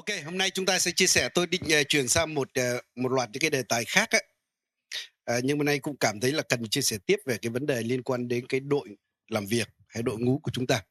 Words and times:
Ok, 0.00 0.24
hôm 0.24 0.38
nay 0.38 0.50
chúng 0.50 0.66
ta 0.66 0.78
sẽ 0.78 0.90
chia 0.90 1.06
sẻ. 1.06 1.28
Tôi 1.34 1.46
định 1.46 1.62
uh, 1.64 1.88
chuyển 1.88 2.08
sang 2.08 2.34
một 2.34 2.48
uh, 2.60 2.84
một 2.96 3.12
loạt 3.12 3.30
những 3.32 3.40
cái 3.40 3.50
đề 3.50 3.62
tài 3.62 3.84
khác 3.84 4.10
ấy. 4.10 4.24
Uh, 5.30 5.44
nhưng 5.44 5.58
hôm 5.58 5.66
nay 5.66 5.78
cũng 5.78 5.96
cảm 5.96 6.20
thấy 6.20 6.32
là 6.32 6.42
cần 6.42 6.68
chia 6.68 6.82
sẻ 6.82 6.98
tiếp 7.06 7.16
về 7.26 7.38
cái 7.42 7.50
vấn 7.50 7.66
đề 7.66 7.82
liên 7.82 8.02
quan 8.02 8.28
đến 8.28 8.46
cái 8.46 8.60
đội 8.60 8.88
làm 9.28 9.46
việc 9.46 9.68
hay 9.88 10.02
đội 10.02 10.18
ngũ 10.18 10.38
của 10.42 10.50
chúng 10.50 10.66
ta. 10.66 10.82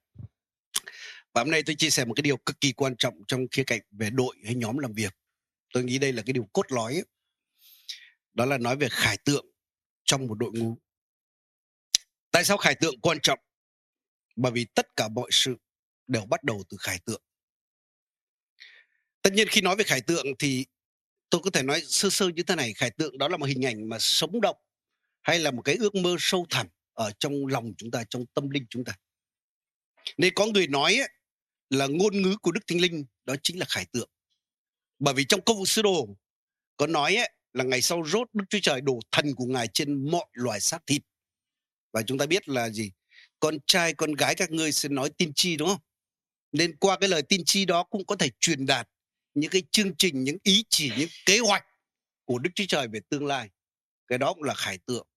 Và 1.33 1.41
hôm 1.41 1.51
nay 1.51 1.63
tôi 1.63 1.75
chia 1.75 1.89
sẻ 1.89 2.05
một 2.05 2.13
cái 2.13 2.21
điều 2.21 2.37
cực 2.37 2.61
kỳ 2.61 2.71
quan 2.71 2.95
trọng 2.95 3.13
trong 3.27 3.47
khía 3.51 3.63
cạnh 3.63 3.81
về 3.91 4.09
đội 4.09 4.35
hay 4.45 4.55
nhóm 4.55 4.77
làm 4.77 4.93
việc. 4.93 5.15
Tôi 5.73 5.83
nghĩ 5.83 5.97
đây 5.97 6.13
là 6.13 6.23
cái 6.25 6.33
điều 6.33 6.49
cốt 6.53 6.71
lõi. 6.71 6.93
Ấy. 6.93 7.05
Đó 8.33 8.45
là 8.45 8.57
nói 8.57 8.75
về 8.75 8.87
khải 8.91 9.17
tượng 9.17 9.45
trong 10.03 10.27
một 10.27 10.35
đội 10.35 10.51
ngũ. 10.53 10.77
Tại 12.31 12.43
sao 12.43 12.57
khải 12.57 12.75
tượng 12.75 13.01
quan 13.01 13.19
trọng? 13.19 13.39
Bởi 14.35 14.51
vì 14.51 14.65
tất 14.65 14.95
cả 14.95 15.07
mọi 15.07 15.29
sự 15.31 15.55
đều 16.07 16.25
bắt 16.25 16.43
đầu 16.43 16.63
từ 16.69 16.77
khải 16.79 16.99
tượng 17.05 17.21
tất 19.21 19.33
nhiên 19.33 19.47
khi 19.47 19.61
nói 19.61 19.75
về 19.75 19.83
khải 19.83 20.01
tượng 20.01 20.25
thì 20.39 20.65
tôi 21.29 21.41
có 21.43 21.49
thể 21.49 21.63
nói 21.63 21.81
sơ 21.85 22.09
sơ 22.09 22.29
như 22.29 22.43
thế 22.43 22.55
này 22.55 22.73
khải 22.73 22.91
tượng 22.91 23.17
đó 23.17 23.27
là 23.27 23.37
một 23.37 23.45
hình 23.45 23.65
ảnh 23.65 23.89
mà 23.89 23.99
sống 23.99 24.41
động 24.41 24.57
hay 25.21 25.39
là 25.39 25.51
một 25.51 25.61
cái 25.61 25.75
ước 25.75 25.95
mơ 25.95 26.15
sâu 26.19 26.45
thẳm 26.49 26.67
ở 26.93 27.11
trong 27.19 27.47
lòng 27.47 27.73
chúng 27.77 27.91
ta 27.91 28.03
trong 28.09 28.25
tâm 28.33 28.49
linh 28.49 28.65
chúng 28.69 28.83
ta. 28.83 28.93
Nên 30.17 30.33
có 30.33 30.45
người 30.45 30.67
nói 30.67 30.95
ấy, 30.95 31.09
là 31.69 31.87
ngôn 31.87 32.21
ngữ 32.21 32.37
của 32.41 32.51
đức 32.51 32.61
thánh 32.67 32.81
linh 32.81 33.05
đó 33.25 33.35
chính 33.43 33.59
là 33.59 33.65
khải 33.69 33.85
tượng. 33.85 34.09
Bởi 34.99 35.13
vì 35.13 35.25
trong 35.25 35.41
câu 35.41 35.55
vụ 35.55 35.65
sứ 35.65 35.81
đồ 35.81 36.07
có 36.77 36.87
nói 36.87 37.15
ấy, 37.15 37.29
là 37.53 37.63
ngày 37.63 37.81
sau 37.81 38.03
rốt 38.05 38.29
đức 38.33 38.45
chúa 38.49 38.59
trời 38.61 38.81
đổ 38.81 38.99
thần 39.11 39.35
của 39.35 39.45
ngài 39.45 39.67
trên 39.73 40.11
mọi 40.11 40.25
loài 40.33 40.59
xác 40.59 40.87
thịt. 40.87 41.01
Và 41.93 42.01
chúng 42.01 42.17
ta 42.17 42.25
biết 42.25 42.49
là 42.49 42.69
gì? 42.69 42.91
Con 43.39 43.57
trai 43.65 43.93
con 43.93 44.13
gái 44.13 44.35
các 44.35 44.51
ngươi 44.51 44.71
sẽ 44.71 44.89
nói 44.89 45.09
tin 45.17 45.31
chi 45.35 45.57
đúng 45.57 45.67
không? 45.67 45.81
Nên 46.51 46.77
qua 46.77 46.97
cái 46.99 47.09
lời 47.09 47.21
tin 47.21 47.45
chi 47.45 47.65
đó 47.65 47.83
cũng 47.83 48.05
có 48.05 48.15
thể 48.15 48.29
truyền 48.39 48.65
đạt 48.65 48.88
những 49.33 49.49
cái 49.49 49.63
chương 49.71 49.95
trình 49.97 50.23
những 50.23 50.37
ý 50.43 50.63
chỉ 50.69 50.91
những 50.97 51.09
kế 51.25 51.39
hoạch 51.39 51.65
của 52.25 52.39
đức 52.39 52.49
chúa 52.55 52.65
trời 52.67 52.87
về 52.87 52.99
tương 53.09 53.25
lai. 53.25 53.49
Cái 54.07 54.17
đó 54.17 54.33
cũng 54.33 54.43
là 54.43 54.53
khải 54.53 54.77
tượng. 54.77 55.07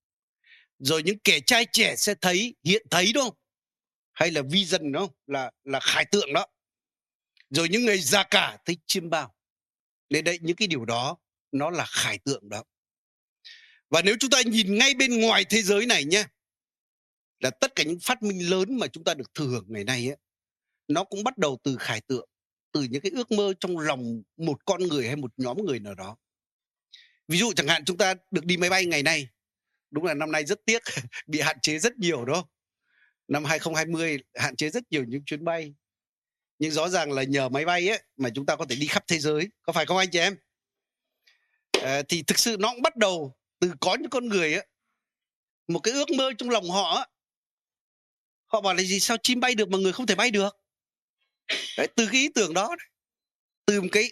Rồi 0.79 1.03
những 1.03 1.19
kẻ 1.19 1.41
trai 1.41 1.67
trẻ 1.73 1.97
sẽ 1.97 2.15
thấy 2.21 2.55
hiện 2.65 2.87
thấy 2.91 3.13
đúng 3.13 3.25
không 3.25 3.37
hay 4.13 4.31
là 4.31 4.43
vision 4.43 4.93
đúng 4.93 5.07
không 5.07 5.17
là 5.27 5.51
là 5.65 5.81
khải 5.81 6.05
tượng 6.05 6.33
đó. 6.33 6.47
Rồi 7.51 7.69
những 7.69 7.85
người 7.85 7.99
già 7.99 8.23
cả 8.23 8.59
thấy 8.65 8.77
chiêm 8.87 9.11
bao. 9.11 9.35
Nên 10.11 10.25
đây 10.25 10.39
những 10.43 10.57
cái 10.57 10.69
điều 10.69 10.85
đó 10.85 11.17
nó 11.53 11.71
là 11.71 11.87
khải 11.87 12.19
tượng 12.19 12.49
đó. 12.49 12.65
Và 13.91 14.03
nếu 14.03 14.17
chúng 14.21 14.31
ta 14.31 14.43
nhìn 14.43 14.79
ngay 14.79 14.95
bên 14.95 15.21
ngoài 15.21 15.45
thế 15.45 15.63
giới 15.63 15.87
này 15.87 16.05
nhé 16.05 16.25
là 17.41 17.51
tất 17.51 17.75
cả 17.75 17.83
những 17.83 18.01
phát 18.01 18.23
minh 18.23 18.51
lớn 18.51 18.79
mà 18.79 18.87
chúng 18.87 19.05
ta 19.05 19.15
được 19.15 19.35
thừa 19.35 19.47
hưởng 19.47 19.65
ngày 19.69 19.85
nay 19.85 20.09
ấy, 20.09 20.17
nó 20.89 21.05
cũng 21.05 21.25
bắt 21.25 21.39
đầu 21.39 21.59
từ 21.63 21.77
khải 21.81 22.01
tượng 22.01 22.29
từ 22.73 22.83
những 22.91 23.03
cái 23.03 23.13
ước 23.15 23.33
mơ 23.33 23.55
trong 23.61 23.79
lòng 23.79 24.23
một 24.37 24.65
con 24.65 24.83
người 24.83 25.07
hay 25.07 25.17
một 25.17 25.33
nhóm 25.37 25.65
người 25.65 25.81
nào 25.81 25.95
đó. 25.95 26.17
Ví 27.29 27.39
dụ 27.39 27.53
chẳng 27.53 27.69
hạn 27.69 27.85
chúng 27.85 27.97
ta 27.97 28.15
được 28.31 28.45
đi 28.45 28.57
máy 28.57 28.71
bay 28.71 28.87
ngày 28.87 29.03
nay 29.03 29.29
đúng 29.91 30.05
là 30.05 30.15
năm 30.15 30.33
nay 30.33 30.45
rất 30.45 30.61
tiếc 30.67 30.83
bị 31.27 31.41
hạn 31.41 31.61
chế 31.61 31.79
rất 31.79 31.99
nhiều 31.99 32.25
đó 32.25 32.45
năm 33.29 33.45
2020 33.45 34.19
hạn 34.35 34.57
chế 34.57 34.71
rất 34.71 34.83
nhiều 34.91 35.05
những 35.05 35.25
chuyến 35.25 35.45
bay. 35.45 35.75
Nhưng 36.59 36.71
rõ 36.71 36.89
ràng 36.89 37.13
là 37.13 37.23
nhờ 37.23 37.49
máy 37.49 37.65
bay 37.65 37.89
ấy 37.89 38.03
mà 38.17 38.29
chúng 38.35 38.47
ta 38.47 38.57
có 38.57 38.65
thể 38.69 38.77
đi 38.77 38.87
khắp 38.87 39.05
thế 39.09 39.19
giới 39.19 39.49
có 39.63 39.73
phải 39.73 39.87
không 39.87 39.97
anh 39.97 40.11
chị 40.11 40.19
em? 40.19 40.37
À, 41.83 42.03
thì 42.09 42.23
thực 42.23 42.39
sự 42.39 42.57
nó 42.59 42.73
cũng 42.73 42.83
bắt 42.83 42.97
đầu 42.97 43.37
từ 43.61 43.73
có 43.81 43.97
những 44.01 44.11
con 44.11 44.29
người 44.29 44.55
ấy 44.55 44.67
một 45.69 45.79
cái 45.79 45.95
ước 45.95 46.11
mơ 46.11 46.33
trong 46.39 46.51
lòng 46.51 46.71
họ 46.71 46.95
ấy. 46.97 47.07
họ 48.47 48.61
bảo 48.61 48.75
là 48.75 48.83
gì 48.83 49.01
sao 49.01 49.17
chim 49.23 49.41
bay 49.41 49.55
được 49.55 49.69
mà 49.69 49.79
người 49.79 49.93
không 49.93 50.07
thể 50.07 50.15
bay 50.15 50.31
được? 50.31 50.57
Đấy, 51.77 51.89
từ 51.97 52.07
cái 52.13 52.21
ý 52.21 52.29
tưởng 52.35 52.55
đó 52.55 52.77
từ 53.67 53.81
một 53.81 53.89
cái 53.93 54.11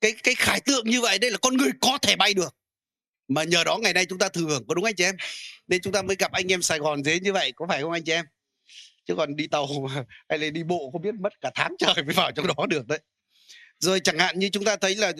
cái 0.00 0.12
cái 0.22 0.34
khải 0.34 0.60
tượng 0.60 0.86
như 0.86 1.00
vậy 1.00 1.18
đây 1.18 1.30
là 1.30 1.38
con 1.42 1.56
người 1.56 1.70
có 1.80 1.98
thể 2.02 2.16
bay 2.16 2.34
được. 2.34 2.56
Mà 3.28 3.44
nhờ 3.44 3.64
đó 3.64 3.78
ngày 3.78 3.92
nay 3.92 4.06
chúng 4.06 4.18
ta 4.18 4.28
thừa 4.28 4.46
hưởng 4.46 4.66
có 4.68 4.74
đúng 4.74 4.84
anh 4.84 4.94
chị 4.94 5.04
em? 5.04 5.16
Nên 5.68 5.80
chúng 5.80 5.92
ta 5.92 6.02
mới 6.02 6.16
gặp 6.18 6.32
anh 6.32 6.52
em 6.52 6.62
Sài 6.62 6.78
Gòn 6.78 7.04
dễ 7.04 7.20
như 7.20 7.32
vậy 7.32 7.52
có 7.56 7.66
phải 7.68 7.82
không 7.82 7.92
anh 7.92 8.04
chị 8.04 8.12
em? 8.12 8.24
Chứ 9.04 9.14
còn 9.16 9.36
đi 9.36 9.46
tàu 9.46 9.66
hay 10.28 10.38
là 10.38 10.50
đi 10.50 10.62
bộ 10.62 10.90
không 10.92 11.02
biết 11.02 11.14
mất 11.14 11.40
cả 11.40 11.50
tháng 11.54 11.74
trời 11.78 11.94
mới 11.94 12.14
vào 12.14 12.32
trong 12.32 12.46
đó 12.46 12.66
được 12.66 12.86
đấy. 12.86 12.98
Rồi 13.78 14.00
chẳng 14.00 14.18
hạn 14.18 14.38
như 14.38 14.48
chúng 14.48 14.64
ta 14.64 14.76
thấy 14.76 14.94
là 14.94 15.12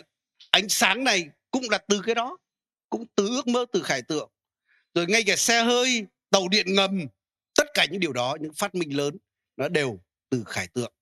ánh 0.50 0.68
sáng 0.68 1.04
này 1.04 1.28
cũng 1.50 1.70
là 1.70 1.78
từ 1.88 2.02
cái 2.06 2.14
đó 2.14 2.38
cũng 2.90 3.06
từ 3.14 3.28
ước 3.28 3.46
mơ 3.46 3.64
từ 3.72 3.82
khải 3.82 4.02
tượng. 4.02 4.30
Rồi 4.94 5.06
ngay 5.06 5.22
cả 5.26 5.36
xe 5.36 5.62
hơi 5.62 6.04
tàu 6.30 6.48
điện 6.48 6.74
ngầm 6.74 7.06
tất 7.54 7.66
cả 7.74 7.86
những 7.90 8.00
điều 8.00 8.12
đó 8.12 8.36
những 8.40 8.54
phát 8.54 8.74
minh 8.74 8.96
lớn 8.96 9.16
nó 9.56 9.68
đều 9.68 10.00
từ 10.30 10.44
khải 10.46 10.66
tượng 10.66 10.92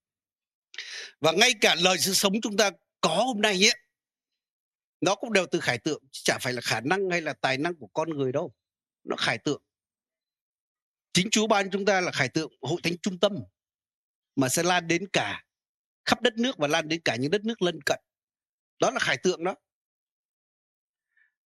và 1.20 1.32
ngay 1.32 1.54
cả 1.60 1.74
lời 1.74 1.98
sự 1.98 2.14
sống 2.14 2.40
chúng 2.42 2.56
ta 2.56 2.70
có 3.00 3.14
hôm 3.14 3.40
nay 3.40 3.66
ấy, 3.66 3.78
nó 5.00 5.14
cũng 5.14 5.32
đều 5.32 5.46
từ 5.50 5.60
khải 5.60 5.78
tượng, 5.78 6.02
chứ 6.12 6.20
chả 6.24 6.38
phải 6.40 6.52
là 6.52 6.60
khả 6.60 6.80
năng 6.80 7.10
hay 7.10 7.20
là 7.20 7.32
tài 7.32 7.58
năng 7.58 7.74
của 7.74 7.86
con 7.86 8.10
người 8.10 8.32
đâu. 8.32 8.54
Nó 9.04 9.16
khải 9.16 9.38
tượng. 9.38 9.62
Chính 11.12 11.30
chúa 11.30 11.46
ban 11.46 11.70
chúng 11.70 11.84
ta 11.84 12.00
là 12.00 12.12
khải 12.12 12.28
tượng 12.28 12.52
hội 12.60 12.80
thánh 12.82 12.98
trung 12.98 13.18
tâm, 13.18 13.32
mà 14.36 14.48
sẽ 14.48 14.62
lan 14.62 14.88
đến 14.88 15.08
cả 15.12 15.44
khắp 16.04 16.22
đất 16.22 16.38
nước 16.38 16.58
và 16.58 16.68
lan 16.68 16.88
đến 16.88 17.00
cả 17.04 17.16
những 17.16 17.30
đất 17.30 17.44
nước 17.44 17.62
lân 17.62 17.80
cận. 17.86 18.00
Đó 18.78 18.90
là 18.90 18.98
khải 18.98 19.16
tượng 19.16 19.44
đó. 19.44 19.54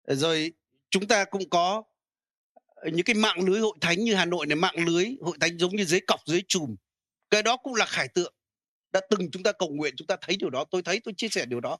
Rồi 0.06 0.52
chúng 0.90 1.08
ta 1.08 1.24
cũng 1.24 1.50
có 1.50 1.82
ờ, 2.64 2.90
những 2.92 3.04
cái 3.04 3.14
mạng 3.14 3.38
lưới 3.48 3.60
hội 3.60 3.76
thánh 3.80 4.04
như 4.04 4.14
hà 4.14 4.24
nội 4.24 4.46
này, 4.46 4.56
mạng 4.56 4.76
lưới 4.86 5.16
hội 5.20 5.36
thánh 5.40 5.58
giống 5.58 5.76
như 5.76 5.84
dưới 5.84 6.00
cọc, 6.06 6.20
dưới 6.26 6.42
chùm. 6.48 6.76
Cái 7.30 7.42
đó 7.42 7.56
cũng 7.56 7.74
là 7.74 7.86
khải 7.86 8.08
tượng 8.08 8.34
đã 8.94 9.00
từng 9.10 9.30
chúng 9.30 9.42
ta 9.42 9.52
cầu 9.52 9.68
nguyện 9.68 9.94
chúng 9.96 10.06
ta 10.06 10.16
thấy 10.20 10.36
điều 10.36 10.50
đó 10.50 10.64
tôi 10.70 10.82
thấy 10.82 11.00
tôi 11.04 11.14
chia 11.16 11.28
sẻ 11.28 11.46
điều 11.46 11.60
đó. 11.60 11.78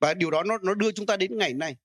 Và 0.00 0.14
điều 0.14 0.30
đó 0.30 0.42
nó 0.42 0.58
nó 0.62 0.74
đưa 0.74 0.92
chúng 0.92 1.06
ta 1.06 1.16
đến 1.16 1.38
ngày 1.38 1.54
nay. 1.54 1.76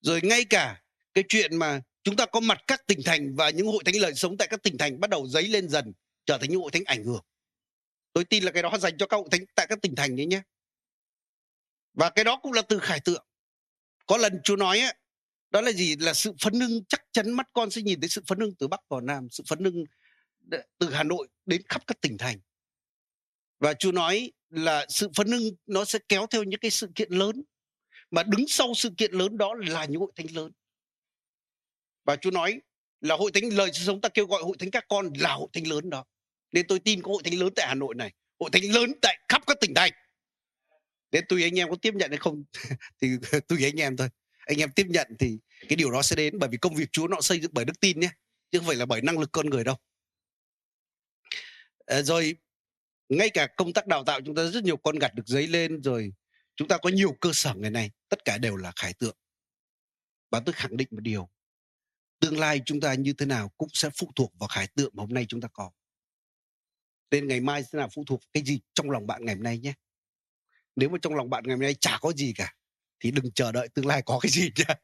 Rồi 0.00 0.20
ngay 0.22 0.44
cả 0.44 0.82
cái 1.14 1.24
chuyện 1.28 1.56
mà 1.56 1.80
chúng 2.02 2.16
ta 2.16 2.26
có 2.26 2.40
mặt 2.40 2.58
các 2.66 2.86
tỉnh 2.86 3.00
thành 3.04 3.34
và 3.36 3.50
những 3.50 3.66
hội 3.66 3.82
thánh 3.84 3.96
lời 3.96 4.14
sống 4.14 4.36
tại 4.36 4.48
các 4.48 4.62
tỉnh 4.62 4.78
thành 4.78 5.00
bắt 5.00 5.10
đầu 5.10 5.28
dấy 5.28 5.48
lên 5.48 5.68
dần 5.68 5.92
trở 6.26 6.38
thành 6.38 6.50
những 6.50 6.60
hội 6.60 6.70
thánh 6.70 6.84
ảnh 6.84 7.04
hưởng. 7.04 7.24
Tôi 8.12 8.24
tin 8.24 8.44
là 8.44 8.52
cái 8.52 8.62
đó 8.62 8.78
dành 8.78 8.98
cho 8.98 9.06
các 9.06 9.16
hội 9.16 9.28
thánh 9.30 9.44
tại 9.54 9.66
các 9.68 9.78
tỉnh 9.82 9.94
thành 9.94 10.16
đấy 10.16 10.26
nhé. 10.26 10.42
Và 11.94 12.10
cái 12.10 12.24
đó 12.24 12.40
cũng 12.42 12.52
là 12.52 12.62
từ 12.62 12.78
khải 12.78 13.00
tượng. 13.00 13.26
Có 14.06 14.16
lần 14.16 14.40
chúa 14.44 14.56
nói 14.56 14.80
ấy, 14.80 14.94
đó 15.50 15.60
là 15.60 15.72
gì? 15.72 15.96
Là 15.96 16.14
sự 16.14 16.32
phấn 16.40 16.60
hưng 16.60 16.84
chắc 16.84 17.02
chắn 17.12 17.30
mắt 17.30 17.46
con 17.52 17.70
sẽ 17.70 17.82
nhìn 17.82 18.00
thấy 18.00 18.08
sự 18.08 18.22
phấn 18.26 18.40
hưng 18.40 18.54
từ 18.54 18.68
bắc 18.68 18.80
vào 18.88 19.00
nam 19.00 19.28
sự 19.30 19.44
phấn 19.46 19.64
hưng 19.64 19.84
từ 20.78 20.90
hà 20.92 21.02
nội 21.02 21.28
đến 21.46 21.62
khắp 21.68 21.86
các 21.86 22.00
tỉnh 22.00 22.18
thành 22.18 22.38
và 23.60 23.74
Chúa 23.74 23.92
nói 23.92 24.32
là 24.50 24.86
sự 24.88 25.08
phấn 25.16 25.30
hưng 25.30 25.42
nó 25.66 25.84
sẽ 25.84 25.98
kéo 26.08 26.26
theo 26.30 26.42
những 26.42 26.60
cái 26.60 26.70
sự 26.70 26.88
kiện 26.94 27.12
lớn. 27.12 27.42
Mà 28.10 28.22
đứng 28.22 28.44
sau 28.48 28.74
sự 28.74 28.90
kiện 28.96 29.12
lớn 29.12 29.38
đó 29.38 29.54
là 29.54 29.84
những 29.84 30.00
hội 30.00 30.12
thánh 30.16 30.26
lớn. 30.34 30.52
Và 32.04 32.16
Chúa 32.16 32.30
nói 32.30 32.60
là 33.00 33.16
hội 33.16 33.30
thánh 33.34 33.44
lời 33.52 33.70
sống 33.72 34.00
ta 34.00 34.08
kêu 34.08 34.26
gọi 34.26 34.42
hội 34.42 34.56
thánh 34.58 34.70
các 34.70 34.84
con 34.88 35.12
là 35.18 35.32
hội 35.32 35.48
thánh 35.52 35.66
lớn 35.66 35.90
đó. 35.90 36.04
Nên 36.52 36.66
tôi 36.66 36.78
tin 36.78 37.02
có 37.02 37.12
hội 37.12 37.22
thánh 37.24 37.38
lớn 37.38 37.48
tại 37.56 37.66
Hà 37.68 37.74
Nội 37.74 37.94
này 37.94 38.12
hội 38.40 38.50
thánh 38.52 38.72
lớn 38.72 38.92
tại 39.02 39.18
khắp 39.28 39.42
các 39.46 39.56
tỉnh 39.60 39.74
thành. 39.74 39.92
Nên 41.12 41.24
tùy 41.28 41.42
anh 41.42 41.58
em 41.58 41.70
có 41.70 41.76
tiếp 41.82 41.94
nhận 41.94 42.10
hay 42.10 42.18
không 42.18 42.44
thì 43.00 43.08
tùy 43.48 43.64
anh 43.64 43.80
em 43.80 43.96
thôi. 43.96 44.08
Anh 44.46 44.58
em 44.58 44.70
tiếp 44.76 44.86
nhận 44.88 45.08
thì 45.18 45.38
cái 45.68 45.76
điều 45.76 45.90
đó 45.90 46.02
sẽ 46.02 46.16
đến. 46.16 46.38
Bởi 46.38 46.48
vì 46.48 46.58
công 46.58 46.74
việc 46.74 46.92
Chúa 46.92 47.08
nó 47.08 47.20
xây 47.20 47.40
dựng 47.40 47.50
bởi 47.54 47.64
đức 47.64 47.80
tin 47.80 48.00
nhé 48.00 48.10
chứ 48.50 48.58
không 48.58 48.66
phải 48.66 48.76
là 48.76 48.86
bởi 48.86 49.02
năng 49.02 49.18
lực 49.18 49.32
con 49.32 49.50
người 49.50 49.64
đâu. 49.64 49.76
À, 51.86 52.02
rồi 52.02 52.36
ngay 53.10 53.30
cả 53.30 53.46
công 53.56 53.72
tác 53.72 53.86
đào 53.86 54.04
tạo 54.04 54.20
chúng 54.26 54.34
ta 54.34 54.44
rất 54.44 54.64
nhiều 54.64 54.76
con 54.76 54.98
gặt 54.98 55.14
được 55.14 55.26
giấy 55.26 55.46
lên 55.46 55.82
rồi, 55.82 56.12
chúng 56.56 56.68
ta 56.68 56.78
có 56.78 56.88
nhiều 56.88 57.16
cơ 57.20 57.30
sở 57.32 57.54
ngày 57.54 57.70
nay, 57.70 57.90
tất 58.08 58.24
cả 58.24 58.38
đều 58.38 58.56
là 58.56 58.72
khải 58.76 58.94
tượng. 58.94 59.16
Và 60.30 60.40
tôi 60.46 60.52
khẳng 60.52 60.76
định 60.76 60.88
một 60.90 61.00
điều, 61.00 61.28
tương 62.20 62.38
lai 62.38 62.60
chúng 62.66 62.80
ta 62.80 62.94
như 62.94 63.12
thế 63.12 63.26
nào 63.26 63.48
cũng 63.48 63.68
sẽ 63.72 63.90
phụ 63.98 64.12
thuộc 64.16 64.32
vào 64.38 64.48
khải 64.48 64.66
tượng 64.66 64.90
mà 64.94 65.00
hôm 65.00 65.14
nay 65.14 65.26
chúng 65.28 65.40
ta 65.40 65.48
có. 65.52 65.70
Nên 67.10 67.28
ngày 67.28 67.40
mai 67.40 67.64
sẽ 67.64 67.78
là 67.78 67.88
phụ 67.88 68.04
thuộc 68.06 68.20
cái 68.32 68.42
gì 68.46 68.60
trong 68.74 68.90
lòng 68.90 69.06
bạn 69.06 69.24
ngày 69.24 69.34
hôm 69.34 69.44
nay 69.44 69.58
nhé. 69.58 69.74
Nếu 70.76 70.88
mà 70.88 70.98
trong 71.02 71.14
lòng 71.14 71.30
bạn 71.30 71.44
ngày 71.46 71.54
hôm 71.54 71.62
nay 71.62 71.74
chả 71.74 71.98
có 72.00 72.12
gì 72.12 72.32
cả, 72.36 72.54
thì 73.00 73.10
đừng 73.10 73.32
chờ 73.32 73.52
đợi 73.52 73.68
tương 73.68 73.86
lai 73.86 74.02
có 74.06 74.18
cái 74.22 74.30
gì 74.30 74.50
nhé. 74.56 74.74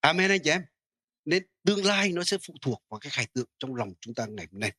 Amen 0.00 0.30
anh 0.30 0.40
chị 0.44 0.50
em. 0.50 0.62
Nên 1.24 1.46
tương 1.64 1.84
lai 1.84 2.12
nó 2.12 2.24
sẽ 2.24 2.38
phụ 2.46 2.54
thuộc 2.60 2.84
vào 2.88 3.00
cái 3.00 3.10
khải 3.10 3.26
tượng 3.26 3.48
trong 3.58 3.74
lòng 3.74 3.92
chúng 4.00 4.14
ta 4.14 4.26
ngày 4.26 4.46
hôm 4.52 4.60
nay 4.60 4.72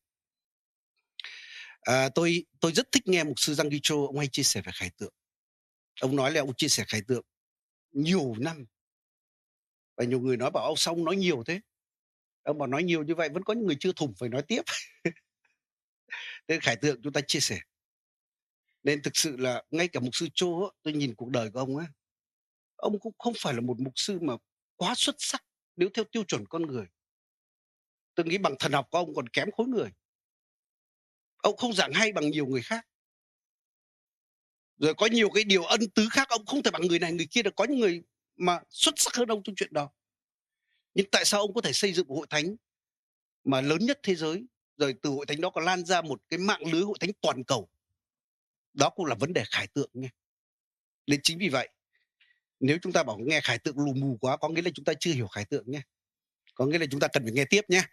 à, 1.90 2.10
tôi 2.16 2.46
tôi 2.60 2.72
rất 2.72 2.92
thích 2.92 3.08
nghe 3.08 3.24
một 3.24 3.34
sư 3.38 3.54
Giang 3.54 3.70
Gicho 3.70 3.96
ông 3.96 4.18
hay 4.18 4.28
chia 4.28 4.44
sẻ 4.44 4.62
về 4.62 4.72
khải 4.76 4.90
tượng. 4.98 5.14
Ông 6.02 6.16
nói 6.16 6.32
là 6.32 6.42
ông 6.42 6.56
chia 6.56 6.68
sẻ 6.68 6.84
khải 6.88 7.02
tượng 7.08 7.26
nhiều 7.92 8.36
năm. 8.38 8.66
Và 9.98 10.04
nhiều 10.04 10.20
người 10.20 10.38
nói 10.38 10.52
bảo 10.52 10.66
ông 10.66 10.76
xong 10.76 11.04
nói 11.04 11.16
nhiều 11.16 11.44
thế? 11.44 11.60
Ông 12.44 12.58
bảo 12.58 12.68
nói 12.68 12.84
nhiều 12.84 13.04
như 13.04 13.16
vậy 13.16 13.30
vẫn 13.30 13.44
có 13.44 13.54
những 13.54 13.66
người 13.66 13.78
chưa 13.80 13.92
thủng 13.94 14.14
phải 14.20 14.30
nói 14.30 14.42
tiếp. 14.48 14.62
Nên 16.48 16.62
khải 16.62 16.76
tượng 16.76 17.02
chúng 17.04 17.14
ta 17.14 17.22
chia 17.28 17.40
sẻ. 17.40 17.60
Nên 18.84 19.02
thực 19.02 19.18
sự 19.18 19.38
là 19.38 19.64
ngay 19.72 19.88
cả 19.88 20.00
mục 20.00 20.16
sư 20.16 20.28
Chô 20.34 20.74
tôi 20.84 20.94
nhìn 20.94 21.16
cuộc 21.16 21.30
đời 21.30 21.52
của 21.52 21.60
ông 21.60 21.78
á 21.78 21.86
ông 22.76 23.00
cũng 23.00 23.14
không 23.18 23.34
phải 23.40 23.54
là 23.54 23.62
một 23.62 23.80
mục 23.80 23.94
sư 23.96 24.20
mà 24.22 24.34
quá 24.76 24.94
xuất 24.96 25.16
sắc 25.20 25.44
nếu 25.76 25.90
theo 25.94 26.06
tiêu 26.06 26.24
chuẩn 26.24 26.46
con 26.46 26.62
người. 26.62 26.86
Tôi 28.16 28.26
nghĩ 28.26 28.38
bằng 28.38 28.56
thần 28.60 28.72
học 28.72 28.88
của 28.92 28.98
ông 28.98 29.16
còn 29.16 29.30
kém 29.30 29.52
khối 29.52 29.68
người 29.68 29.90
ông 31.42 31.58
không 31.58 31.74
giảng 31.74 31.94
hay 31.94 32.12
bằng 32.12 32.32
nhiều 32.32 32.46
người 32.46 32.62
khác. 32.62 32.88
Rồi 34.78 34.94
có 34.94 35.06
nhiều 35.06 35.30
cái 35.30 35.44
điều 35.44 35.64
ân 35.64 35.90
tứ 35.90 36.08
khác, 36.12 36.30
ông 36.30 36.46
không 36.46 36.64
thể 36.64 36.72
bằng 36.72 36.82
người 36.88 37.00
này, 37.00 37.12
người 37.12 37.28
kia 37.32 37.42
được 37.42 37.56
có 37.56 37.64
những 37.64 37.80
người 37.80 38.04
mà 38.36 38.60
xuất 38.70 38.94
sắc 38.98 39.16
hơn 39.16 39.28
ông 39.28 39.44
trong 39.44 39.56
chuyện 39.56 39.74
đó. 39.74 39.90
Nhưng 40.94 41.10
tại 41.12 41.26
sao 41.26 41.42
ông 41.42 41.54
có 41.54 41.62
thể 41.62 41.74
xây 41.74 41.94
dựng 41.94 42.08
một 42.08 42.16
hội 42.16 42.28
thánh 42.30 42.56
mà 43.44 43.62
lớn 43.62 43.86
nhất 43.86 44.00
thế 44.04 44.16
giới? 44.16 44.46
Rồi 44.78 44.96
từ 45.02 45.10
hội 45.10 45.26
thánh 45.26 45.42
đó 45.42 45.50
còn 45.50 45.66
lan 45.66 45.86
ra 45.86 46.02
một 46.02 46.22
cái 46.30 46.40
mạng 46.40 46.62
lưới 46.72 46.82
hội 46.82 46.98
thánh 47.00 47.12
toàn 47.22 47.44
cầu. 47.44 47.70
Đó 48.74 48.90
cũng 48.90 49.06
là 49.06 49.16
vấn 49.16 49.34
đề 49.34 49.44
khải 49.52 49.68
tượng 49.68 49.90
nghe. 49.94 50.10
nên 51.08 51.20
chính 51.24 51.38
vì 51.38 51.50
vậy, 51.50 51.70
nếu 52.60 52.78
chúng 52.82 52.94
ta 52.94 53.04
bảo 53.04 53.18
nghe 53.18 53.42
khải 53.42 53.60
tượng 53.60 53.80
lù 53.80 53.94
mù 53.94 54.18
quá, 54.22 54.38
có 54.38 54.50
nghĩa 54.50 54.62
là 54.62 54.72
chúng 54.74 54.86
ta 54.86 54.94
chưa 55.00 55.14
hiểu 55.14 55.28
khải 55.28 55.46
tượng 55.46 55.72
nhé 55.72 55.82
có 56.54 56.66
nghĩa 56.66 56.78
là 56.78 56.86
chúng 56.92 57.00
ta 57.00 57.08
cần 57.08 57.24
phải 57.24 57.32
nghe 57.32 57.46
tiếp 57.46 57.62
nhé 57.68 57.84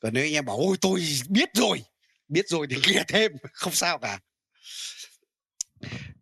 còn 0.00 0.14
nếu 0.14 0.24
anh 0.24 0.32
em 0.32 0.44
bảo, 0.44 0.56
ôi, 0.56 0.76
tôi 0.80 1.02
biết 1.28 1.48
rồi 1.54 1.82
biết 2.28 2.48
rồi 2.48 2.66
thì 2.70 2.76
nghe 2.94 3.04
thêm 3.08 3.32
không 3.52 3.72
sao 3.72 3.98
cả. 3.98 4.20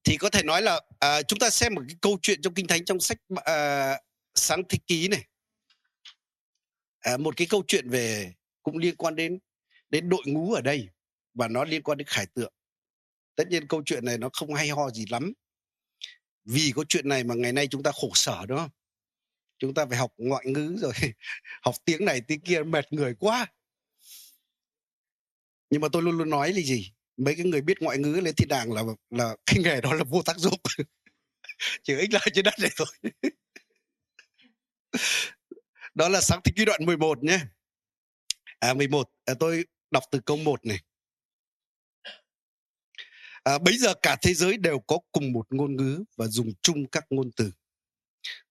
Thì 0.05 0.17
có 0.17 0.31
thể 0.31 0.43
nói 0.43 0.63
là 0.63 0.81
à, 0.99 1.23
chúng 1.23 1.39
ta 1.39 1.51
xem 1.51 1.75
một 1.75 1.83
cái 1.89 1.97
câu 2.01 2.19
chuyện 2.23 2.43
trong 2.43 2.55
kinh 2.55 2.67
thánh 2.67 2.85
trong 2.85 3.01
sách 3.01 3.19
à, 3.45 3.99
sáng 4.35 4.63
thế 4.69 4.79
ký 4.87 5.09
này. 5.09 5.25
À, 7.01 7.17
một 7.17 7.37
cái 7.37 7.47
câu 7.51 7.63
chuyện 7.69 7.91
về 7.91 8.33
cũng 8.63 8.79
liên 8.79 8.97
quan 8.97 9.17
đến 9.17 9.39
đến 9.91 10.09
đội 10.09 10.23
ngũ 10.27 10.53
ở 10.53 10.61
đây 10.61 10.89
và 11.35 11.49
nó 11.49 11.65
liên 11.65 11.83
quan 11.83 11.99
đến 11.99 12.07
khải 12.07 12.27
tượng. 12.27 12.53
Tất 13.37 13.49
nhiên 13.49 13.69
câu 13.69 13.83
chuyện 13.87 14.05
này 14.05 14.19
nó 14.19 14.29
không 14.33 14.55
hay 14.55 14.69
ho 14.69 14.91
gì 14.91 15.05
lắm. 15.11 15.33
Vì 16.45 16.73
có 16.75 16.85
chuyện 16.89 17.09
này 17.09 17.25
mà 17.25 17.35
ngày 17.35 17.53
nay 17.53 17.67
chúng 17.71 17.83
ta 17.83 17.93
khổ 17.93 18.11
sở 18.15 18.47
đúng 18.49 18.59
không? 18.59 18.71
Chúng 19.59 19.75
ta 19.75 19.87
phải 19.87 19.99
học 19.99 20.13
ngoại 20.17 20.47
ngữ 20.47 20.77
rồi 20.81 20.93
học 21.63 21.75
tiếng 21.85 22.05
này 22.05 22.21
tiếng 22.21 22.41
kia 22.41 22.63
mệt 22.63 22.93
người 22.93 23.15
quá 23.15 23.47
nhưng 25.75 25.81
mà 25.81 25.89
tôi 25.93 26.03
luôn 26.03 26.19
luôn 26.19 26.31
nói 26.31 26.53
là 26.53 26.61
gì? 26.61 26.93
Mấy 27.17 27.35
cái 27.35 27.45
người 27.45 27.61
biết 27.61 27.83
ngoại 27.83 27.99
ngữ 27.99 28.21
lên 28.23 28.35
thiên 28.35 28.49
đàng 28.49 28.73
là 28.73 28.83
là 29.11 29.37
cái 29.47 29.59
nghề 29.65 29.81
đó 29.81 29.95
là 29.95 30.05
vô 30.05 30.23
tác 30.23 30.39
dụng. 30.39 30.61
Chỉ 31.83 31.95
ích 31.97 32.13
lợi 32.13 32.23
trên 32.35 32.45
đất 32.45 32.55
này 32.61 32.71
thôi. 32.77 32.87
Đó 35.95 36.09
là 36.09 36.21
sáng 36.21 36.41
thế 36.45 36.53
ký 36.57 36.65
đoạn 36.65 36.87
11 36.87 37.25
nhé. 37.25 37.41
À 38.59 38.75
11 38.75 39.11
à, 39.25 39.35
tôi 39.41 39.65
đọc 39.91 40.05
từ 40.11 40.21
câu 40.21 40.37
1 40.37 40.67
này. 40.67 40.79
À, 43.45 43.59
bấy 43.59 43.79
giờ 43.79 43.95
cả 44.03 44.17
thế 44.23 44.35
giới 44.35 44.57
đều 44.57 44.79
có 44.79 44.99
cùng 45.13 45.33
một 45.33 45.47
ngôn 45.51 45.77
ngữ 45.77 46.05
và 46.17 46.27
dùng 46.27 46.53
chung 46.63 46.87
các 46.87 47.05
ngôn 47.11 47.31
từ. 47.37 47.53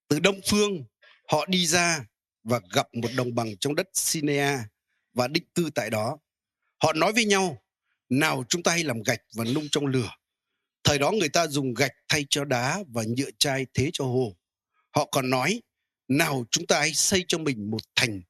Từ 0.08 0.20
đông 0.20 0.40
phương 0.50 0.86
họ 1.32 1.46
đi 1.46 1.68
ra 1.68 2.06
và 2.44 2.60
gặp 2.74 2.88
một 2.94 3.10
đồng 3.18 3.36
bằng 3.36 3.58
trong 3.58 3.76
đất 3.76 3.88
Sinea 3.94 4.66
và 5.14 5.28
định 5.28 5.46
cư 5.56 5.70
tại 5.76 5.90
đó 5.90 6.18
họ 6.84 6.94
nói 6.94 7.14
với 7.14 7.26
nhau 7.26 7.64
nào 8.10 8.44
chúng 8.50 8.64
ta 8.64 8.72
hãy 8.72 8.84
làm 8.84 9.04
gạch 9.04 9.22
và 9.36 9.44
nung 9.44 9.68
trong 9.72 9.86
lửa 9.86 10.10
thời 10.84 11.00
đó 11.00 11.12
người 11.12 11.30
ta 11.30 11.48
dùng 11.48 11.74
gạch 11.74 11.92
thay 12.08 12.26
cho 12.30 12.46
đá 12.46 12.84
và 12.88 13.04
nhựa 13.18 13.30
chai 13.40 13.66
thế 13.74 13.90
cho 13.94 14.06
hồ 14.06 14.36
họ 14.96 15.06
còn 15.06 15.30
nói 15.30 15.62
nào 16.08 16.46
chúng 16.52 16.68
ta 16.68 16.80
hãy 16.80 16.94
xây 16.94 17.26
cho 17.28 17.38
mình 17.38 17.72
một 17.72 17.82
thành 17.96 18.22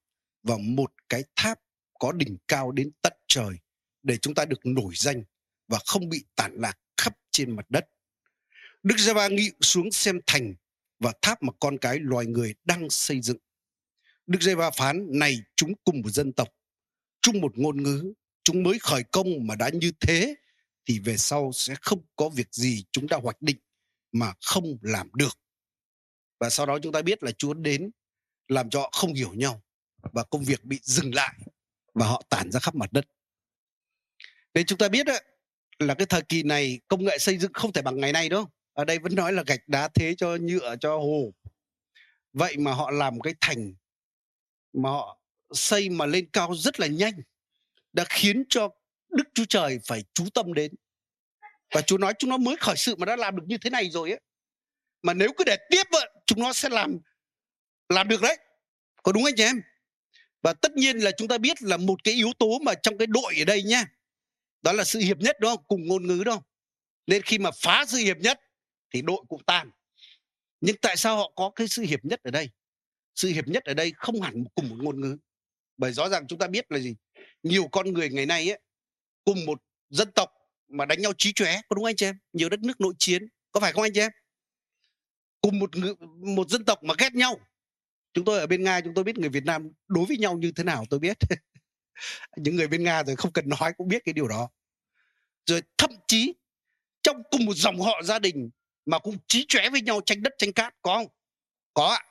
và 0.44 0.58
một 0.58 0.92
cái 1.10 1.24
tháp 1.36 1.60
có 2.00 2.12
đỉnh 2.12 2.38
cao 2.48 2.72
đến 2.72 2.92
tận 3.02 3.14
trời 3.28 3.56
để 4.04 4.18
chúng 4.18 4.36
ta 4.36 4.46
được 4.46 4.66
nổi 4.66 4.94
danh 4.96 5.24
và 5.68 5.80
không 5.86 6.10
bị 6.10 6.26
tản 6.36 6.56
lạc 6.56 6.80
khắp 6.98 7.18
trên 7.32 7.56
mặt 7.56 7.66
đất. 7.70 7.86
Đức 8.84 8.96
Giê-va 8.98 9.28
nghị 9.28 9.52
xuống 9.62 9.92
xem 9.92 10.20
thành 10.26 10.56
và 11.00 11.14
tháp 11.22 11.44
mà 11.44 11.54
con 11.60 11.78
cái 11.78 12.00
loài 12.00 12.26
người 12.26 12.56
đang 12.64 12.90
xây 12.90 13.22
dựng. 13.22 13.38
Đức 14.28 14.42
Giê-va 14.42 14.72
phán 14.72 15.08
này 15.10 15.40
chúng 15.56 15.74
cùng 15.84 16.02
một 16.02 16.10
dân 16.10 16.34
tộc, 16.34 16.48
chung 17.22 17.42
một 17.42 17.58
ngôn 17.58 17.84
ngữ, 17.84 18.14
chúng 18.44 18.64
mới 18.64 18.80
khởi 18.80 19.04
công 19.04 19.28
mà 19.48 19.56
đã 19.56 19.70
như 19.74 19.92
thế, 20.00 20.36
thì 20.86 21.00
về 21.00 21.18
sau 21.18 21.52
sẽ 21.54 21.76
không 21.82 22.06
có 22.16 22.30
việc 22.30 22.48
gì 22.52 22.86
chúng 22.92 23.08
ta 23.08 23.18
hoạch 23.18 23.42
định 23.42 23.58
mà 24.12 24.34
không 24.42 24.78
làm 24.82 25.10
được. 25.14 25.40
Và 26.40 26.50
sau 26.50 26.66
đó 26.66 26.80
chúng 26.80 26.92
ta 26.92 27.02
biết 27.02 27.24
là 27.24 27.32
Chúa 27.32 27.54
đến, 27.54 27.92
làm 28.48 28.70
cho 28.70 28.80
họ 28.80 28.92
không 28.94 29.14
hiểu 29.14 29.34
nhau 29.34 29.62
và 30.02 30.24
công 30.24 30.44
việc 30.44 30.64
bị 30.64 30.80
dừng 30.84 31.16
lại 31.16 31.34
và 31.94 32.08
họ 32.08 32.24
tản 32.30 32.52
ra 32.52 32.60
khắp 32.60 32.76
mặt 32.76 32.94
đất. 32.94 33.06
Nên 34.54 34.66
chúng 34.66 34.78
ta 34.78 34.90
biết 34.90 35.08
là 35.80 35.94
cái 35.94 36.06
thời 36.06 36.22
kỳ 36.22 36.44
này 36.44 36.80
công 36.88 37.04
nghệ 37.06 37.18
xây 37.18 37.38
dựng 37.38 37.54
không 37.54 37.74
thể 37.74 37.82
bằng 37.82 38.00
ngày 38.00 38.12
nay 38.12 38.30
đâu. 38.30 38.50
Ở 38.74 38.86
đây 38.86 39.00
vẫn 39.00 39.16
nói 39.16 39.34
là 39.34 39.44
gạch 39.48 39.68
đá 39.68 39.88
thế 39.88 40.16
cho 40.18 40.38
nhựa 40.42 40.76
cho 40.80 40.98
hồ. 40.98 41.34
Vậy 42.34 42.58
mà 42.58 42.74
họ 42.74 42.92
làm 42.92 43.22
cái 43.22 43.34
thành 43.42 43.74
mà 44.74 44.90
họ 44.90 45.22
xây 45.54 45.90
mà 45.90 46.06
lên 46.06 46.30
cao 46.34 46.56
rất 46.56 46.80
là 46.80 46.88
nhanh 46.88 47.14
đã 47.94 48.06
khiến 48.10 48.44
cho 48.50 48.70
Đức 49.10 49.24
Chúa 49.34 49.46
Trời 49.50 49.80
phải 49.88 50.04
chú 50.14 50.26
tâm 50.34 50.54
đến. 50.54 50.74
Và 51.74 51.82
Chúa 51.82 51.98
nói 51.98 52.14
chúng 52.20 52.30
nó 52.30 52.38
mới 52.38 52.56
khởi 52.60 52.76
sự 52.78 52.96
mà 52.96 53.06
đã 53.06 53.16
làm 53.16 53.36
được 53.36 53.44
như 53.48 53.58
thế 53.58 53.70
này 53.70 53.90
rồi 53.90 54.10
ấy. 54.10 54.20
Mà 55.02 55.14
nếu 55.14 55.34
cứ 55.38 55.44
để 55.44 55.58
tiếp 55.70 55.88
chúng 56.26 56.40
nó 56.40 56.54
sẽ 56.54 56.70
làm 56.70 57.00
làm 57.90 58.08
được 58.08 58.22
đấy. 58.22 58.38
Có 59.04 59.12
đúng 59.12 59.26
anh 59.26 59.34
chị 59.38 59.44
em? 59.44 59.62
Và 60.42 60.54
tất 60.54 60.72
nhiên 60.72 60.98
là 60.98 61.12
chúng 61.18 61.28
ta 61.28 61.38
biết 61.38 61.62
là 61.62 61.78
một 61.78 62.04
cái 62.04 62.14
yếu 62.14 62.32
tố 62.40 62.60
mà 62.60 62.74
trong 62.74 62.98
cái 62.98 63.08
đội 63.08 63.36
ở 63.40 63.46
đây 63.46 63.64
nha 63.64 63.86
đó 64.62 64.72
là 64.72 64.84
sự 64.84 65.00
hiệp 65.00 65.18
nhất, 65.18 65.38
đúng 65.40 65.52
không 65.56 65.64
cùng 65.68 65.88
ngôn 65.88 66.08
ngữ 66.08 66.24
đâu 66.24 66.44
nên 67.08 67.22
khi 67.22 67.38
mà 67.38 67.52
phá 67.52 67.86
sự 67.88 67.98
hiệp 67.98 68.18
nhất 68.18 68.40
thì 68.94 69.02
đội 69.02 69.24
cũng 69.30 69.44
tan 69.44 69.72
nhưng 70.62 70.76
tại 70.82 70.98
sao 70.98 71.18
họ 71.18 71.32
có 71.36 71.52
cái 71.56 71.68
sự 71.68 71.82
hiệp 71.82 72.06
nhất 72.06 72.24
ở 72.24 72.32
đây 72.32 72.50
sự 73.16 73.30
hiệp 73.30 73.48
nhất 73.48 73.64
ở 73.64 73.74
đây 73.74 73.94
không 73.96 74.22
hẳn 74.22 74.44
cùng 74.56 74.70
một 74.70 74.76
ngôn 74.80 75.02
ngữ 75.02 75.18
bởi 75.78 75.94
rõ 75.94 76.10
ràng 76.10 76.28
chúng 76.28 76.40
ta 76.40 76.48
biết 76.48 76.72
là 76.72 76.80
gì 76.80 76.96
nhiều 77.44 77.68
con 77.72 77.94
người 77.94 78.10
ngày 78.10 78.26
nay 78.26 78.50
ấy, 78.50 78.60
cùng 79.26 79.46
một 79.46 79.62
dân 79.90 80.12
tộc 80.12 80.30
mà 80.68 80.86
đánh 80.86 81.02
nhau 81.02 81.14
trí 81.18 81.34
chóe, 81.34 81.62
có 81.70 81.76
đúng 81.76 81.86
anh 81.86 81.96
chị 81.96 82.06
em? 82.06 82.20
Nhiều 82.34 82.50
đất 82.50 82.60
nước 82.60 82.82
nội 82.82 82.94
chiến, 83.00 83.28
có 83.52 83.60
phải 83.60 83.74
không 83.74 83.84
anh 83.84 83.92
chị 83.94 84.00
em? 84.00 84.12
Cùng 85.42 85.60
một 85.60 85.70
một 86.36 86.50
dân 86.50 86.66
tộc 86.66 86.84
mà 86.84 86.94
ghét 86.98 87.14
nhau. 87.14 87.40
Chúng 88.14 88.26
tôi 88.26 88.40
ở 88.40 88.48
bên 88.48 88.64
nga, 88.64 88.82
chúng 88.82 88.94
tôi 88.94 89.04
biết 89.04 89.18
người 89.18 89.30
việt 89.30 89.46
nam 89.46 89.72
đối 89.88 90.06
với 90.06 90.18
nhau 90.18 90.38
như 90.38 90.52
thế 90.56 90.64
nào, 90.64 90.86
tôi 90.90 91.00
biết. 91.00 91.18
Những 92.38 92.56
người 92.56 92.68
bên 92.68 92.84
nga 92.84 93.04
rồi 93.04 93.16
không 93.16 93.32
cần 93.32 93.50
nói, 93.50 93.74
cũng 93.78 93.88
biết 93.88 94.02
cái 94.06 94.14
điều 94.14 94.28
đó. 94.28 94.50
Rồi 95.46 95.62
thậm 95.78 95.92
chí 96.08 96.34
trong 97.04 97.24
cùng 97.32 97.46
một 97.46 97.54
dòng 97.56 97.80
họ 97.82 98.02
gia 98.04 98.20
đình 98.20 98.50
mà 98.86 99.00
cũng 99.00 99.18
trí 99.28 99.46
chóe 99.48 99.70
với 99.70 99.82
nhau, 99.82 100.02
tranh 100.06 100.24
đất, 100.24 100.34
tranh 100.38 100.54
cát, 100.54 100.74
có 100.82 100.96
không? 100.96 101.08
Có 101.74 101.88
ạ. 101.88 102.04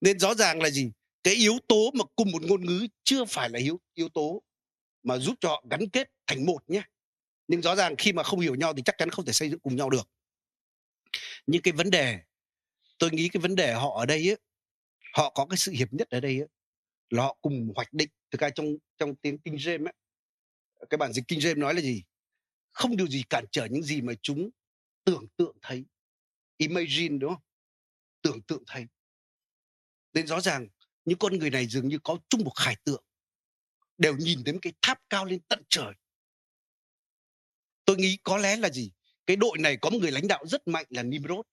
Nên 0.00 0.18
rõ 0.18 0.34
ràng 0.34 0.62
là 0.62 0.70
gì? 0.70 0.92
Cái 1.22 1.34
yếu 1.34 1.58
tố 1.68 1.90
mà 1.94 2.04
cùng 2.16 2.30
một 2.30 2.42
ngôn 2.42 2.66
ngữ 2.66 2.86
chưa 3.02 3.24
phải 3.24 3.50
là 3.50 3.58
yếu 3.58 3.80
yếu 3.94 4.08
tố 4.08 4.42
mà 5.02 5.18
giúp 5.18 5.34
cho 5.40 5.48
họ 5.48 5.64
gắn 5.70 5.88
kết 5.92 6.10
thành 6.26 6.46
một 6.46 6.70
nhé. 6.70 6.82
Nhưng 7.48 7.62
rõ 7.62 7.76
ràng 7.76 7.94
khi 7.98 8.12
mà 8.12 8.22
không 8.22 8.40
hiểu 8.40 8.54
nhau 8.54 8.74
thì 8.74 8.82
chắc 8.84 8.94
chắn 8.98 9.10
không 9.10 9.24
thể 9.24 9.32
xây 9.32 9.50
dựng 9.50 9.60
cùng 9.60 9.76
nhau 9.76 9.90
được. 9.90 10.08
Nhưng 11.46 11.62
cái 11.62 11.72
vấn 11.72 11.90
đề 11.90 12.20
tôi 12.98 13.10
nghĩ 13.10 13.28
cái 13.28 13.40
vấn 13.40 13.54
đề 13.54 13.72
họ 13.72 13.98
ở 13.98 14.06
đây 14.06 14.30
ấy, 14.30 14.36
họ 15.14 15.30
có 15.30 15.46
cái 15.46 15.56
sự 15.56 15.72
hiệp 15.72 15.92
nhất 15.92 16.08
ở 16.10 16.20
đây 16.20 16.38
ấy, 16.38 16.48
là 17.10 17.22
họ 17.22 17.36
cùng 17.40 17.72
hoạch 17.76 17.92
định. 17.92 18.08
Thực 18.30 18.40
ra 18.40 18.50
trong 18.50 18.66
trong 18.98 19.16
tiếng 19.16 19.38
kinh 19.38 19.54
James 19.54 19.86
ấy, 19.86 19.94
cái 20.90 20.98
bản 20.98 21.12
dịch 21.12 21.24
kinh 21.28 21.38
James 21.38 21.58
nói 21.58 21.74
là 21.74 21.80
gì? 21.80 22.02
Không 22.72 22.96
điều 22.96 23.06
gì 23.06 23.22
cản 23.30 23.44
trở 23.52 23.66
những 23.70 23.82
gì 23.82 24.00
mà 24.00 24.12
chúng 24.22 24.50
tưởng 25.04 25.26
tượng 25.36 25.56
thấy. 25.62 25.84
Imagine 26.56 27.18
đúng 27.18 27.34
không? 27.34 27.42
Tưởng 28.22 28.42
tượng 28.42 28.62
thấy. 28.66 28.86
Nên 30.12 30.26
rõ 30.26 30.40
ràng 30.40 30.68
những 31.04 31.18
con 31.18 31.38
người 31.38 31.50
này 31.50 31.66
dường 31.66 31.88
như 31.88 31.98
có 31.98 32.18
chung 32.28 32.44
một 32.44 32.52
khải 32.56 32.76
tượng 32.84 33.04
đều 33.98 34.16
nhìn 34.16 34.44
đến 34.44 34.58
cái 34.62 34.72
tháp 34.82 34.98
cao 35.10 35.24
lên 35.24 35.40
tận 35.48 35.62
trời. 35.68 35.94
Tôi 37.84 37.96
nghĩ 37.96 38.18
có 38.22 38.36
lẽ 38.36 38.56
là 38.56 38.68
gì? 38.68 38.92
Cái 39.26 39.36
đội 39.36 39.58
này 39.58 39.76
có 39.76 39.90
một 39.90 39.98
người 40.00 40.10
lãnh 40.10 40.28
đạo 40.28 40.46
rất 40.46 40.68
mạnh 40.68 40.86
là 40.88 41.02
Nimrod. 41.02 41.46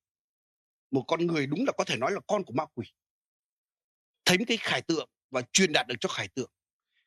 Một 0.91 1.03
con 1.07 1.27
người 1.27 1.47
đúng 1.47 1.65
là 1.65 1.71
có 1.77 1.83
thể 1.83 1.95
nói 1.95 2.11
là 2.11 2.19
con 2.27 2.43
của 2.45 2.53
ma 2.53 2.65
quỷ. 2.73 2.87
Thấy 4.25 4.37
cái 4.47 4.57
khải 4.57 4.81
tượng 4.81 5.09
và 5.31 5.41
truyền 5.53 5.73
đạt 5.73 5.87
được 5.87 5.95
cho 5.99 6.09
khải 6.09 6.27
tượng. 6.27 6.51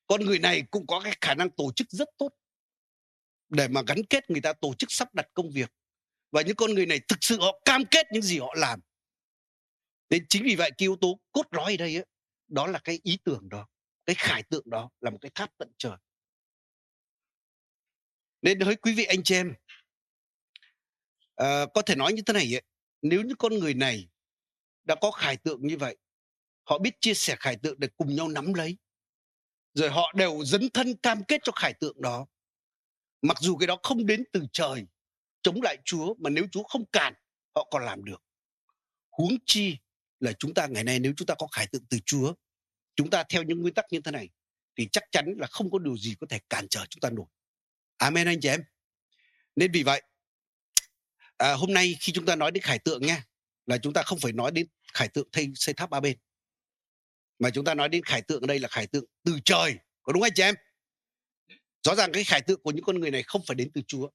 Con 0.06 0.24
người 0.24 0.38
này 0.38 0.62
cũng 0.70 0.86
có 0.86 1.00
cái 1.00 1.16
khả 1.20 1.34
năng 1.34 1.50
tổ 1.50 1.72
chức 1.76 1.90
rất 1.90 2.08
tốt 2.18 2.28
để 3.48 3.68
mà 3.68 3.82
gắn 3.86 3.98
kết 4.10 4.30
người 4.30 4.40
ta 4.40 4.52
tổ 4.52 4.74
chức 4.74 4.92
sắp 4.92 5.14
đặt 5.14 5.26
công 5.34 5.50
việc. 5.50 5.72
Và 6.30 6.42
những 6.42 6.56
con 6.56 6.74
người 6.74 6.86
này 6.86 7.00
thực 7.08 7.18
sự 7.20 7.40
họ 7.40 7.60
cam 7.64 7.84
kết 7.90 8.06
những 8.12 8.22
gì 8.22 8.38
họ 8.38 8.54
làm. 8.56 8.80
Nên 10.10 10.26
chính 10.28 10.42
vì 10.44 10.56
vậy 10.56 10.70
cái 10.70 10.84
yếu 10.84 10.96
tố 10.96 11.20
cốt 11.32 11.46
lõi 11.50 11.72
ở 11.72 11.76
đây 11.76 11.96
ấy, 11.96 12.06
đó 12.50 12.66
là 12.66 12.78
cái 12.84 13.00
ý 13.02 13.18
tưởng 13.24 13.48
đó 13.48 13.66
cái 14.06 14.16
khải 14.18 14.42
tượng 14.42 14.70
đó 14.70 14.90
là 15.00 15.10
một 15.10 15.18
cái 15.20 15.30
tháp 15.34 15.50
tận 15.58 15.72
trời. 15.78 15.96
Nên 18.42 18.58
với 18.58 18.76
quý 18.76 18.94
vị 18.94 19.04
anh 19.04 19.22
chị 19.22 19.34
em 19.34 19.54
à, 21.36 21.66
có 21.74 21.82
thể 21.82 21.94
nói 21.94 22.12
như 22.12 22.22
thế 22.26 22.32
này 22.32 22.56
ấy, 22.56 22.62
nếu 23.02 23.22
như 23.22 23.34
con 23.38 23.54
người 23.54 23.74
này 23.74 24.08
đã 24.84 24.94
có 25.00 25.10
khải 25.10 25.36
tượng 25.36 25.66
như 25.66 25.76
vậy 25.76 25.96
họ 26.64 26.78
biết 26.78 26.94
chia 27.00 27.14
sẻ 27.14 27.36
khải 27.38 27.56
tượng 27.56 27.80
để 27.80 27.88
cùng 27.96 28.14
nhau 28.14 28.28
nắm 28.28 28.54
lấy 28.54 28.78
rồi 29.74 29.90
họ 29.90 30.12
đều 30.16 30.44
dấn 30.44 30.70
thân 30.74 30.96
cam 30.96 31.24
kết 31.24 31.40
cho 31.44 31.52
khải 31.52 31.74
tượng 31.80 32.02
đó. 32.02 32.26
Mặc 33.22 33.36
dù 33.40 33.56
cái 33.56 33.66
đó 33.66 33.76
không 33.82 34.06
đến 34.06 34.24
từ 34.32 34.42
trời 34.52 34.86
chống 35.42 35.62
lại 35.62 35.76
chúa 35.84 36.14
mà 36.14 36.30
nếu 36.30 36.46
chúa 36.52 36.62
không 36.62 36.84
cản 36.86 37.14
họ 37.54 37.68
còn 37.70 37.84
làm 37.84 38.04
được. 38.04 38.22
Huống 39.10 39.36
chi 39.46 39.76
là 40.20 40.32
chúng 40.32 40.54
ta 40.54 40.66
ngày 40.66 40.84
nay 40.84 40.98
nếu 40.98 41.12
chúng 41.16 41.26
ta 41.26 41.34
có 41.38 41.46
khải 41.46 41.66
tượng 41.66 41.86
từ 41.90 41.98
chúa 42.06 42.34
chúng 42.96 43.10
ta 43.10 43.24
theo 43.28 43.42
những 43.42 43.60
nguyên 43.60 43.74
tắc 43.74 43.84
như 43.90 44.00
thế 44.00 44.10
này 44.10 44.28
thì 44.76 44.88
chắc 44.92 45.04
chắn 45.12 45.34
là 45.38 45.46
không 45.46 45.70
có 45.70 45.78
điều 45.78 45.96
gì 45.96 46.14
có 46.20 46.26
thể 46.30 46.38
cản 46.50 46.68
trở 46.68 46.86
chúng 46.90 47.00
ta 47.00 47.10
nổi. 47.10 47.26
Amen 47.96 48.26
anh 48.26 48.40
chị 48.40 48.48
em. 48.48 48.62
Nên 49.56 49.72
vì 49.72 49.82
vậy 49.82 50.02
à, 51.36 51.52
hôm 51.52 51.72
nay 51.72 51.96
khi 52.00 52.12
chúng 52.12 52.26
ta 52.26 52.36
nói 52.36 52.50
đến 52.50 52.62
khải 52.62 52.78
tượng 52.78 53.02
nha 53.02 53.24
là 53.66 53.78
chúng 53.78 53.92
ta 53.92 54.02
không 54.02 54.18
phải 54.18 54.32
nói 54.32 54.50
đến 54.50 54.66
khải 54.92 55.08
tượng 55.08 55.28
thay 55.32 55.48
xây 55.54 55.74
tháp 55.74 55.90
ba 55.90 56.00
bên 56.00 56.18
mà 57.38 57.50
chúng 57.50 57.64
ta 57.64 57.74
nói 57.74 57.88
đến 57.88 58.04
khải 58.04 58.22
tượng 58.22 58.40
ở 58.40 58.46
đây 58.46 58.58
là 58.58 58.68
khải 58.68 58.86
tượng 58.86 59.04
từ 59.24 59.38
trời 59.44 59.76
có 60.02 60.12
đúng 60.12 60.22
anh 60.22 60.32
chị 60.34 60.42
em? 60.42 60.54
Rõ 61.82 61.94
ràng 61.94 62.12
cái 62.12 62.24
khải 62.24 62.40
tượng 62.40 62.62
của 62.62 62.70
những 62.70 62.84
con 62.84 63.00
người 63.00 63.10
này 63.10 63.22
không 63.22 63.42
phải 63.46 63.54
đến 63.54 63.70
từ 63.74 63.82
chúa. 63.86 64.10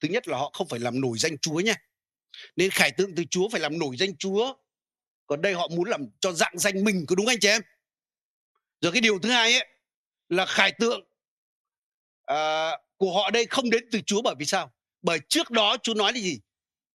Thứ 0.00 0.08
nhất 0.08 0.28
là 0.28 0.38
họ 0.38 0.50
không 0.52 0.68
phải 0.68 0.80
làm 0.80 1.00
nổi 1.00 1.18
danh 1.18 1.38
chúa 1.38 1.60
nha. 1.60 1.74
Nên 2.56 2.70
khải 2.70 2.90
tượng 2.90 3.14
từ 3.14 3.24
chúa 3.30 3.48
phải 3.48 3.60
làm 3.60 3.78
nổi 3.78 3.96
danh 3.96 4.16
chúa 4.16 4.54
còn 5.26 5.42
đây 5.42 5.54
họ 5.54 5.68
muốn 5.68 5.88
làm 5.88 6.06
cho 6.20 6.32
dạng 6.32 6.58
danh 6.58 6.84
mình 6.84 7.04
có 7.08 7.16
đúng 7.16 7.26
anh 7.26 7.40
chị 7.40 7.48
em? 7.48 7.62
Rồi 8.80 8.92
cái 8.92 9.00
điều 9.00 9.18
thứ 9.18 9.30
hai 9.30 9.52
ấy 9.52 9.66
là 10.28 10.46
khải 10.46 10.72
tượng 10.72 11.00
à, 12.24 12.70
của 12.96 13.14
họ 13.14 13.30
đây 13.30 13.46
không 13.46 13.70
đến 13.70 13.88
từ 13.92 14.00
chúa 14.06 14.22
bởi 14.22 14.34
vì 14.38 14.44
sao? 14.44 14.72
Bởi 15.02 15.18
trước 15.28 15.50
đó 15.50 15.76
chúa 15.82 15.94
nói 15.94 16.12
là 16.12 16.18
gì? 16.18 16.38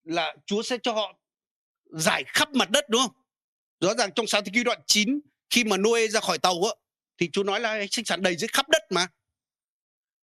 Là 0.04 0.36
chúa 0.46 0.64
sẽ 0.64 0.78
cho 0.84 0.94
họ 0.94 1.20
giải 1.86 2.24
khắp 2.28 2.54
mặt 2.54 2.70
đất 2.70 2.90
đúng 2.90 3.02
không? 3.02 3.12
Rõ 3.80 3.94
ràng 3.94 4.12
trong 4.16 4.28
sáng 4.28 4.44
thế 4.46 4.52
ký 4.54 4.64
đoạn 4.64 4.82
9 4.88 5.20
khi 5.50 5.64
mà 5.64 5.78
Noe 5.78 6.08
ra 6.08 6.20
khỏi 6.20 6.38
tàu 6.38 6.64
á 6.64 6.72
thì 7.18 7.30
Chúa 7.34 7.44
nói 7.44 7.60
là 7.60 7.86
sinh 7.92 8.06
sản 8.06 8.22
đầy 8.22 8.36
dưới 8.36 8.48
khắp 8.48 8.70
đất 8.70 8.82
mà. 8.90 9.08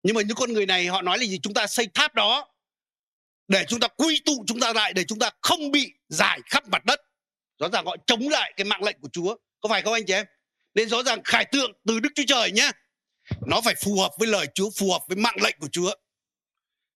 Nhưng 0.02 0.16
mà 0.16 0.22
những 0.22 0.36
con 0.36 0.52
người 0.52 0.66
này 0.66 0.86
họ 0.86 1.02
nói 1.02 1.18
là 1.18 1.24
gì? 1.24 1.38
Chúng 1.42 1.54
ta 1.54 1.66
xây 1.66 1.88
tháp 1.94 2.14
đó 2.14 2.48
để 3.48 3.64
chúng 3.68 3.80
ta 3.80 3.88
quy 3.88 4.22
tụ 4.24 4.44
chúng 4.46 4.60
ta 4.60 4.72
lại 4.72 4.92
để 4.92 5.04
chúng 5.04 5.18
ta 5.18 5.30
không 5.40 5.70
bị 5.70 5.92
giải 6.08 6.40
khắp 6.46 6.68
mặt 6.68 6.84
đất 6.84 7.00
rõ 7.58 7.68
ràng 7.72 7.86
họ 7.86 7.96
chống 8.06 8.28
lại 8.28 8.52
cái 8.56 8.64
mạng 8.64 8.82
lệnh 8.82 9.00
của 9.00 9.08
Chúa. 9.08 9.36
Có 9.60 9.68
phải 9.68 9.82
không 9.82 9.92
anh 9.92 10.06
chị 10.06 10.12
em? 10.12 10.26
Nên 10.74 10.88
rõ 10.88 11.02
ràng 11.02 11.20
khải 11.24 11.44
tượng 11.44 11.72
từ 11.86 12.00
Đức 12.00 12.10
Chúa 12.14 12.22
Trời 12.26 12.52
nhé 12.52 12.70
nó 13.46 13.60
phải 13.60 13.74
phù 13.74 14.00
hợp 14.00 14.10
với 14.18 14.28
lời 14.28 14.46
Chúa 14.54 14.70
phù 14.70 14.92
hợp 14.92 15.02
với 15.08 15.16
mạng 15.16 15.36
lệnh 15.42 15.56
của 15.60 15.68
Chúa. 15.68 15.92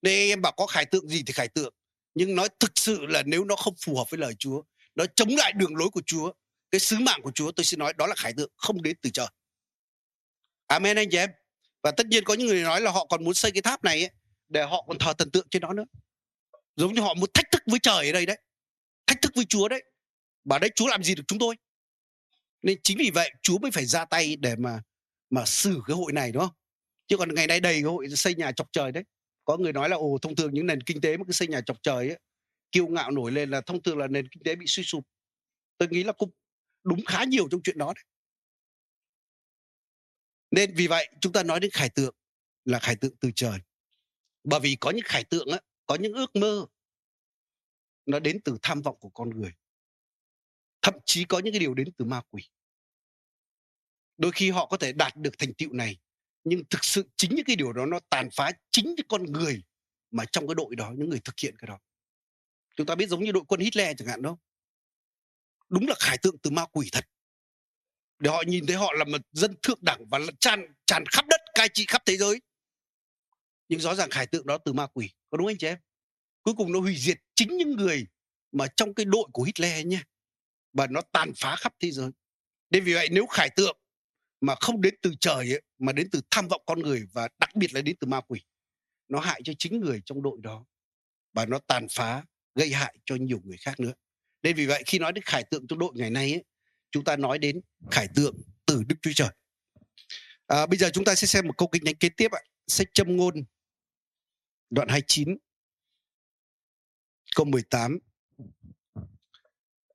Nên 0.03 0.29
em 0.29 0.43
bảo 0.43 0.53
có 0.53 0.67
khải 0.67 0.85
tượng 0.85 1.09
gì 1.09 1.23
thì 1.27 1.33
khải 1.33 1.49
tượng. 1.49 1.75
Nhưng 2.15 2.35
nói 2.35 2.49
thực 2.61 2.73
sự 2.75 3.07
là 3.07 3.23
nếu 3.27 3.45
nó 3.45 3.57
không 3.57 3.75
phù 3.85 3.97
hợp 3.97 4.11
với 4.11 4.19
lời 4.19 4.35
Chúa 4.39 4.63
nó 4.95 5.05
chống 5.17 5.29
lại 5.37 5.53
đường 5.53 5.77
lối 5.77 5.89
của 5.89 6.03
Chúa 6.07 6.33
cái 6.71 6.81
sứ 6.81 6.99
mạng 6.99 7.21
của 7.23 7.31
Chúa 7.35 7.53
tôi 7.53 7.65
xin 7.65 7.79
nói 7.79 7.93
đó 7.93 8.07
là 8.07 8.15
khải 8.15 8.33
tượng 8.37 8.51
không 8.57 8.83
đến 8.83 8.97
từ 9.03 9.11
trời. 9.11 9.27
Amen 10.67 10.97
anh 10.97 11.09
chị 11.11 11.17
em. 11.19 11.31
Và 11.83 11.91
tất 11.91 12.07
nhiên 12.07 12.25
có 12.25 12.35
những 12.35 12.47
người 12.47 12.63
nói 12.63 12.81
là 12.81 12.91
họ 12.91 13.07
còn 13.07 13.25
muốn 13.25 13.35
xây 13.35 13.51
cái 13.51 13.63
tháp 13.63 13.85
này 13.85 14.01
ấy, 14.01 14.11
để 14.49 14.63
họ 14.63 14.85
còn 14.89 14.99
thờ 14.99 15.13
thần 15.19 15.31
tượng 15.31 15.47
trên 15.51 15.63
đó 15.63 15.73
nữa. 15.73 15.85
Giống 16.77 16.95
như 16.95 17.01
họ 17.01 17.15
muốn 17.15 17.31
thách 17.35 17.51
thức 17.53 17.63
với 17.67 17.79
trời 17.83 18.07
ở 18.07 18.13
đây 18.13 18.27
đấy. 18.27 18.39
Thách 19.07 19.23
thức 19.23 19.33
với 19.35 19.45
Chúa 19.45 19.69
đấy 19.69 19.83
bảo 20.45 20.59
đấy 20.59 20.71
Chúa 20.75 20.87
làm 20.87 21.03
gì 21.03 21.15
được 21.15 21.23
chúng 21.29 21.39
tôi? 21.39 21.57
Nên 22.63 22.79
chính 22.85 22.99
vì 22.99 23.11
vậy, 23.15 23.33
Chúa 23.43 23.59
mới 23.59 23.71
phải 23.71 23.87
ra 23.87 24.05
tay 24.05 24.37
để 24.37 24.57
mà 24.57 24.83
mà 25.31 25.45
xử 25.45 25.81
cái 25.87 25.97
hội 25.97 26.13
này, 26.13 26.33
đúng 26.33 26.43
không? 26.43 26.55
Chứ 27.07 27.17
còn 27.17 27.35
ngày 27.35 27.47
nay 27.47 27.61
đầy 27.61 27.73
cái 27.73 27.83
hội 27.83 28.09
xây 28.09 28.35
nhà 28.35 28.53
chọc 28.53 28.69
trời 28.73 28.93
đấy. 28.93 29.05
Có 29.45 29.57
người 29.57 29.73
nói 29.73 29.89
là, 29.89 29.97
ồ, 29.97 30.19
thông 30.23 30.37
thường 30.37 30.55
những 30.55 30.67
nền 30.67 30.81
kinh 30.81 31.01
tế 31.01 31.17
mà 31.17 31.25
cứ 31.27 31.33
xây 31.33 31.49
nhà 31.49 31.61
chọc 31.61 31.83
trời 31.83 32.09
ấy 32.09 32.19
kiêu 32.73 32.87
ngạo 32.87 33.11
nổi 33.11 33.33
lên 33.33 33.51
là 33.51 33.61
thông 33.61 33.83
thường 33.83 33.99
là 33.99 34.07
nền 34.07 34.29
kinh 34.29 34.43
tế 34.43 34.57
bị 34.57 34.67
suy 34.67 34.83
sụp. 34.85 35.07
Tôi 35.79 35.89
nghĩ 35.89 36.03
là 36.03 36.13
cũng 36.13 36.31
đúng 36.85 37.05
khá 37.05 37.25
nhiều 37.25 37.49
trong 37.51 37.63
chuyện 37.63 37.79
đó 37.79 37.93
đấy. 37.97 38.05
Nên 40.51 40.75
vì 40.75 40.87
vậy, 40.87 41.09
chúng 41.21 41.33
ta 41.33 41.43
nói 41.43 41.61
đến 41.61 41.71
khải 41.71 41.89
tượng 41.89 42.15
là 42.65 42.79
khải 42.79 42.97
tượng 42.97 43.17
từ 43.21 43.31
trời. 43.37 43.59
Bởi 44.45 44.61
vì 44.61 44.77
có 44.81 44.91
những 44.91 45.05
khải 45.05 45.25
tượng 45.25 45.49
á, 45.49 45.61
có 45.87 45.95
những 45.95 46.13
ước 46.13 46.37
mơ, 46.37 46.67
nó 48.07 48.19
đến 48.21 48.41
từ 48.45 48.59
tham 48.63 48.83
vọng 48.83 48.97
của 49.01 49.11
con 49.11 49.31
người 49.31 49.53
thậm 50.83 50.95
chí 51.05 51.25
có 51.25 51.39
những 51.39 51.53
cái 51.53 51.61
điều 51.61 51.75
đến 51.75 51.89
từ 51.99 52.05
ma 52.05 52.23
quỷ. 52.31 52.43
Đôi 54.19 54.33
khi 54.33 54.51
họ 54.51 54.67
có 54.67 54.77
thể 54.77 54.93
đạt 54.93 55.17
được 55.17 55.39
thành 55.39 55.55
tựu 55.55 55.73
này, 55.73 55.99
nhưng 56.45 56.63
thực 56.71 56.85
sự 56.85 57.11
chính 57.17 57.35
những 57.35 57.45
cái 57.45 57.57
điều 57.57 57.73
đó 57.73 57.87
nó 57.87 58.01
tàn 58.11 58.29
phá 58.33 58.53
chính 58.71 58.95
cái 58.97 59.05
con 59.09 59.25
người 59.25 59.63
mà 60.11 60.25
trong 60.33 60.47
cái 60.47 60.55
đội 60.55 60.77
đó, 60.77 60.93
những 60.97 61.11
người 61.11 61.21
thực 61.25 61.39
hiện 61.39 61.55
cái 61.59 61.67
đó. 61.69 61.79
Chúng 62.77 62.87
ta 62.87 62.95
biết 62.95 63.09
giống 63.09 63.25
như 63.25 63.33
đội 63.33 63.45
quân 63.49 63.61
Hitler 63.61 63.97
chẳng 63.99 64.09
hạn 64.09 64.23
đó. 64.23 64.37
Đúng 65.69 65.89
là 65.89 65.95
khải 65.99 66.19
tượng 66.19 66.39
từ 66.39 66.51
ma 66.51 66.67
quỷ 66.67 66.89
thật. 66.93 67.05
Để 68.19 68.31
họ 68.31 68.43
nhìn 68.47 68.67
thấy 68.67 68.77
họ 68.77 68.93
là 68.93 69.05
một 69.05 69.21
dân 69.33 69.55
thượng 69.63 69.79
đẳng 69.83 70.05
và 70.09 70.19
tràn 70.41 70.75
tràn 70.87 71.05
khắp 71.07 71.25
đất 71.29 71.41
cai 71.55 71.69
trị 71.75 71.85
khắp 71.89 72.03
thế 72.07 72.17
giới. 72.17 72.41
Nhưng 73.69 73.81
rõ 73.81 73.95
ràng 73.95 74.11
khải 74.11 74.27
tượng 74.27 74.47
đó 74.47 74.59
từ 74.59 74.73
ma 74.73 74.87
quỷ, 74.87 75.11
có 75.31 75.39
đúng 75.39 75.47
anh 75.47 75.59
chị 75.59 75.67
em? 75.67 75.79
Cuối 76.43 76.55
cùng 76.57 76.73
nó 76.73 76.81
hủy 76.81 76.97
diệt 76.97 77.19
chính 77.35 77.57
những 77.57 77.73
người 77.73 78.07
mà 78.53 78.67
trong 78.77 78.95
cái 78.95 79.07
đội 79.07 79.29
của 79.33 79.43
Hitler 79.43 79.87
nhé 79.87 80.03
và 80.73 80.87
nó 80.87 81.01
tàn 81.01 81.33
phá 81.37 81.57
khắp 81.57 81.75
thế 81.81 81.91
giới 81.91 82.11
nên 82.71 82.85
vì 82.85 82.95
vậy 82.95 83.09
nếu 83.11 83.27
khải 83.27 83.51
tượng 83.51 83.79
mà 84.41 84.55
không 84.61 84.81
đến 84.81 84.95
từ 85.03 85.13
trời 85.21 85.53
ấy, 85.53 85.63
mà 85.79 85.93
đến 85.93 86.09
từ 86.13 86.21
tham 86.31 86.49
vọng 86.49 86.63
con 86.67 86.81
người 86.81 87.07
và 87.13 87.29
đặc 87.39 87.55
biệt 87.55 87.75
là 87.75 87.83
đến 87.83 87.97
từ 88.01 88.07
ma 88.07 88.21
quỷ 88.21 88.41
nó 89.09 89.21
hại 89.21 89.41
cho 89.45 89.53
chính 89.59 89.81
người 89.81 90.03
trong 90.05 90.23
đội 90.23 90.39
đó 90.43 90.67
và 91.33 91.47
nó 91.47 91.59
tàn 91.59 91.87
phá 91.91 92.25
gây 92.55 92.73
hại 92.73 92.97
cho 93.05 93.17
nhiều 93.17 93.41
người 93.45 93.57
khác 93.57 93.81
nữa 93.81 93.93
nên 94.43 94.57
vì 94.57 94.67
vậy 94.67 94.83
khi 94.87 94.99
nói 94.99 95.13
đến 95.13 95.25
khải 95.25 95.45
tượng 95.45 95.67
trong 95.67 95.79
đội 95.79 95.93
ngày 95.95 96.11
nay 96.11 96.33
ấy, 96.33 96.45
chúng 96.91 97.05
ta 97.05 97.17
nói 97.17 97.39
đến 97.39 97.61
khải 97.91 98.09
tượng 98.15 98.37
từ 98.67 98.83
Đức 98.89 98.97
Chúa 99.03 99.13
Trời. 99.15 99.29
À, 100.47 100.67
bây 100.67 100.79
giờ 100.79 100.91
chúng 100.93 101.05
ta 101.05 101.15
sẽ 101.15 101.27
xem 101.27 101.47
một 101.47 101.59
câu 101.59 101.69
kinh 101.73 101.85
thánh 101.85 101.95
kế 101.95 102.09
tiếp 102.09 102.31
ạ. 102.31 102.41
Sách 102.67 102.89
châm 102.95 103.17
ngôn 103.17 103.45
đoạn 104.71 104.89
29 104.89 105.37
câu 107.37 107.47
18. 107.47 107.99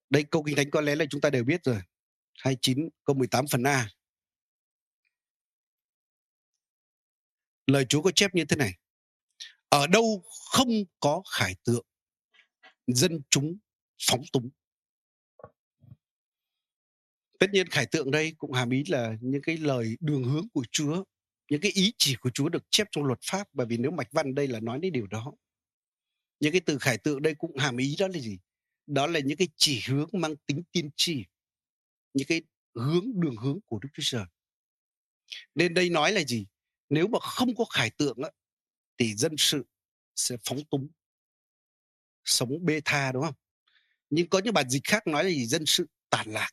Đây 0.10 0.24
câu 0.24 0.44
kinh 0.44 0.56
thánh 0.56 0.72
có 0.72 0.82
lẽ 0.82 0.96
là 0.96 1.06
chúng 1.10 1.22
ta 1.22 1.30
đều 1.30 1.44
biết 1.44 1.64
rồi. 1.64 1.82
29 2.40 2.90
câu 3.04 3.16
18 3.16 3.46
phần 3.52 3.64
A. 3.64 3.90
Lời 7.68 7.86
Chúa 7.90 8.02
có 8.02 8.12
chép 8.12 8.36
như 8.36 8.46
thế 8.46 8.56
này. 8.56 8.74
Ở 9.70 9.88
đâu 9.88 10.24
không 10.52 10.70
có 11.00 11.22
khải 11.32 11.56
tượng, 11.64 11.86
dân 12.88 13.22
chúng 13.30 13.58
phóng 13.98 14.22
túng 14.34 14.50
tất 17.40 17.48
nhiên 17.54 17.68
khải 17.68 17.86
tượng 17.86 18.12
đây 18.12 18.34
cũng 18.38 18.52
hàm 18.52 18.70
ý 18.70 18.84
là 18.88 19.18
những 19.22 19.42
cái 19.42 19.58
lời 19.58 19.98
đường 20.00 20.24
hướng 20.24 20.50
của 20.54 20.64
Chúa 20.72 21.04
những 21.50 21.62
cái 21.62 21.72
ý 21.72 21.94
chỉ 21.98 22.16
của 22.22 22.30
Chúa 22.34 22.50
được 22.50 22.64
chép 22.70 22.88
trong 22.92 23.04
luật 23.04 23.20
pháp 23.32 23.48
bởi 23.54 23.68
vì 23.68 23.78
nếu 23.78 23.92
mạch 23.92 24.08
văn 24.12 24.36
đây 24.36 24.48
là 24.48 24.60
nói 24.60 24.80
đến 24.80 24.94
điều 24.94 25.08
đó 25.08 25.34
những 26.40 26.52
cái 26.52 26.62
từ 26.66 26.78
khải 26.78 26.98
tượng 26.98 27.22
đây 27.22 27.36
cũng 27.38 27.58
hàm 27.58 27.78
ý 27.78 27.96
đó 28.00 28.08
là 28.08 28.20
gì 28.20 28.38
đó 28.88 29.08
là 29.08 29.20
những 29.20 29.38
cái 29.38 29.48
chỉ 29.56 29.82
hướng 29.88 30.10
mang 30.14 30.36
tính 30.46 30.64
tiên 30.72 30.90
tri 30.96 31.24
những 32.14 32.28
cái 32.28 32.42
hướng 32.76 33.06
đường 33.14 33.36
hướng 33.36 33.60
của 33.66 33.80
Đức 33.80 33.90
Chúa 33.94 34.04
Trời. 34.06 34.26
Nên 35.56 35.74
đây 35.74 35.90
nói 35.90 36.12
là 36.12 36.24
gì? 36.24 36.46
Nếu 36.90 37.08
mà 37.08 37.20
không 37.20 37.56
có 37.56 37.66
khải 37.66 37.90
tượng 37.90 38.18
á, 38.24 38.30
thì 38.98 39.16
dân 39.16 39.36
sự 39.38 39.66
sẽ 40.16 40.38
phóng 40.46 40.60
túng 40.72 40.90
sống 42.26 42.66
bê 42.66 42.82
tha 42.86 43.12
đúng 43.12 43.24
không? 43.24 43.36
Nhưng 44.10 44.30
có 44.30 44.40
những 44.40 44.54
bản 44.54 44.70
dịch 44.70 44.84
khác 44.84 45.08
nói 45.08 45.24
là 45.24 45.30
gì? 45.30 45.46
Dân 45.46 45.66
sự 45.66 45.88
tàn 46.10 46.30
lạc 46.30 46.50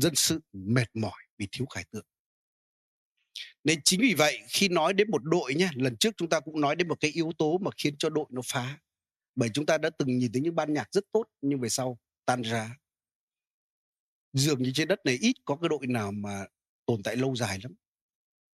dân 0.00 0.14
sự 0.14 0.40
mệt 0.52 0.90
mỏi 0.94 1.22
vì 1.38 1.48
thiếu 1.52 1.66
khải 1.66 1.84
tượng. 1.90 2.06
Nên 3.64 3.80
chính 3.84 4.00
vì 4.00 4.14
vậy 4.14 4.40
khi 4.48 4.68
nói 4.68 4.94
đến 4.94 5.10
một 5.10 5.24
đội 5.24 5.54
nhé 5.54 5.70
lần 5.74 5.96
trước 5.96 6.14
chúng 6.16 6.28
ta 6.28 6.40
cũng 6.40 6.60
nói 6.60 6.76
đến 6.76 6.88
một 6.88 7.00
cái 7.00 7.10
yếu 7.10 7.32
tố 7.38 7.58
mà 7.58 7.70
khiến 7.76 7.96
cho 7.98 8.10
đội 8.10 8.26
nó 8.30 8.42
phá 8.44 8.78
bởi 9.34 9.48
chúng 9.54 9.66
ta 9.66 9.78
đã 9.78 9.90
từng 9.90 10.18
nhìn 10.18 10.32
thấy 10.32 10.42
những 10.42 10.54
ban 10.54 10.72
nhạc 10.72 10.92
rất 10.92 11.04
tốt 11.12 11.24
nhưng 11.40 11.60
về 11.60 11.68
sau 11.68 11.98
tan 12.24 12.42
ra. 12.42 12.76
Dường 14.32 14.62
như 14.62 14.72
trên 14.74 14.88
đất 14.88 15.00
này 15.04 15.18
ít 15.20 15.36
có 15.44 15.56
cái 15.56 15.68
đội 15.68 15.86
nào 15.86 16.12
mà 16.12 16.44
tồn 16.86 17.02
tại 17.02 17.16
lâu 17.16 17.36
dài 17.36 17.58
lắm. 17.62 17.74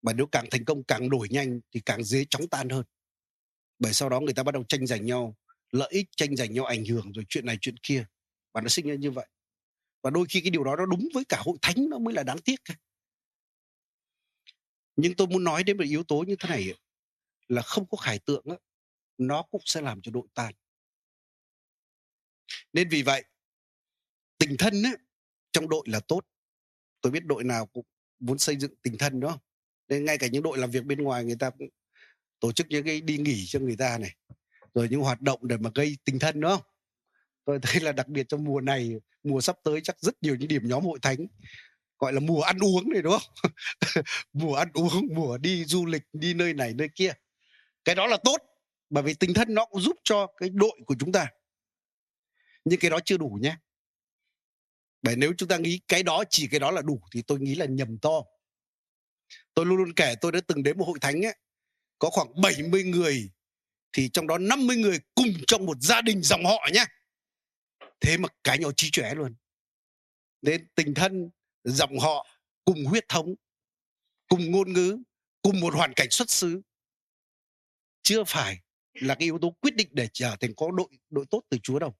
Mà 0.02 0.12
nếu 0.12 0.26
càng 0.26 0.46
thành 0.50 0.64
công 0.64 0.84
càng 0.84 1.10
đổi 1.10 1.28
nhanh 1.28 1.60
thì 1.74 1.80
càng 1.80 2.04
dễ 2.04 2.24
chóng 2.30 2.48
tan 2.48 2.68
hơn. 2.68 2.84
Bởi 3.78 3.92
sau 3.92 4.08
đó 4.08 4.20
người 4.20 4.34
ta 4.34 4.42
bắt 4.42 4.52
đầu 4.52 4.64
tranh 4.68 4.86
giành 4.86 5.06
nhau 5.06 5.36
lợi 5.70 5.88
ích 5.90 6.06
tranh 6.16 6.36
giành 6.36 6.52
nhau 6.52 6.64
ảnh 6.64 6.84
hưởng 6.84 7.12
rồi 7.12 7.24
chuyện 7.28 7.46
này 7.46 7.58
chuyện 7.60 7.76
kia. 7.82 8.04
Và 8.52 8.60
nó 8.60 8.68
sinh 8.68 8.88
ra 8.88 8.94
như 8.94 9.10
vậy. 9.10 9.26
Và 10.02 10.10
đôi 10.10 10.26
khi 10.28 10.40
cái 10.40 10.50
điều 10.50 10.64
đó 10.64 10.76
nó 10.76 10.86
đúng 10.86 11.08
với 11.14 11.24
cả 11.24 11.42
hội 11.44 11.56
thánh 11.62 11.88
nó 11.90 11.98
mới 11.98 12.14
là 12.14 12.22
đáng 12.22 12.38
tiếc 12.44 12.60
nhưng 14.96 15.14
tôi 15.16 15.26
muốn 15.26 15.44
nói 15.44 15.64
đến 15.64 15.76
một 15.76 15.84
yếu 15.84 16.04
tố 16.04 16.24
như 16.26 16.36
thế 16.38 16.48
này 16.48 16.74
là 17.48 17.62
không 17.62 17.86
có 17.86 17.96
khải 17.96 18.18
tượng 18.18 18.44
đó, 18.44 18.56
nó 19.18 19.42
cũng 19.42 19.60
sẽ 19.64 19.80
làm 19.80 20.02
cho 20.02 20.12
đội 20.12 20.26
tan 20.34 20.54
nên 22.73 22.88
vì 22.88 23.02
vậy 23.02 23.25
tình 24.38 24.56
thân 24.56 24.82
ấy, 24.82 24.97
trong 25.52 25.68
đội 25.68 25.82
là 25.87 26.00
tốt. 26.00 26.21
Tôi 27.00 27.12
biết 27.12 27.25
đội 27.25 27.44
nào 27.44 27.66
cũng 27.66 27.87
muốn 28.18 28.38
xây 28.38 28.56
dựng 28.56 28.75
tình 28.82 28.99
thân 28.99 29.21
đó 29.21 29.38
nên 29.88 30.04
ngay 30.04 30.18
cả 30.18 30.26
những 30.26 30.42
đội 30.42 30.59
làm 30.59 30.71
việc 30.71 30.85
bên 30.85 31.02
ngoài 31.02 31.25
người 31.25 31.37
ta 31.40 31.50
cũng 31.50 31.68
tổ 32.40 32.52
chức 32.52 32.66
những 32.71 32.85
cái 32.85 33.00
đi 33.00 33.18
nghỉ 33.18 33.47
cho 33.47 33.59
người 33.59 33.76
ta 33.76 33.99
này 33.99 34.14
rồi 34.75 34.88
những 34.90 35.00
hoạt 35.00 35.21
động 35.21 35.40
để 35.42 35.56
mà 35.56 35.71
gây 35.75 35.97
tình 36.04 36.18
thân 36.18 36.40
đó 36.40 36.56
không? 36.56 36.66
Tôi 37.44 37.59
thấy 37.62 37.80
là 37.80 37.92
đặc 37.92 38.09
biệt 38.09 38.28
trong 38.28 38.44
mùa 38.44 38.61
này 38.61 38.94
mùa 39.23 39.40
sắp 39.40 39.56
tới 39.64 39.80
chắc 39.85 40.00
rất 40.00 40.23
nhiều 40.23 40.35
những 40.35 40.49
điểm 40.49 40.68
nhóm 40.68 40.85
hội 40.85 40.99
thánh 41.02 41.26
gọi 41.99 42.12
là 42.12 42.21
mùa 42.21 42.42
ăn 42.42 42.59
uống 42.59 42.90
này 42.92 43.02
đúng 43.02 43.12
không? 43.12 43.52
Mùa 44.32 44.54
ăn 44.54 44.68
uống 44.75 45.09
mùa 45.14 45.38
đi 45.38 45.64
du 45.64 45.87
lịch 45.87 46.02
đi 46.12 46.35
nơi 46.35 46.54
này 46.54 46.75
nơi 46.75 46.88
kia. 46.94 47.12
Cái 47.85 47.94
đó 47.94 48.06
là 48.06 48.16
tốt 48.25 48.37
bởi 48.90 49.02
vì 49.02 49.14
tình 49.14 49.35
thân 49.35 49.54
nó 49.54 49.64
cũng 49.64 49.80
giúp 49.80 49.97
cho 50.04 50.26
cái 50.37 50.49
đội 50.49 50.80
của 50.87 50.94
chúng 50.99 51.12
ta 51.12 51.26
nhưng 52.64 52.81
cái 52.81 52.90
đó 52.90 52.99
chưa 53.04 53.16
đủ 53.16 53.38
nhé 53.42 53.57
bởi 55.02 55.16
nếu 55.16 55.33
chúng 55.38 55.49
ta 55.49 55.57
nghĩ 55.57 55.81
cái 55.88 56.02
đó, 56.02 56.25
chỉ 56.31 56.49
cái 56.49 56.61
đó 56.61 56.71
là 56.71 56.83
đủ 56.83 57.00
thì 57.14 57.23
tôi 57.23 57.40
nghĩ 57.40 57.54
là 57.54 57.66
nhầm 57.66 57.99
to. 57.99 58.23
Tôi 59.54 59.66
luôn 59.66 59.76
luôn 59.76 59.95
kể, 59.95 60.14
tôi 60.21 60.33
đã 60.33 60.40
từng 60.47 60.62
đến 60.62 60.78
một 60.78 60.85
hội 60.85 60.99
thánh 61.00 61.26
ấy, 61.26 61.37
có 61.99 62.11
khoảng 62.11 62.40
70 62.40 62.85
người, 62.85 63.31
thì 63.92 64.09
trong 64.09 64.26
đó 64.26 64.38
50 64.38 64.76
người 64.76 64.99
cùng 65.14 65.28
trong 65.47 65.66
một 65.66 65.76
gia 65.81 66.00
đình 66.00 66.23
dòng 66.23 66.45
họ 66.45 66.69
nhé 66.73 66.85
thế 68.00 68.16
mà 68.16 68.28
cái 68.45 68.59
nhau 68.59 68.73
trí 68.76 68.90
trẻ 68.92 69.14
luôn. 69.14 69.35
Nên 70.42 70.69
tình 70.75 70.95
thân, 70.95 71.31
dòng 71.64 71.99
họ, 71.99 72.26
cùng 72.64 72.85
huyết 72.85 73.09
thống, 73.09 73.35
cùng 74.28 74.50
ngôn 74.50 74.73
ngữ, 74.73 74.99
cùng 75.42 75.61
một 75.61 75.75
hoàn 75.75 75.92
cảnh 75.97 76.11
xuất 76.11 76.31
xứ, 76.31 76.62
chưa 78.02 78.25
phải 78.25 78.59
là 78.95 79.14
cái 79.14 79.25
yếu 79.25 79.38
tố 79.38 79.50
quyết 79.50 79.76
định 79.76 79.88
để 79.90 80.09
trở 80.12 80.37
thành 80.40 80.54
có 80.57 80.71
đội 80.71 80.88
đội 81.11 81.25
tốt 81.31 81.42
từ 81.49 81.59
Chúa 81.62 81.78
đâu. 81.78 81.95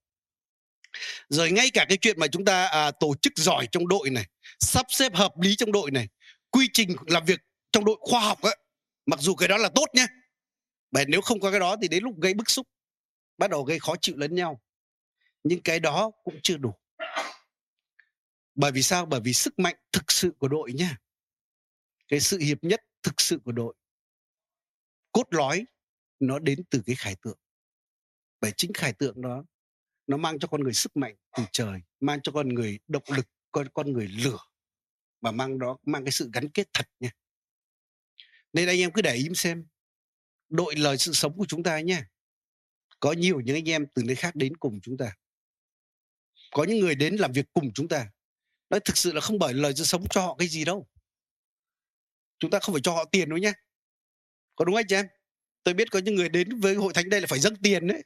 Rồi 1.29 1.53
ngay 1.53 1.71
cả 1.71 1.87
cái 1.89 1.99
chuyện 2.01 2.21
mà 2.21 2.27
chúng 2.27 2.45
ta 2.45 2.67
à, 2.67 2.91
tổ 2.91 3.15
chức 3.23 3.33
giỏi 3.37 3.69
trong 3.73 3.89
đội 3.89 4.11
này, 4.11 4.27
sắp 4.61 4.87
xếp 4.89 5.15
hợp 5.15 5.33
lý 5.41 5.57
trong 5.57 5.73
đội 5.73 5.91
này, 5.91 6.09
quy 6.51 6.69
trình 6.73 6.97
làm 7.07 7.25
việc 7.25 7.41
trong 7.73 7.85
đội 7.85 7.97
khoa 8.01 8.21
học 8.21 8.43
ấy, 8.43 8.57
mặc 9.07 9.21
dù 9.21 9.35
cái 9.35 9.49
đó 9.49 9.57
là 9.57 9.69
tốt 9.75 9.87
nhé. 9.95 10.07
Bởi 10.91 11.05
nếu 11.09 11.21
không 11.21 11.41
có 11.41 11.51
cái 11.51 11.61
đó 11.61 11.77
thì 11.83 11.89
đến 11.89 12.05
lúc 12.05 12.15
gây 12.21 12.35
bức 12.35 12.51
xúc, 12.51 12.69
bắt 13.39 13.51
đầu 13.51 13.65
gây 13.65 13.79
khó 13.79 13.95
chịu 14.01 14.17
lẫn 14.17 14.35
nhau. 14.35 14.63
Nhưng 15.45 15.63
cái 15.63 15.81
đó 15.81 16.11
cũng 16.25 16.41
chưa 16.43 16.57
đủ. 16.57 16.75
Bởi 18.55 18.73
vì 18.73 18.83
sao? 18.83 19.07
Bởi 19.07 19.21
vì 19.21 19.33
sức 19.33 19.59
mạnh 19.59 19.77
thực 19.93 20.13
sự 20.13 20.31
của 20.39 20.49
đội 20.49 20.73
nhá. 20.73 20.97
Cái 22.09 22.21
sự 22.21 22.39
hiệp 22.39 22.65
nhất 22.65 22.81
thực 23.03 23.21
sự 23.21 23.39
của 23.45 23.53
đội. 23.53 23.75
Cốt 25.13 25.27
lõi 25.31 25.65
nó 26.21 26.39
đến 26.39 26.63
từ 26.71 26.83
cái 26.87 26.97
khải 26.97 27.17
tượng 27.23 27.39
bởi 28.43 28.53
chính 28.57 28.73
khải 28.73 28.93
tượng 28.93 29.23
đó 29.23 29.45
nó 30.13 30.19
mang 30.19 30.39
cho 30.39 30.49
con 30.49 30.61
người 30.63 30.73
sức 30.73 30.97
mạnh 30.97 31.17
từ 31.37 31.43
trời, 31.53 31.81
mang 32.01 32.23
cho 32.23 32.33
con 32.33 32.49
người 32.49 32.79
động 32.89 33.03
lực, 33.09 33.27
con 33.53 33.69
con 33.75 33.93
người 33.93 34.09
lửa 34.09 34.39
và 35.21 35.31
mang 35.31 35.59
đó, 35.59 35.79
mang 35.83 36.05
cái 36.05 36.13
sự 36.13 36.31
gắn 36.33 36.49
kết 36.49 36.69
thật 36.73 36.87
nha. 37.01 37.11
Nên 38.53 38.69
anh 38.69 38.79
em 38.79 38.93
cứ 38.93 39.03
để 39.03 39.15
ý 39.15 39.29
xem, 39.35 39.67
đội 40.49 40.77
lời 40.77 40.99
sự 40.99 41.13
sống 41.13 41.37
của 41.37 41.47
chúng 41.49 41.63
ta 41.63 41.81
nha 41.81 42.09
có 43.01 43.13
nhiều 43.13 43.41
những 43.41 43.57
anh 43.57 43.69
em 43.69 43.87
từ 43.95 44.03
nơi 44.03 44.17
khác 44.17 44.35
đến 44.35 44.57
cùng 44.57 44.81
chúng 44.83 44.97
ta. 44.97 45.17
Có 46.51 46.65
những 46.65 46.79
người 46.79 46.95
đến 46.95 47.17
làm 47.17 47.33
việc 47.33 47.47
cùng 47.53 47.73
chúng 47.75 47.89
ta. 47.89 48.11
Nói 48.71 48.81
thực 48.81 48.97
sự 48.97 49.13
là 49.13 49.21
không 49.21 49.39
bởi 49.39 49.55
lời 49.55 49.73
sự 49.77 49.85
sống 49.85 50.05
cho 50.11 50.21
họ 50.21 50.37
cái 50.39 50.49
gì 50.49 50.65
đâu. 50.65 50.89
Chúng 52.39 52.51
ta 52.51 52.59
không 52.63 52.75
phải 52.75 52.83
cho 52.83 52.93
họ 52.93 53.05
tiền 53.05 53.29
đâu 53.29 53.39
nhé 53.39 53.53
có 54.55 54.65
đúng 54.65 54.77
anh 54.77 54.87
chị 54.89 54.97
em? 54.97 55.07
Tôi 55.65 55.75
biết 55.75 55.91
có 55.91 55.99
những 55.99 56.15
người 56.15 56.29
đến 56.29 56.61
với 56.61 56.75
hội 56.75 56.93
thánh 56.95 57.09
đây 57.09 57.21
là 57.21 57.27
phải 57.27 57.41
dâng 57.41 57.57
tiền 57.57 57.87
đấy 57.87 58.03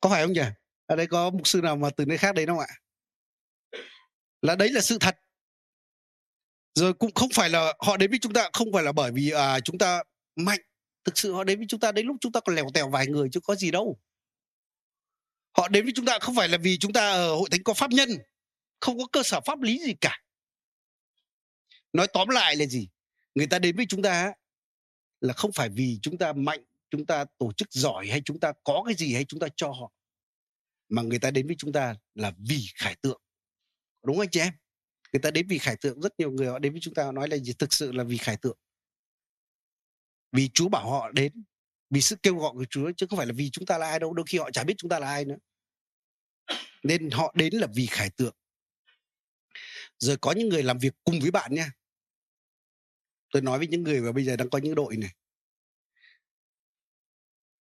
có 0.00 0.08
phải 0.08 0.22
không 0.22 0.32
nhỉ? 0.32 0.42
Ở 0.86 0.96
đây 0.96 1.06
có 1.06 1.30
mục 1.30 1.46
sư 1.46 1.60
nào 1.62 1.76
mà 1.76 1.90
từ 1.96 2.04
nơi 2.04 2.18
khác 2.18 2.34
đến 2.34 2.48
không 2.48 2.58
ạ? 2.58 2.68
Là 4.42 4.56
đấy 4.56 4.68
là 4.72 4.80
sự 4.80 4.98
thật. 5.00 5.16
Rồi 6.74 6.94
cũng 6.94 7.14
không 7.14 7.28
phải 7.34 7.50
là 7.50 7.74
họ 7.78 7.96
đến 7.96 8.10
với 8.10 8.18
chúng 8.22 8.32
ta 8.32 8.50
không 8.52 8.68
phải 8.72 8.82
là 8.84 8.92
bởi 8.92 9.12
vì 9.12 9.30
à, 9.30 9.60
chúng 9.60 9.78
ta 9.78 10.02
mạnh. 10.36 10.60
Thực 11.04 11.18
sự 11.18 11.32
họ 11.34 11.44
đến 11.44 11.58
với 11.58 11.66
chúng 11.68 11.80
ta 11.80 11.92
đến 11.92 12.06
lúc 12.06 12.16
chúng 12.20 12.32
ta 12.32 12.40
còn 12.40 12.54
lèo 12.54 12.66
tèo 12.74 12.90
vài 12.90 13.06
người 13.06 13.28
chứ 13.32 13.40
có 13.40 13.54
gì 13.54 13.70
đâu. 13.70 13.98
Họ 15.56 15.68
đến 15.68 15.84
với 15.84 15.92
chúng 15.96 16.06
ta 16.06 16.18
không 16.18 16.36
phải 16.36 16.48
là 16.48 16.58
vì 16.58 16.78
chúng 16.78 16.92
ta 16.92 17.10
ở 17.10 17.34
hội 17.34 17.48
thánh 17.50 17.62
có 17.62 17.74
pháp 17.74 17.90
nhân 17.90 18.08
không 18.80 18.98
có 18.98 19.06
cơ 19.12 19.22
sở 19.22 19.40
pháp 19.40 19.60
lý 19.60 19.78
gì 19.78 19.94
cả. 20.00 20.22
Nói 21.92 22.06
tóm 22.12 22.28
lại 22.28 22.56
là 22.56 22.66
gì? 22.66 22.88
Người 23.34 23.46
ta 23.46 23.58
đến 23.58 23.76
với 23.76 23.86
chúng 23.88 24.02
ta 24.02 24.32
là 25.20 25.32
không 25.32 25.52
phải 25.52 25.68
vì 25.68 25.98
chúng 26.02 26.18
ta 26.18 26.32
mạnh 26.32 26.64
chúng 26.92 27.06
ta 27.06 27.24
tổ 27.38 27.52
chức 27.52 27.72
giỏi 27.72 28.06
hay 28.06 28.22
chúng 28.24 28.40
ta 28.40 28.52
có 28.64 28.82
cái 28.86 28.94
gì 28.94 29.14
hay 29.14 29.24
chúng 29.24 29.40
ta 29.40 29.46
cho 29.56 29.68
họ. 29.68 29.92
Mà 30.88 31.02
người 31.02 31.18
ta 31.18 31.30
đến 31.30 31.46
với 31.46 31.56
chúng 31.58 31.72
ta 31.72 31.94
là 32.14 32.32
vì 32.38 32.66
khải 32.74 32.96
tượng. 33.02 33.22
Đúng 34.06 34.16
không 34.16 34.22
anh 34.22 34.30
chị 34.30 34.40
em? 34.40 34.52
Người 35.12 35.20
ta 35.20 35.30
đến 35.30 35.46
vì 35.48 35.58
khải 35.58 35.76
tượng, 35.76 36.00
rất 36.00 36.12
nhiều 36.18 36.30
người 36.30 36.46
họ 36.46 36.58
đến 36.58 36.72
với 36.72 36.80
chúng 36.80 36.94
ta 36.94 37.12
nói 37.12 37.28
là 37.28 37.36
gì? 37.36 37.52
Thực 37.58 37.72
sự 37.72 37.92
là 37.92 38.04
vì 38.04 38.16
khải 38.16 38.36
tượng. 38.36 38.58
Vì 40.32 40.48
chúa 40.54 40.68
bảo 40.68 40.90
họ 40.90 41.10
đến, 41.10 41.44
vì 41.90 42.00
sự 42.00 42.16
kêu 42.22 42.38
gọi 42.38 42.52
của 42.52 42.64
chúa, 42.70 42.92
chứ 42.96 43.06
không 43.10 43.16
phải 43.16 43.26
là 43.26 43.32
vì 43.36 43.50
chúng 43.50 43.66
ta 43.66 43.78
là 43.78 43.88
ai 43.88 43.98
đâu, 43.98 44.14
đôi 44.14 44.26
khi 44.28 44.38
họ 44.38 44.50
chả 44.50 44.64
biết 44.64 44.74
chúng 44.78 44.88
ta 44.88 44.98
là 44.98 45.06
ai 45.06 45.24
nữa. 45.24 45.36
Nên 46.82 47.10
họ 47.10 47.32
đến 47.36 47.54
là 47.54 47.66
vì 47.74 47.86
khải 47.86 48.10
tượng. 48.10 48.34
Rồi 49.98 50.16
có 50.20 50.32
những 50.32 50.48
người 50.48 50.62
làm 50.62 50.78
việc 50.78 50.94
cùng 51.04 51.20
với 51.20 51.30
bạn 51.30 51.54
nha. 51.54 51.72
Tôi 53.32 53.42
nói 53.42 53.58
với 53.58 53.66
những 53.66 53.82
người 53.82 54.00
mà 54.00 54.12
bây 54.12 54.24
giờ 54.24 54.36
đang 54.36 54.50
có 54.50 54.58
những 54.58 54.74
đội 54.74 54.96
này 54.96 55.10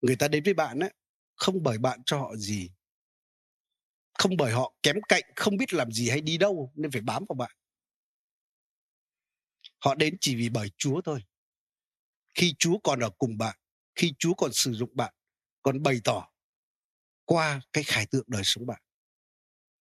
người 0.07 0.17
ta 0.17 0.29
đến 0.29 0.45
với 0.45 0.55
bạn 0.55 0.79
á, 0.79 0.89
không 1.35 1.63
bởi 1.63 1.79
bạn 1.79 2.01
cho 2.07 2.19
họ 2.19 2.37
gì. 2.37 2.71
Không 4.19 4.37
bởi 4.37 4.53
họ 4.53 4.75
kém 4.83 4.97
cạnh, 5.09 5.23
không 5.37 5.57
biết 5.57 5.75
làm 5.75 5.93
gì 5.93 6.11
hay 6.11 6.21
đi 6.21 6.39
đâu, 6.39 6.73
nên 6.75 6.91
phải 6.91 7.01
bám 7.01 7.25
vào 7.29 7.37
bạn. 7.37 7.57
Họ 9.79 9.95
đến 9.95 10.17
chỉ 10.21 10.37
vì 10.37 10.49
bởi 10.49 10.71
chúa 10.77 11.01
thôi. 11.01 11.25
Khi 12.35 12.55
chúa 12.59 12.79
còn 12.85 13.01
ở 13.01 13.11
cùng 13.19 13.39
bạn, 13.39 13.57
khi 13.95 14.15
chúa 14.19 14.35
còn 14.35 14.53
sử 14.53 14.73
dụng 14.73 14.91
bạn, 14.95 15.15
còn 15.63 15.83
bày 15.83 16.01
tỏ 16.05 16.29
qua 17.25 17.61
cái 17.73 17.85
khải 17.85 18.07
tượng 18.07 18.25
đời 18.27 18.43
sống 18.45 18.67
bạn. 18.67 18.83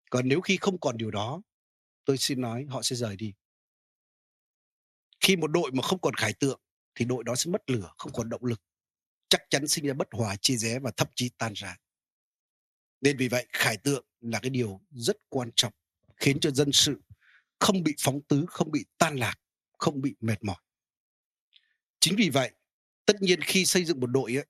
Còn 0.10 0.28
nếu 0.28 0.42
khi 0.42 0.58
không 0.58 0.80
còn 0.80 0.98
điều 0.98 1.12
đó, 1.12 1.42
tôi 2.06 2.18
xin 2.18 2.42
nói 2.42 2.66
họ 2.70 2.82
sẽ 2.82 2.96
rời 2.96 3.16
đi. 3.16 3.34
Khi 5.20 5.36
một 5.36 5.48
đội 5.48 5.72
mà 5.72 5.82
không 5.82 6.00
còn 6.02 6.14
khải 6.14 6.34
tượng, 6.34 6.60
thì 6.96 7.06
đội 7.06 7.24
đó 7.24 7.36
sẽ 7.36 7.52
mất 7.52 7.70
lửa, 7.70 7.94
không 7.98 8.12
còn 8.14 8.30
động 8.30 8.46
lực 8.46 8.62
chắc 9.30 9.42
chắn 9.50 9.68
sinh 9.68 9.86
ra 9.86 9.94
bất 9.94 10.08
hòa 10.12 10.36
chia 10.36 10.56
rẽ 10.56 10.80
và 10.80 10.92
thậm 10.98 11.08
chí 11.16 11.30
tan 11.38 11.54
rã. 11.56 11.78
Nên 13.02 13.18
vì 13.18 13.28
vậy 13.28 13.48
khải 13.54 13.78
tượng 13.78 14.06
là 14.22 14.40
cái 14.40 14.50
điều 14.50 14.82
rất 14.92 15.18
quan 15.30 15.52
trọng 15.56 15.74
khiến 16.16 16.40
cho 16.40 16.52
dân 16.52 16.72
sự 16.72 17.02
không 17.60 17.84
bị 17.84 17.96
phóng 18.00 18.22
tứ 18.22 18.46
không 18.48 18.72
bị 18.72 18.86
tan 18.98 19.16
lạc 19.16 19.36
không 19.78 20.02
bị 20.02 20.16
mệt 20.20 20.44
mỏi. 20.44 20.62
Chính 22.00 22.16
vì 22.18 22.30
vậy 22.30 22.52
tất 23.06 23.22
nhiên 23.22 23.42
khi 23.42 23.66
xây 23.66 23.86
dựng 23.86 24.00
một 24.00 24.08
đội 24.08 24.38
ấy, 24.38 24.46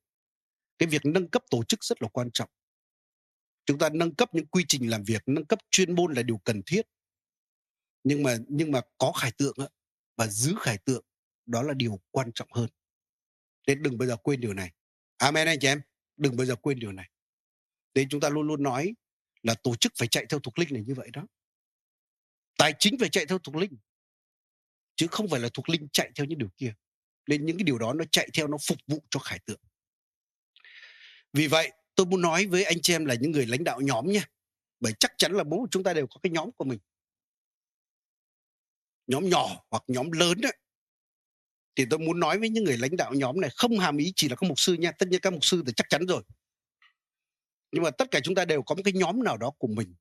cái 0.77 0.89
việc 0.89 1.05
nâng 1.05 1.29
cấp 1.29 1.43
tổ 1.49 1.63
chức 1.63 1.83
rất 1.83 2.01
là 2.01 2.07
quan 2.07 2.31
trọng. 2.31 2.49
Chúng 3.65 3.77
ta 3.77 3.89
nâng 3.89 4.15
cấp 4.15 4.29
những 4.33 4.47
quy 4.47 4.65
trình 4.67 4.89
làm 4.89 5.03
việc 5.03 5.21
nâng 5.25 5.45
cấp 5.45 5.59
chuyên 5.71 5.95
môn 5.95 6.13
là 6.13 6.23
điều 6.23 6.38
cần 6.38 6.61
thiết. 6.65 6.81
Nhưng 8.03 8.23
mà 8.23 8.38
nhưng 8.47 8.71
mà 8.71 8.81
có 8.97 9.11
khải 9.11 9.31
tượng 9.31 9.55
ấy, 9.57 9.69
và 10.15 10.27
giữ 10.27 10.55
khải 10.59 10.77
tượng 10.77 11.05
đó 11.45 11.63
là 11.63 11.73
điều 11.73 12.01
quan 12.11 12.31
trọng 12.35 12.51
hơn 12.51 12.69
nên 13.67 13.84
đừng 13.84 13.97
bao 13.97 14.08
giờ 14.08 14.15
quên 14.15 14.41
điều 14.41 14.54
này. 14.54 14.71
Amen 15.17 15.47
anh 15.47 15.60
chị 15.60 15.67
em. 15.67 15.82
Đừng 16.17 16.38
bao 16.38 16.45
giờ 16.45 16.56
quên 16.56 16.80
điều 16.80 16.91
này. 16.91 17.10
Nên 17.93 18.10
chúng 18.10 18.21
ta 18.21 18.30
luôn 18.30 18.47
luôn 18.47 18.63
nói 18.63 18.93
là 19.43 19.54
tổ 19.54 19.75
chức 19.75 19.93
phải 19.97 20.08
chạy 20.08 20.25
theo 20.30 20.39
thuộc 20.39 20.60
linh 20.60 20.73
này 20.73 20.84
như 20.88 20.93
vậy 20.93 21.10
đó. 21.13 21.28
Tài 22.58 22.73
chính 22.80 22.97
phải 22.99 23.10
chạy 23.10 23.25
theo 23.25 23.39
thuộc 23.39 23.56
linh, 23.56 23.78
chứ 24.95 25.08
không 25.12 25.28
phải 25.28 25.39
là 25.39 25.49
thuộc 25.54 25.69
linh 25.69 25.88
chạy 25.91 26.12
theo 26.15 26.25
những 26.25 26.39
điều 26.39 26.49
kia. 26.58 26.73
Nên 27.28 27.45
những 27.45 27.58
cái 27.58 27.63
điều 27.63 27.78
đó 27.78 27.93
nó 27.93 28.06
chạy 28.12 28.30
theo, 28.34 28.47
nó 28.47 28.58
phục 28.67 28.78
vụ 28.88 29.04
cho 29.10 29.19
khải 29.19 29.39
tượng. 29.39 29.60
Vì 31.34 31.47
vậy, 31.47 31.71
tôi 31.95 32.06
muốn 32.06 32.21
nói 32.21 32.45
với 32.45 32.63
anh 32.63 32.82
chị 32.82 32.93
em 32.93 33.06
là 33.06 33.15
những 33.15 33.32
người 33.32 33.45
lãnh 33.45 33.63
đạo 33.63 33.82
nhóm 33.82 34.12
nha. 34.12 34.25
Bởi 34.80 34.93
chắc 34.99 35.12
chắn 35.17 35.32
là 35.32 35.43
bố 35.43 35.67
chúng 35.71 35.84
ta 35.84 35.93
đều 35.93 36.08
có 36.08 36.19
cái 36.23 36.32
nhóm 36.32 36.51
của 36.51 36.65
mình. 36.65 36.80
Nhóm 39.08 39.30
nhỏ 39.30 39.65
hoặc 39.69 39.84
nhóm 39.88 40.12
lớn 40.12 40.41
đấy 40.41 40.58
thì 41.75 41.85
tôi 41.89 41.99
muốn 41.99 42.19
nói 42.19 42.39
với 42.39 42.49
những 42.49 42.63
người 42.63 42.77
lãnh 42.77 42.97
đạo 42.97 43.13
nhóm 43.13 43.41
này 43.41 43.49
không 43.55 43.79
hàm 43.79 43.97
ý 43.97 44.13
chỉ 44.15 44.29
là 44.29 44.35
các 44.35 44.47
mục 44.47 44.59
sư 44.59 44.73
nha 44.73 44.91
tất 44.91 45.09
nhiên 45.09 45.19
các 45.19 45.33
mục 45.33 45.45
sư 45.45 45.63
thì 45.65 45.73
chắc 45.75 45.89
chắn 45.89 46.05
rồi. 46.05 46.23
Nhưng 47.71 47.83
mà 47.83 47.91
tất 47.91 48.11
cả 48.11 48.19
chúng 48.23 48.35
ta 48.35 48.45
đều 48.45 48.63
có 48.63 48.75
một 48.75 48.81
cái 48.85 48.93
nhóm 48.93 49.23
nào 49.23 49.38
đó 49.38 49.51
của 49.57 49.67
mình. 49.67 49.95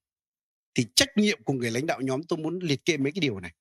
Thì 0.74 0.87
trách 0.96 1.08
nhiệm 1.16 1.42
của 1.44 1.52
người 1.52 1.70
lãnh 1.70 1.87
đạo 1.87 2.00
nhóm 2.00 2.22
tôi 2.22 2.38
muốn 2.38 2.58
liệt 2.58 2.84
kê 2.84 2.96
mấy 2.96 3.12
cái 3.12 3.20
điều 3.20 3.40
này. 3.40 3.54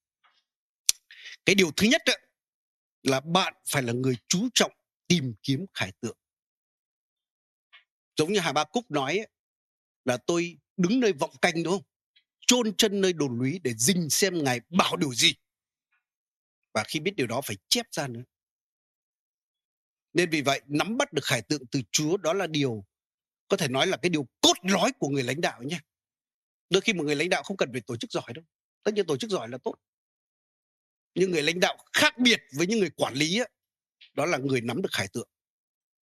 Cái 1.45 1.55
điều 1.55 1.71
thứ 1.71 1.87
nhất 1.87 2.01
đó, 2.05 2.13
là 3.03 3.19
bạn 3.19 3.53
phải 3.69 3.83
là 3.83 3.93
người 3.93 4.17
chú 4.27 4.47
trọng 4.53 4.71
tìm 5.07 5.33
kiếm 5.43 5.65
khải 5.73 5.91
tượng. 6.01 6.17
Giống 8.17 8.33
như 8.33 8.39
hà 8.39 8.51
ba 8.51 8.63
cúc 8.63 8.91
nói 8.91 9.17
ấy, 9.17 9.27
là 10.05 10.17
tôi 10.17 10.57
đứng 10.77 10.99
nơi 10.99 11.13
vọng 11.13 11.35
canh 11.41 11.63
đúng 11.63 11.73
không? 11.73 11.83
Chôn 12.47 12.75
chân 12.77 13.01
nơi 13.01 13.13
đồn 13.13 13.39
lũy 13.39 13.59
để 13.63 13.73
dình 13.73 14.09
xem 14.09 14.43
ngài 14.43 14.61
bảo 14.69 14.95
điều 14.95 15.13
gì 15.13 15.33
và 16.73 16.83
khi 16.87 16.99
biết 16.99 17.15
điều 17.15 17.27
đó 17.27 17.41
phải 17.41 17.57
chép 17.69 17.85
ra 17.91 18.07
nữa 18.07 18.23
nên 20.13 20.29
vì 20.29 20.41
vậy 20.41 20.61
nắm 20.67 20.97
bắt 20.97 21.13
được 21.13 21.23
khải 21.23 21.41
tượng 21.41 21.65
từ 21.71 21.81
Chúa 21.91 22.17
đó 22.17 22.33
là 22.33 22.47
điều 22.47 22.85
có 23.47 23.57
thể 23.57 23.67
nói 23.67 23.87
là 23.87 23.97
cái 23.97 24.09
điều 24.09 24.27
cốt 24.41 24.53
lõi 24.61 24.91
của 24.99 25.09
người 25.09 25.23
lãnh 25.23 25.41
đạo 25.41 25.63
nhé. 25.63 25.79
Đôi 26.69 26.81
khi 26.81 26.93
một 26.93 27.03
người 27.03 27.15
lãnh 27.15 27.29
đạo 27.29 27.43
không 27.43 27.57
cần 27.57 27.69
phải 27.71 27.81
tổ 27.81 27.97
chức 27.97 28.11
giỏi 28.11 28.33
đâu. 28.33 28.43
Tất 28.83 28.93
nhiên 28.93 29.05
tổ 29.05 29.17
chức 29.17 29.29
giỏi 29.29 29.49
là 29.49 29.57
tốt. 29.57 29.75
Nhưng 31.15 31.31
người 31.31 31.41
lãnh 31.41 31.59
đạo 31.59 31.77
khác 31.93 32.17
biệt 32.17 32.41
với 32.57 32.67
những 32.67 32.79
người 32.79 32.89
quản 32.89 33.13
lý 33.13 33.39
ấy, 33.39 33.49
đó 34.13 34.25
là 34.25 34.37
người 34.37 34.61
nắm 34.61 34.81
được 34.81 34.91
khải 34.91 35.07
tượng. 35.13 35.29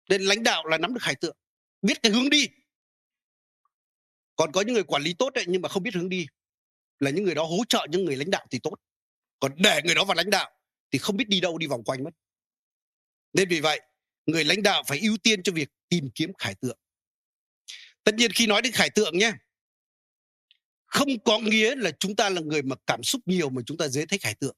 Nên 0.08 0.22
lãnh 0.22 0.42
đạo 0.42 0.66
là 0.66 0.78
nắm 0.78 0.94
được 0.94 1.02
khải 1.02 1.14
tượng, 1.14 1.36
biết 1.82 2.02
cái 2.02 2.12
hướng 2.12 2.30
đi 2.30 2.48
còn 4.36 4.52
có 4.52 4.60
những 4.60 4.74
người 4.74 4.84
quản 4.84 5.02
lý 5.02 5.14
tốt 5.14 5.34
ấy, 5.34 5.44
nhưng 5.48 5.62
mà 5.62 5.68
không 5.68 5.82
biết 5.82 5.94
hướng 5.94 6.08
đi 6.08 6.26
là 6.98 7.10
những 7.10 7.24
người 7.24 7.34
đó 7.34 7.44
hỗ 7.44 7.58
trợ 7.68 7.86
những 7.90 8.04
người 8.04 8.16
lãnh 8.16 8.30
đạo 8.30 8.46
thì 8.50 8.58
tốt 8.62 8.74
còn 9.40 9.52
để 9.56 9.80
người 9.84 9.94
đó 9.94 10.04
vào 10.04 10.14
lãnh 10.14 10.30
đạo 10.30 10.50
thì 10.90 10.98
không 10.98 11.16
biết 11.16 11.28
đi 11.28 11.40
đâu 11.40 11.58
đi 11.58 11.66
vòng 11.66 11.84
quanh 11.84 12.04
mất 12.04 12.10
nên 13.32 13.48
vì 13.48 13.60
vậy 13.60 13.80
người 14.26 14.44
lãnh 14.44 14.62
đạo 14.62 14.82
phải 14.86 15.00
ưu 15.00 15.16
tiên 15.16 15.42
cho 15.42 15.52
việc 15.52 15.68
tìm 15.88 16.10
kiếm 16.14 16.32
khải 16.38 16.54
tượng 16.54 16.78
tất 18.04 18.14
nhiên 18.14 18.32
khi 18.32 18.46
nói 18.46 18.62
đến 18.62 18.72
khải 18.72 18.90
tượng 18.90 19.18
nhé 19.18 19.32
không 20.86 21.08
có 21.24 21.38
nghĩa 21.38 21.74
là 21.74 21.90
chúng 22.00 22.16
ta 22.16 22.30
là 22.30 22.40
người 22.40 22.62
mà 22.62 22.76
cảm 22.86 23.02
xúc 23.02 23.22
nhiều 23.26 23.50
mà 23.50 23.62
chúng 23.66 23.76
ta 23.76 23.88
dễ 23.88 24.06
thấy 24.06 24.18
khải 24.18 24.34
tượng 24.34 24.56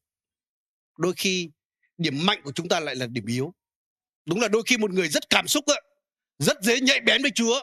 đôi 0.99 1.15
khi 1.17 1.51
điểm 1.99 2.27
mạnh 2.27 2.41
của 2.45 2.53
chúng 2.53 2.69
ta 2.69 2.81
lại 2.81 2.97
là 2.97 3.07
điểm 3.07 3.27
yếu 3.27 3.55
Đúng 4.27 4.41
là 4.41 4.49
đôi 4.49 4.63
khi 4.67 4.77
một 4.77 4.91
người 4.91 5.09
rất 5.09 5.31
cảm 5.31 5.49
xúc 5.49 5.65
á, 5.67 5.75
rất 6.39 6.63
dễ 6.63 6.81
nhạy 6.81 7.01
bén 7.01 7.23
với 7.23 7.31
Chúa. 7.35 7.61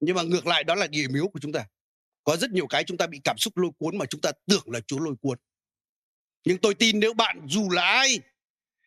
Nhưng 0.00 0.16
mà 0.16 0.22
ngược 0.22 0.46
lại 0.46 0.64
đó 0.64 0.74
là 0.74 0.86
điểm 0.86 1.14
yếu 1.14 1.28
của 1.28 1.40
chúng 1.40 1.52
ta. 1.52 1.66
Có 2.24 2.36
rất 2.36 2.50
nhiều 2.50 2.66
cái 2.66 2.84
chúng 2.84 2.96
ta 2.96 3.06
bị 3.06 3.20
cảm 3.24 3.38
xúc 3.38 3.56
lôi 3.56 3.70
cuốn 3.78 3.98
mà 3.98 4.06
chúng 4.06 4.20
ta 4.20 4.32
tưởng 4.46 4.70
là 4.70 4.80
Chúa 4.80 4.98
lôi 4.98 5.14
cuốn. 5.20 5.38
Nhưng 6.48 6.58
tôi 6.58 6.74
tin 6.74 7.00
nếu 7.00 7.14
bạn 7.14 7.46
dù 7.48 7.70
là 7.70 7.82
ai, 7.82 8.20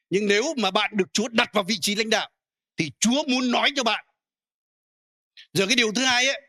nhưng 0.10 0.28
nếu 0.28 0.44
mà 0.58 0.72
bạn 0.72 0.92
được 0.94 1.14
Chúa 1.14 1.28
đặt 1.28 1.50
vào 1.54 1.64
vị 1.64 1.78
trí 1.82 1.96
lãnh 1.96 2.10
đạo, 2.10 2.30
thì 2.78 2.92
Chúa 3.00 3.24
muốn 3.28 3.52
nói 3.52 3.72
cho 3.76 3.84
bạn. 3.84 4.06
Giờ 5.54 5.66
cái 5.68 5.76
điều 5.76 5.92
thứ 5.94 6.06
hai 6.06 6.28
ấy, 6.28 6.42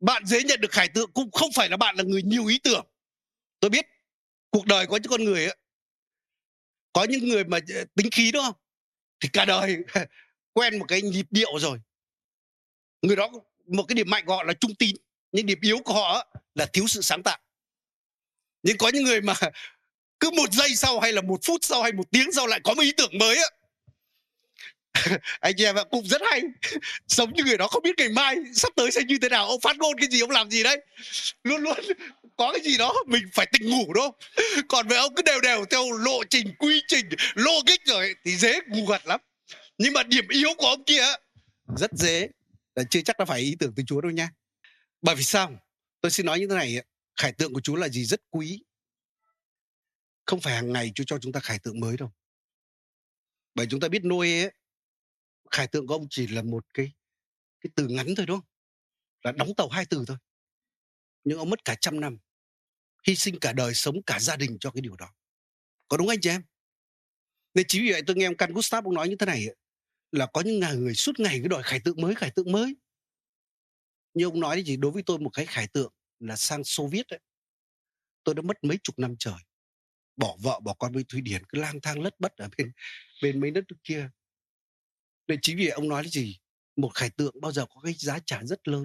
bạn 0.00 0.26
dễ 0.26 0.42
nhận 0.42 0.60
được 0.60 0.70
khải 0.70 0.88
tượng 0.88 1.12
cũng 1.12 1.30
không 1.30 1.50
phải 1.54 1.68
là 1.68 1.76
bạn 1.76 1.96
là 1.96 2.02
người 2.02 2.22
nhiều 2.22 2.46
ý 2.46 2.58
tưởng. 2.58 2.86
Tôi 3.60 3.70
biết 3.70 3.86
cuộc 4.50 4.66
đời 4.66 4.86
có 4.86 4.96
những 4.96 5.10
con 5.10 5.24
người 5.24 5.44
ấy, 5.44 5.56
có 6.92 7.04
những 7.04 7.28
người 7.28 7.44
mà 7.44 7.58
ờ, 7.74 7.84
tính 7.94 8.10
khí 8.10 8.32
đúng 8.32 8.44
không? 8.44 8.56
Thì 9.20 9.28
cả 9.32 9.44
đời 9.44 9.76
quen 10.52 10.78
một 10.78 10.84
cái 10.88 11.02
nhịp 11.02 11.26
điệu 11.30 11.58
rồi. 11.58 11.80
Người 13.02 13.16
đó 13.16 13.30
một 13.66 13.84
cái 13.88 13.94
điểm 13.94 14.10
mạnh 14.10 14.24
của 14.26 14.36
họ 14.36 14.42
là 14.42 14.54
trung 14.54 14.74
tín, 14.74 14.96
nhưng 15.32 15.46
điểm 15.46 15.58
yếu 15.62 15.78
của 15.84 15.94
họ 15.94 16.32
là 16.54 16.66
thiếu 16.72 16.86
sự 16.86 17.00
sáng 17.00 17.22
tạo. 17.22 17.38
Nhưng 18.62 18.78
có 18.78 18.88
những 18.94 19.04
người 19.04 19.20
mà 19.20 19.34
cứ 20.20 20.30
một 20.30 20.52
giây 20.52 20.76
sau 20.76 21.00
hay 21.00 21.12
là 21.12 21.20
một 21.20 21.40
phút 21.44 21.64
sau 21.64 21.82
hay 21.82 21.92
một 21.92 22.10
tiếng 22.10 22.32
sau 22.32 22.46
lại 22.46 22.60
có 22.64 22.74
một 22.74 22.82
ý 22.82 22.92
tưởng 22.92 23.18
mới 23.18 23.36
á. 23.36 23.44
Anh 25.40 25.62
em 25.62 25.78
ạ, 25.78 25.84
cũng 25.90 26.06
rất 26.06 26.22
hay. 26.30 26.42
Sống 27.08 27.32
như 27.32 27.44
người 27.44 27.56
đó 27.56 27.68
không 27.68 27.82
biết 27.82 27.98
ngày 27.98 28.08
mai 28.08 28.36
sắp 28.54 28.72
tới 28.76 28.90
sẽ 28.90 29.00
như 29.08 29.18
thế 29.22 29.28
nào. 29.28 29.46
Ông 29.46 29.60
phát 29.60 29.76
ngôn 29.76 29.98
cái 29.98 30.08
gì, 30.10 30.20
ông 30.20 30.30
làm 30.30 30.50
gì 30.50 30.62
đấy. 30.62 30.78
Luôn 31.44 31.62
luôn 31.62 31.78
có 32.36 32.52
cái 32.52 32.60
gì 32.64 32.78
đó, 32.78 32.94
mình 33.06 33.22
phải 33.32 33.46
tỉnh 33.52 33.70
ngủ 33.70 33.92
đâu 33.92 34.12
còn 34.68 34.88
về 34.88 34.96
ông 34.96 35.14
cứ 35.14 35.22
đều 35.22 35.40
đều 35.40 35.64
theo 35.70 35.92
lộ 35.92 36.24
trình, 36.30 36.54
quy 36.58 36.82
trình, 36.88 37.08
logic 37.34 37.84
rồi 37.86 38.14
thì 38.24 38.36
dễ 38.36 38.60
ngủ 38.68 38.86
gật 38.86 39.06
lắm. 39.06 39.20
Nhưng 39.78 39.92
mà 39.92 40.02
điểm 40.02 40.28
yếu 40.28 40.48
của 40.58 40.66
ông 40.66 40.84
kia 40.84 41.02
rất 41.76 41.92
dễ. 41.92 42.28
Là 42.74 42.84
chưa 42.90 43.00
chắc 43.00 43.20
là 43.20 43.26
phải 43.26 43.40
ý 43.40 43.56
tưởng 43.58 43.72
từ 43.76 43.82
chúa 43.86 44.00
đâu 44.00 44.10
nha. 44.10 44.30
Bởi 45.02 45.14
vì 45.14 45.22
sao? 45.22 45.52
Tôi 46.00 46.10
xin 46.10 46.26
nói 46.26 46.40
như 46.40 46.46
thế 46.46 46.54
này 46.54 46.82
khải 47.16 47.32
tượng 47.32 47.54
của 47.54 47.60
chúa 47.60 47.76
là 47.76 47.88
gì 47.88 48.04
rất 48.04 48.20
quý 48.30 48.60
không 50.28 50.40
phải 50.40 50.54
hàng 50.54 50.72
ngày 50.72 50.92
Chúa 50.94 51.04
cho 51.06 51.18
chúng 51.18 51.32
ta 51.32 51.40
khải 51.40 51.58
tượng 51.58 51.80
mới 51.80 51.96
đâu. 51.96 52.12
Bởi 53.54 53.66
chúng 53.70 53.80
ta 53.80 53.88
biết 53.88 54.04
nuôi 54.04 54.32
ấy, 54.32 54.52
khải 55.50 55.66
tượng 55.66 55.86
của 55.86 55.94
ông 55.94 56.06
chỉ 56.10 56.26
là 56.26 56.42
một 56.42 56.74
cái 56.74 56.92
cái 57.60 57.70
từ 57.74 57.88
ngắn 57.88 58.06
thôi 58.16 58.26
đúng 58.26 58.40
không? 58.40 58.48
Là 59.22 59.32
đóng 59.32 59.54
tàu 59.56 59.68
hai 59.68 59.84
từ 59.86 60.04
thôi. 60.06 60.16
Nhưng 61.24 61.38
ông 61.38 61.50
mất 61.50 61.64
cả 61.64 61.76
trăm 61.80 62.00
năm. 62.00 62.18
Hy 63.06 63.14
sinh 63.14 63.38
cả 63.40 63.52
đời 63.52 63.74
sống 63.74 64.02
cả 64.02 64.18
gia 64.20 64.36
đình 64.36 64.56
cho 64.60 64.70
cái 64.70 64.80
điều 64.80 64.96
đó. 64.96 65.14
Có 65.88 65.96
đúng 65.96 66.08
anh 66.08 66.20
chị 66.20 66.30
em? 66.30 66.42
Nên 67.54 67.66
chính 67.68 67.82
vì 67.82 67.92
vậy 67.92 68.02
tôi 68.06 68.16
nghe 68.16 68.26
ông 68.26 68.36
Can 68.36 68.52
Gustav 68.52 68.84
ông 68.84 68.94
nói 68.94 69.08
như 69.08 69.16
thế 69.16 69.26
này 69.26 69.46
là 70.12 70.26
có 70.26 70.40
những 70.40 70.60
người 70.60 70.94
suốt 70.94 71.20
ngày 71.20 71.40
cứ 71.42 71.48
đòi 71.48 71.62
khải 71.62 71.80
tượng 71.80 72.00
mới, 72.00 72.14
khải 72.14 72.30
tượng 72.30 72.52
mới. 72.52 72.76
Như 74.14 74.24
ông 74.24 74.40
nói 74.40 74.62
thì 74.66 74.76
đối 74.76 74.90
với 74.90 75.02
tôi 75.06 75.18
một 75.18 75.30
cái 75.30 75.46
khải 75.46 75.68
tượng 75.68 75.92
là 76.18 76.36
sang 76.36 76.64
Soviet 76.64 76.92
Viết 76.92 77.16
ấy. 77.16 77.20
Tôi 78.24 78.34
đã 78.34 78.42
mất 78.42 78.64
mấy 78.64 78.78
chục 78.82 78.98
năm 78.98 79.14
trời 79.18 79.47
bỏ 80.18 80.36
vợ, 80.42 80.60
bỏ 80.60 80.74
con 80.74 80.92
với 80.92 81.04
thụy 81.08 81.20
điển, 81.20 81.42
cứ 81.48 81.58
lang 81.58 81.80
thang 81.80 82.00
lất 82.00 82.20
bất 82.20 82.36
ở 82.36 82.48
bên 82.58 82.72
bên 83.22 83.40
mấy 83.40 83.50
đất 83.50 83.64
nước 83.68 83.76
kia. 83.84 84.10
Nên 85.28 85.38
chính 85.42 85.56
vì 85.56 85.68
ông 85.68 85.88
nói 85.88 86.02
cái 86.02 86.10
gì? 86.10 86.38
Một 86.76 86.90
khải 86.94 87.10
tượng 87.10 87.40
bao 87.40 87.52
giờ 87.52 87.66
có 87.66 87.80
cái 87.80 87.92
giá 87.92 88.18
trả 88.26 88.44
rất 88.44 88.68
lớn. 88.68 88.84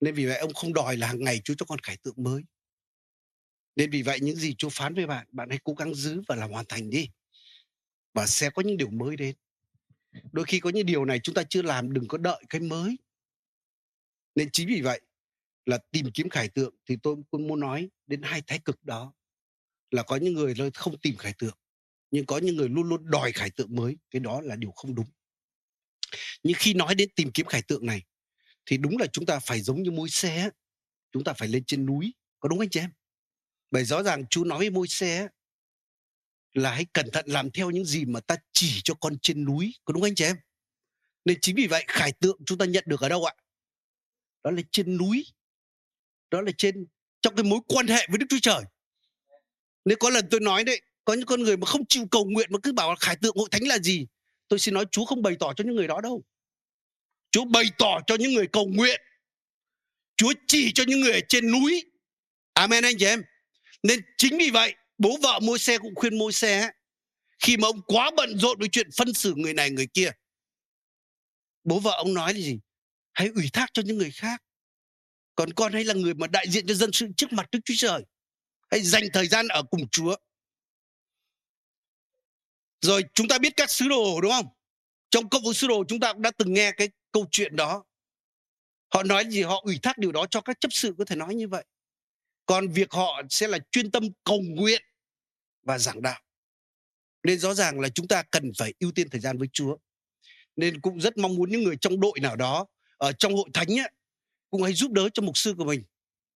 Nên 0.00 0.14
vì 0.14 0.26
vậy 0.26 0.38
ông 0.38 0.54
không 0.54 0.74
đòi 0.74 0.96
là 0.96 1.06
hàng 1.06 1.24
ngày 1.24 1.40
chú 1.44 1.54
cho 1.54 1.66
con 1.66 1.78
khải 1.78 1.96
tượng 1.96 2.14
mới. 2.16 2.42
Nên 3.76 3.90
vì 3.90 4.02
vậy 4.02 4.18
những 4.22 4.36
gì 4.36 4.54
chú 4.58 4.68
phán 4.68 4.94
với 4.94 5.06
bạn 5.06 5.26
bạn 5.32 5.50
hãy 5.50 5.58
cố 5.64 5.74
gắng 5.74 5.94
giữ 5.94 6.22
và 6.28 6.36
làm 6.36 6.50
hoàn 6.50 6.66
thành 6.68 6.90
đi. 6.90 7.08
Và 8.14 8.26
sẽ 8.26 8.50
có 8.50 8.62
những 8.62 8.76
điều 8.76 8.90
mới 8.90 9.16
đến. 9.16 9.36
Đôi 10.32 10.44
khi 10.44 10.60
có 10.60 10.70
những 10.70 10.86
điều 10.86 11.04
này 11.04 11.20
chúng 11.22 11.34
ta 11.34 11.42
chưa 11.50 11.62
làm, 11.62 11.92
đừng 11.92 12.08
có 12.08 12.18
đợi 12.18 12.44
cái 12.48 12.60
mới. 12.60 12.96
Nên 14.34 14.50
chính 14.52 14.68
vì 14.68 14.80
vậy 14.80 15.00
là 15.66 15.78
tìm 15.90 16.06
kiếm 16.14 16.28
khải 16.28 16.48
tượng 16.48 16.74
thì 16.86 16.96
tôi 17.02 17.16
cũng 17.30 17.46
muốn 17.46 17.60
nói 17.60 17.90
đến 18.06 18.22
hai 18.22 18.42
thái 18.46 18.58
cực 18.58 18.84
đó 18.84 19.12
là 19.90 20.02
có 20.02 20.16
những 20.16 20.34
người 20.34 20.54
không 20.74 20.98
tìm 20.98 21.16
khải 21.16 21.34
tượng, 21.38 21.56
nhưng 22.10 22.26
có 22.26 22.38
những 22.38 22.56
người 22.56 22.68
luôn 22.68 22.88
luôn 22.88 23.10
đòi 23.10 23.32
khải 23.32 23.50
tượng 23.50 23.76
mới, 23.76 23.96
cái 24.10 24.20
đó 24.20 24.40
là 24.40 24.56
điều 24.56 24.70
không 24.70 24.94
đúng. 24.94 25.06
Nhưng 26.42 26.56
khi 26.58 26.74
nói 26.74 26.94
đến 26.94 27.08
tìm 27.16 27.30
kiếm 27.32 27.46
khải 27.46 27.62
tượng 27.62 27.86
này, 27.86 28.02
thì 28.66 28.76
đúng 28.76 28.98
là 28.98 29.06
chúng 29.06 29.26
ta 29.26 29.38
phải 29.38 29.60
giống 29.60 29.82
như 29.82 29.90
môi 29.90 30.10
xe 30.10 30.50
chúng 31.12 31.24
ta 31.24 31.32
phải 31.32 31.48
lên 31.48 31.64
trên 31.64 31.86
núi, 31.86 32.14
có 32.40 32.48
đúng 32.48 32.60
anh 32.60 32.70
chị 32.70 32.80
em? 32.80 32.90
Bởi 33.70 33.84
rõ 33.84 34.02
ràng 34.02 34.24
chú 34.30 34.44
nói 34.44 34.58
với 34.58 34.70
môi 34.70 34.88
xe 34.88 35.28
là 36.52 36.74
hãy 36.74 36.86
cẩn 36.92 37.10
thận 37.12 37.24
làm 37.28 37.50
theo 37.50 37.70
những 37.70 37.84
gì 37.84 38.04
mà 38.04 38.20
ta 38.20 38.36
chỉ 38.52 38.80
cho 38.84 38.94
con 38.94 39.18
trên 39.22 39.44
núi, 39.44 39.74
có 39.84 39.92
đúng 39.92 40.02
anh 40.02 40.14
chị 40.14 40.24
em? 40.24 40.36
Nên 41.24 41.38
chính 41.40 41.56
vì 41.56 41.66
vậy 41.66 41.84
khải 41.88 42.12
tượng 42.12 42.38
chúng 42.46 42.58
ta 42.58 42.64
nhận 42.64 42.84
được 42.86 43.00
ở 43.00 43.08
đâu 43.08 43.24
ạ? 43.24 43.34
Đó 44.44 44.50
là 44.50 44.62
trên 44.72 44.96
núi, 44.96 45.26
đó 46.30 46.40
là 46.40 46.52
trên, 46.58 46.86
trong 47.22 47.36
cái 47.36 47.44
mối 47.44 47.60
quan 47.68 47.86
hệ 47.86 48.06
với 48.08 48.18
đức 48.18 48.26
chúa 48.28 48.38
trời 48.42 48.62
nếu 49.84 49.96
có 50.00 50.10
lần 50.10 50.28
tôi 50.30 50.40
nói 50.40 50.64
đấy, 50.64 50.80
có 51.04 51.14
những 51.14 51.26
con 51.26 51.42
người 51.42 51.56
mà 51.56 51.66
không 51.66 51.86
chịu 51.88 52.06
cầu 52.10 52.24
nguyện 52.24 52.48
mà 52.52 52.58
cứ 52.62 52.72
bảo 52.72 52.90
là 52.90 52.96
khải 52.96 53.16
tượng 53.16 53.36
hội 53.36 53.48
thánh 53.50 53.68
là 53.68 53.78
gì. 53.78 54.06
Tôi 54.48 54.58
xin 54.58 54.74
nói 54.74 54.84
Chúa 54.90 55.04
không 55.04 55.22
bày 55.22 55.36
tỏ 55.40 55.52
cho 55.56 55.64
những 55.64 55.76
người 55.76 55.86
đó 55.86 56.00
đâu. 56.00 56.24
Chúa 57.30 57.44
bày 57.44 57.64
tỏ 57.78 58.00
cho 58.06 58.14
những 58.14 58.34
người 58.34 58.46
cầu 58.46 58.66
nguyện. 58.66 59.00
Chúa 60.16 60.32
chỉ 60.46 60.72
cho 60.72 60.84
những 60.86 61.00
người 61.00 61.12
ở 61.12 61.20
trên 61.28 61.52
núi. 61.52 61.84
Amen 62.52 62.84
anh 62.84 62.94
chị 62.98 63.06
em. 63.06 63.22
Nên 63.82 64.00
chính 64.18 64.38
vì 64.38 64.50
vậy, 64.50 64.74
bố 64.98 65.16
vợ 65.22 65.40
môi 65.42 65.58
xe 65.58 65.78
cũng 65.78 65.94
khuyên 65.94 66.18
môi 66.18 66.32
xe 66.32 66.70
khi 67.38 67.56
mà 67.56 67.68
ông 67.68 67.82
quá 67.86 68.10
bận 68.16 68.38
rộn 68.38 68.58
với 68.58 68.68
chuyện 68.68 68.90
phân 68.96 69.14
xử 69.14 69.34
người 69.36 69.54
này 69.54 69.70
người 69.70 69.86
kia. 69.94 70.10
Bố 71.64 71.80
vợ 71.80 71.94
ông 71.96 72.14
nói 72.14 72.34
là 72.34 72.40
gì? 72.40 72.58
Hãy 73.12 73.28
ủy 73.34 73.50
thác 73.52 73.66
cho 73.72 73.82
những 73.82 73.98
người 73.98 74.10
khác. 74.10 74.42
Còn 75.34 75.52
con 75.52 75.72
hay 75.72 75.84
là 75.84 75.94
người 75.94 76.14
mà 76.14 76.26
đại 76.26 76.46
diện 76.48 76.66
cho 76.66 76.74
dân 76.74 76.92
sự 76.92 77.06
trước 77.16 77.32
mặt 77.32 77.48
Đức 77.52 77.58
Chúa 77.64 77.74
Trời 77.76 78.02
hãy 78.70 78.82
dành 78.82 79.04
thời 79.12 79.28
gian 79.28 79.48
ở 79.48 79.62
cùng 79.62 79.88
Chúa. 79.88 80.16
Rồi 82.80 83.04
chúng 83.14 83.28
ta 83.28 83.38
biết 83.38 83.52
các 83.56 83.70
sứ 83.70 83.88
đồ 83.88 84.20
đúng 84.20 84.32
không? 84.32 84.46
Trong 85.10 85.28
công 85.28 85.42
vụ 85.42 85.52
sứ 85.52 85.66
đồ 85.66 85.84
chúng 85.88 86.00
ta 86.00 86.12
cũng 86.12 86.22
đã 86.22 86.30
từng 86.30 86.52
nghe 86.52 86.72
cái 86.72 86.88
câu 87.12 87.26
chuyện 87.30 87.56
đó. 87.56 87.84
Họ 88.94 89.02
nói 89.02 89.24
gì? 89.30 89.42
Họ 89.42 89.60
ủy 89.64 89.78
thác 89.82 89.98
điều 89.98 90.12
đó 90.12 90.26
cho 90.30 90.40
các 90.40 90.60
chấp 90.60 90.72
sự 90.72 90.94
có 90.98 91.04
thể 91.04 91.16
nói 91.16 91.34
như 91.34 91.48
vậy. 91.48 91.64
Còn 92.46 92.68
việc 92.68 92.92
họ 92.92 93.22
sẽ 93.30 93.48
là 93.48 93.58
chuyên 93.70 93.90
tâm 93.90 94.04
cầu 94.24 94.40
nguyện 94.40 94.82
và 95.62 95.78
giảng 95.78 96.02
đạo. 96.02 96.20
Nên 97.22 97.38
rõ 97.38 97.54
ràng 97.54 97.80
là 97.80 97.88
chúng 97.88 98.08
ta 98.08 98.22
cần 98.22 98.52
phải 98.58 98.74
ưu 98.80 98.92
tiên 98.92 99.10
thời 99.10 99.20
gian 99.20 99.38
với 99.38 99.48
Chúa. 99.52 99.76
Nên 100.56 100.80
cũng 100.80 101.00
rất 101.00 101.18
mong 101.18 101.34
muốn 101.34 101.50
những 101.50 101.62
người 101.62 101.76
trong 101.80 102.00
đội 102.00 102.20
nào 102.20 102.36
đó 102.36 102.66
ở 102.96 103.12
trong 103.12 103.34
hội 103.34 103.48
thánh 103.54 103.80
ấy, 103.80 103.90
cũng 104.50 104.62
hãy 104.62 104.72
giúp 104.72 104.92
đỡ 104.92 105.08
cho 105.14 105.22
mục 105.22 105.36
sư 105.36 105.54
của 105.58 105.64
mình 105.64 105.84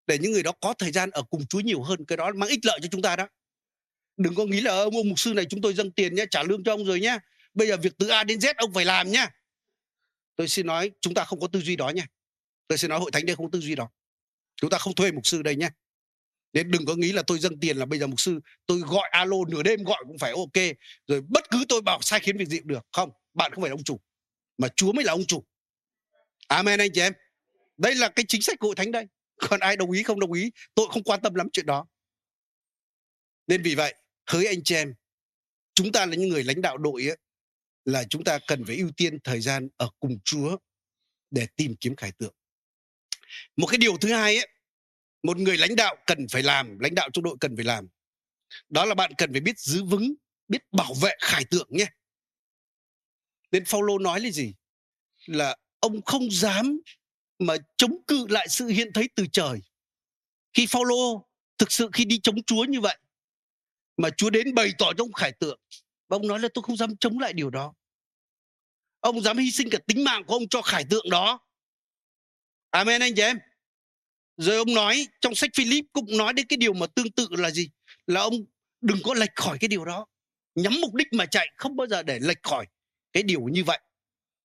để 0.06 0.18
những 0.18 0.32
người 0.32 0.42
đó 0.42 0.52
có 0.60 0.74
thời 0.74 0.92
gian 0.92 1.10
ở 1.10 1.22
cùng 1.22 1.46
Chúa 1.46 1.60
nhiều 1.60 1.82
hơn, 1.82 2.04
cái 2.04 2.16
đó 2.16 2.32
mang 2.36 2.48
ích 2.48 2.66
lợi 2.66 2.78
cho 2.82 2.88
chúng 2.90 3.02
ta 3.02 3.16
đó. 3.16 3.28
Đừng 4.16 4.34
có 4.34 4.44
nghĩ 4.44 4.60
là 4.60 4.70
ông 4.72 4.96
ông 4.96 5.08
mục 5.08 5.18
sư 5.18 5.32
này 5.34 5.44
chúng 5.44 5.60
tôi 5.60 5.74
dâng 5.74 5.90
tiền 5.90 6.14
nhé, 6.14 6.24
trả 6.30 6.42
lương 6.42 6.64
cho 6.64 6.72
ông 6.72 6.84
rồi 6.84 7.00
nhé. 7.00 7.18
Bây 7.54 7.68
giờ 7.68 7.76
việc 7.76 7.92
từ 7.98 8.08
A 8.08 8.24
đến 8.24 8.38
Z 8.38 8.54
ông 8.56 8.72
phải 8.74 8.84
làm 8.84 9.10
nhé. 9.10 9.26
tôi 10.36 10.48
xin 10.48 10.66
nói, 10.66 10.90
chúng 11.00 11.14
ta 11.14 11.24
không 11.24 11.40
có 11.40 11.46
tư 11.46 11.60
duy 11.60 11.76
đó 11.76 11.88
nha 11.88 12.06
tôi 12.72 12.78
xin 12.78 12.90
nói 12.90 12.98
hội 12.98 13.10
thánh 13.10 13.26
đây 13.26 13.36
không 13.36 13.46
có 13.46 13.50
tư 13.52 13.60
duy 13.60 13.74
đó. 13.74 13.90
Chúng 14.56 14.70
ta 14.70 14.78
không 14.78 14.94
thuê 14.94 15.12
mục 15.12 15.26
sư 15.26 15.42
đây 15.42 15.56
nhé. 15.56 15.68
Nên 16.52 16.70
đừng 16.70 16.86
có 16.86 16.94
nghĩ 16.94 17.12
là 17.12 17.22
tôi 17.22 17.38
dâng 17.38 17.60
tiền 17.60 17.76
là 17.76 17.86
bây 17.86 17.98
giờ 17.98 18.06
mục 18.06 18.20
sư, 18.20 18.40
tôi 18.66 18.78
gọi 18.78 19.08
alo 19.12 19.36
nửa 19.48 19.62
đêm 19.62 19.84
gọi 19.84 20.04
cũng 20.06 20.18
phải 20.18 20.32
ok, 20.32 20.76
rồi 21.06 21.20
bất 21.20 21.50
cứ 21.50 21.64
tôi 21.68 21.82
bảo 21.82 22.02
sai 22.02 22.20
khiến 22.20 22.36
việc 22.36 22.48
gì 22.48 22.58
cũng 22.58 22.68
được. 22.68 22.86
Không, 22.92 23.10
bạn 23.34 23.52
không 23.54 23.62
phải 23.62 23.70
là 23.70 23.74
ông 23.74 23.84
chủ, 23.84 24.00
mà 24.58 24.68
chúa 24.76 24.92
mới 24.92 25.04
là 25.04 25.12
ông 25.12 25.24
chủ. 25.26 25.44
Amen 26.48 26.80
anh 26.80 26.90
chị 26.94 27.00
em. 27.00 27.12
Đây 27.76 27.94
là 27.94 28.08
cái 28.08 28.24
chính 28.28 28.42
sách 28.42 28.58
của 28.58 28.66
hội 28.66 28.74
thánh 28.76 28.90
đây 28.90 29.06
còn 29.50 29.60
ai 29.60 29.76
đồng 29.76 29.90
ý 29.90 30.02
không 30.02 30.20
đồng 30.20 30.32
ý 30.32 30.50
tôi 30.74 30.86
không 30.90 31.02
quan 31.02 31.20
tâm 31.22 31.34
lắm 31.34 31.48
chuyện 31.52 31.66
đó 31.66 31.86
nên 33.46 33.62
vì 33.62 33.74
vậy 33.74 33.94
hỡi 34.26 34.46
anh 34.46 34.64
chị 34.64 34.74
em 34.74 34.94
chúng 35.74 35.92
ta 35.92 36.06
là 36.06 36.16
những 36.16 36.28
người 36.28 36.44
lãnh 36.44 36.60
đạo 36.60 36.78
đội 36.78 37.08
ấy, 37.08 37.16
là 37.84 38.04
chúng 38.10 38.24
ta 38.24 38.38
cần 38.46 38.64
phải 38.66 38.76
ưu 38.76 38.90
tiên 38.96 39.18
thời 39.24 39.40
gian 39.40 39.68
ở 39.76 39.90
cùng 40.00 40.18
Chúa 40.24 40.56
để 41.30 41.46
tìm 41.56 41.74
kiếm 41.80 41.96
khải 41.96 42.12
tượng. 42.12 42.34
Một 43.56 43.66
cái 43.66 43.78
điều 43.78 43.96
thứ 43.96 44.12
hai 44.12 44.36
ấy, 44.36 44.48
một 45.22 45.36
người 45.36 45.56
lãnh 45.56 45.76
đạo 45.76 45.96
cần 46.06 46.26
phải 46.28 46.42
làm, 46.42 46.78
lãnh 46.78 46.94
đạo 46.94 47.10
trong 47.12 47.24
đội 47.24 47.36
cần 47.40 47.56
phải 47.56 47.64
làm. 47.64 47.88
Đó 48.68 48.84
là 48.84 48.94
bạn 48.94 49.12
cần 49.18 49.32
phải 49.32 49.40
biết 49.40 49.58
giữ 49.58 49.84
vững, 49.84 50.14
biết 50.48 50.62
bảo 50.72 50.94
vệ 50.94 51.10
khải 51.20 51.44
tượng 51.44 51.68
nhé. 51.70 51.86
Nên 53.52 53.64
Phaolô 53.64 53.98
nói 53.98 54.20
là 54.20 54.30
gì? 54.30 54.54
Là 55.26 55.56
ông 55.80 56.02
không 56.02 56.30
dám 56.30 56.80
mà 57.46 57.56
chống 57.76 57.96
cự 58.06 58.26
lại 58.28 58.48
sự 58.48 58.66
hiện 58.66 58.92
thấy 58.94 59.08
từ 59.16 59.26
trời. 59.32 59.60
Khi 60.52 60.66
Phaolô 60.66 61.28
thực 61.58 61.72
sự 61.72 61.90
khi 61.92 62.04
đi 62.04 62.20
chống 62.22 62.42
Chúa 62.42 62.64
như 62.64 62.80
vậy, 62.80 62.98
mà 63.96 64.10
Chúa 64.10 64.30
đến 64.30 64.54
bày 64.54 64.72
tỏ 64.78 64.92
trong 64.98 65.12
khải 65.12 65.32
tượng, 65.32 65.60
và 66.08 66.16
ông 66.16 66.26
nói 66.26 66.40
là 66.40 66.48
tôi 66.54 66.62
không 66.62 66.76
dám 66.76 66.96
chống 66.96 67.18
lại 67.18 67.32
điều 67.32 67.50
đó. 67.50 67.74
Ông 69.00 69.20
dám 69.20 69.38
hy 69.38 69.50
sinh 69.50 69.70
cả 69.70 69.78
tính 69.86 70.04
mạng 70.04 70.24
của 70.26 70.34
ông 70.34 70.48
cho 70.48 70.62
khải 70.62 70.84
tượng 70.90 71.10
đó. 71.10 71.38
Amen, 72.70 73.00
anh 73.00 73.14
chị 73.16 73.22
em. 73.22 73.38
Rồi 74.36 74.56
ông 74.56 74.74
nói, 74.74 75.06
trong 75.20 75.34
sách 75.34 75.50
Philip 75.54 75.84
cũng 75.92 76.16
nói 76.16 76.32
đến 76.32 76.46
cái 76.46 76.56
điều 76.56 76.72
mà 76.72 76.86
tương 76.86 77.10
tự 77.10 77.28
là 77.30 77.50
gì? 77.50 77.70
Là 78.06 78.20
ông 78.20 78.34
đừng 78.80 78.98
có 79.04 79.14
lệch 79.14 79.34
khỏi 79.36 79.58
cái 79.60 79.68
điều 79.68 79.84
đó. 79.84 80.06
nhắm 80.54 80.72
mục 80.80 80.94
đích 80.94 81.12
mà 81.12 81.26
chạy, 81.26 81.48
không 81.56 81.76
bao 81.76 81.86
giờ 81.86 82.02
để 82.02 82.18
lệch 82.22 82.42
khỏi 82.42 82.66
cái 83.12 83.22
điều 83.22 83.40
như 83.40 83.64
vậy 83.64 83.78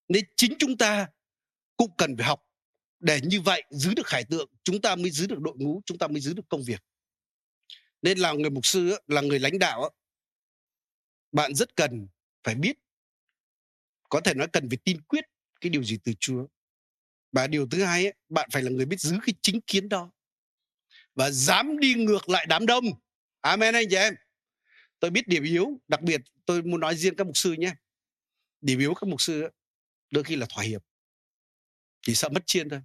nên 0.07 0.25
chính 0.36 0.53
chúng 0.60 0.77
ta 0.77 1.07
cũng 1.77 1.91
cần 1.97 2.17
phải 2.17 2.27
học 2.27 2.46
để 2.99 3.19
như 3.23 3.41
vậy 3.41 3.63
giữ 3.69 3.93
được 3.93 4.07
khải 4.07 4.23
tượng, 4.23 4.49
chúng 4.63 4.81
ta 4.81 4.95
mới 4.95 5.12
giữ 5.12 5.27
được 5.27 5.39
đội 5.39 5.55
ngũ, 5.57 5.81
chúng 5.86 5.97
ta 5.97 6.07
mới 6.07 6.21
giữ 6.21 6.33
được 6.33 6.49
công 6.49 6.63
việc. 6.63 6.83
Nên 8.01 8.17
là 8.17 8.33
người 8.33 8.49
mục 8.49 8.65
sư 8.65 8.99
là 9.07 9.21
người 9.21 9.39
lãnh 9.39 9.60
đạo 9.60 9.89
bạn 11.31 11.55
rất 11.55 11.75
cần 11.75 12.07
phải 12.43 12.55
biết, 12.55 12.77
có 14.10 14.21
thể 14.21 14.33
nói 14.33 14.47
cần 14.53 14.69
phải 14.69 14.77
tin 14.77 15.01
quyết 15.01 15.25
cái 15.62 15.69
điều 15.69 15.83
gì 15.83 15.97
từ 16.03 16.13
Chúa. 16.19 16.47
Và 17.31 17.47
điều 17.47 17.67
thứ 17.67 17.83
hai 17.83 18.13
bạn 18.29 18.49
phải 18.51 18.63
là 18.63 18.71
người 18.71 18.86
biết 18.86 18.99
giữ 18.99 19.17
cái 19.25 19.33
chính 19.41 19.62
kiến 19.62 19.89
đó 19.89 20.12
và 21.15 21.31
dám 21.31 21.79
đi 21.79 21.93
ngược 21.93 22.29
lại 22.29 22.45
đám 22.49 22.65
đông. 22.65 22.86
Amen 23.41 23.73
anh 23.73 23.86
chị 23.89 23.95
em. 23.95 24.15
Tôi 24.99 25.12
biết 25.12 25.27
điểm 25.27 25.43
yếu, 25.43 25.81
đặc 25.88 26.01
biệt 26.01 26.21
tôi 26.45 26.62
muốn 26.62 26.79
nói 26.79 26.95
riêng 26.95 27.15
các 27.15 27.27
mục 27.27 27.38
sư 27.38 27.53
nhé. 27.53 27.73
Điểm 28.62 28.79
yếu 28.79 28.93
các 28.93 29.07
mục 29.10 29.21
sư 29.21 29.49
đôi 30.12 30.23
khi 30.23 30.36
là 30.36 30.45
thỏa 30.49 30.63
hiệp 30.63 30.87
chỉ 32.08 32.15
sợ 32.15 32.30
mất 32.30 32.48
chiên 32.48 32.70
thôi. 32.70 32.82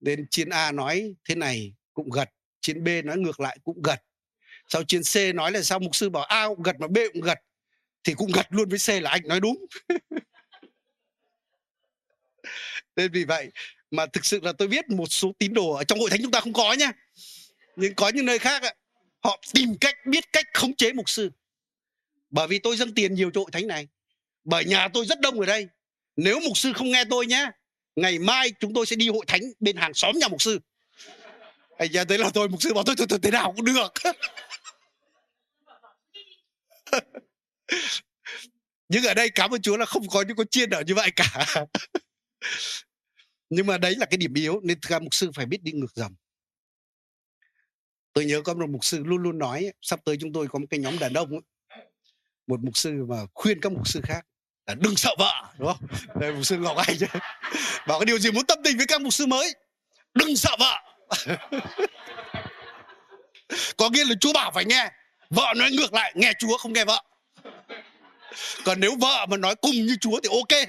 Nên 0.00 0.26
chiên 0.30 0.48
A 0.48 0.72
nói 0.72 1.14
thế 1.24 1.34
này 1.34 1.74
cũng 1.92 2.10
gật, 2.10 2.30
chiên 2.60 2.84
B 2.84 2.88
nói 3.04 3.18
ngược 3.18 3.40
lại 3.40 3.58
cũng 3.64 3.82
gật. 3.82 4.02
Sau 4.68 4.84
chiên 4.84 5.02
C 5.02 5.34
nói 5.34 5.52
là 5.52 5.62
sao 5.62 5.78
mục 5.78 5.96
sư 5.96 6.10
bảo 6.10 6.24
A 6.24 6.48
cũng 6.48 6.62
gật 6.62 6.80
mà 6.80 6.86
B 6.86 6.98
cũng 7.12 7.22
gật, 7.22 7.38
thì 8.04 8.14
cũng 8.14 8.32
gật 8.32 8.46
luôn 8.50 8.68
với 8.68 8.78
C 8.78 9.02
là 9.02 9.10
anh 9.10 9.28
nói 9.28 9.40
đúng. 9.40 9.66
Nên 12.96 13.12
vì 13.12 13.24
vậy 13.24 13.50
mà 13.90 14.06
thực 14.06 14.24
sự 14.24 14.40
là 14.42 14.52
tôi 14.52 14.68
biết 14.68 14.90
một 14.90 15.06
số 15.06 15.32
tín 15.38 15.54
đồ 15.54 15.70
ở 15.70 15.84
trong 15.84 15.98
hội 15.98 16.10
thánh 16.10 16.22
chúng 16.22 16.32
ta 16.32 16.40
không 16.40 16.52
có 16.52 16.72
nhá, 16.72 16.92
nhưng 17.76 17.94
có 17.94 18.08
những 18.08 18.26
nơi 18.26 18.38
khác 18.38 18.62
họ 19.20 19.40
tìm 19.52 19.76
cách, 19.80 20.06
biết 20.06 20.32
cách 20.32 20.46
khống 20.54 20.76
chế 20.76 20.92
mục 20.92 21.08
sư. 21.08 21.30
Bởi 22.30 22.48
vì 22.48 22.58
tôi 22.58 22.76
dâng 22.76 22.94
tiền 22.94 23.14
nhiều 23.14 23.30
cho 23.34 23.40
hội 23.40 23.50
thánh 23.52 23.66
này, 23.66 23.88
bởi 24.44 24.64
nhà 24.64 24.88
tôi 24.88 25.06
rất 25.06 25.20
đông 25.20 25.40
ở 25.40 25.46
đây. 25.46 25.68
Nếu 26.16 26.40
mục 26.40 26.58
sư 26.58 26.72
không 26.72 26.90
nghe 26.90 27.04
tôi 27.04 27.26
nhé 27.26 27.50
ngày 27.96 28.18
mai 28.18 28.52
chúng 28.60 28.74
tôi 28.74 28.86
sẽ 28.86 28.96
đi 28.96 29.08
hội 29.08 29.24
thánh 29.26 29.40
bên 29.60 29.76
hàng 29.76 29.94
xóm 29.94 30.18
nhà 30.18 30.28
mục 30.28 30.42
sư. 30.42 30.60
Anh 31.78 31.92
nhà 31.92 32.04
thấy 32.04 32.18
là 32.18 32.30
tôi 32.34 32.48
mục 32.48 32.62
sư 32.62 32.74
bảo 32.74 32.84
tôi, 32.84 32.94
tôi, 32.98 33.06
tôi 33.10 33.18
thế 33.22 33.30
nào 33.30 33.52
cũng 33.56 33.64
được. 33.64 33.92
Nhưng 38.88 39.04
ở 39.04 39.14
đây 39.14 39.30
cảm 39.30 39.54
ơn 39.54 39.62
chúa 39.62 39.76
là 39.76 39.86
không 39.86 40.08
có 40.08 40.22
những 40.22 40.36
con 40.36 40.46
chiên 40.46 40.70
ở 40.70 40.82
như 40.86 40.94
vậy 40.94 41.10
cả. 41.16 41.46
Nhưng 43.50 43.66
mà 43.66 43.78
đấy 43.78 43.94
là 43.96 44.06
cái 44.06 44.18
điểm 44.18 44.34
yếu 44.34 44.60
nên 44.60 44.78
các 44.80 45.02
mục 45.02 45.14
sư 45.14 45.30
phải 45.34 45.46
biết 45.46 45.62
đi 45.62 45.72
ngược 45.72 45.94
dòng. 45.94 46.14
Tôi 48.12 48.24
nhớ 48.24 48.40
có 48.44 48.54
một 48.54 48.70
mục 48.70 48.84
sư 48.84 49.02
luôn 49.04 49.22
luôn 49.22 49.38
nói 49.38 49.72
sắp 49.80 50.00
tới 50.04 50.16
chúng 50.20 50.32
tôi 50.32 50.48
có 50.48 50.58
một 50.58 50.66
cái 50.70 50.80
nhóm 50.80 50.98
đàn 50.98 51.12
ông 51.12 51.30
một 52.46 52.60
mục 52.60 52.76
sư 52.76 53.04
mà 53.08 53.16
khuyên 53.34 53.60
các 53.60 53.72
mục 53.72 53.88
sư 53.88 54.00
khác 54.02 54.26
là 54.66 54.74
đừng 54.74 54.96
sợ 54.96 55.14
vợ, 55.18 55.42
đúng 55.58 55.68
không? 55.68 55.86
Đây, 56.20 56.32
mục 56.32 56.46
sư 56.46 56.56
ngọc 56.56 56.76
anh 56.76 56.96
chứ 57.00 57.06
bảo 57.86 57.98
cái 57.98 58.06
điều 58.06 58.18
gì 58.18 58.30
muốn 58.30 58.46
tâm 58.46 58.58
tình 58.64 58.76
với 58.76 58.86
các 58.86 59.00
mục 59.00 59.12
sư 59.12 59.26
mới, 59.26 59.54
đừng 60.14 60.36
sợ 60.36 60.56
vợ. 60.58 60.80
Có 63.76 63.90
nghĩa 63.90 64.04
là 64.04 64.14
chúa 64.20 64.32
bảo 64.32 64.50
phải 64.50 64.64
nghe, 64.64 64.90
vợ 65.30 65.54
nói 65.56 65.70
ngược 65.70 65.94
lại, 65.94 66.12
nghe 66.16 66.32
chúa, 66.38 66.56
không 66.56 66.72
nghe 66.72 66.84
vợ. 66.84 67.02
Còn 68.64 68.80
nếu 68.80 68.96
vợ 69.00 69.26
mà 69.26 69.36
nói 69.36 69.54
cùng 69.54 69.72
như 69.72 69.96
chúa 70.00 70.20
thì 70.22 70.28
ok. 70.32 70.68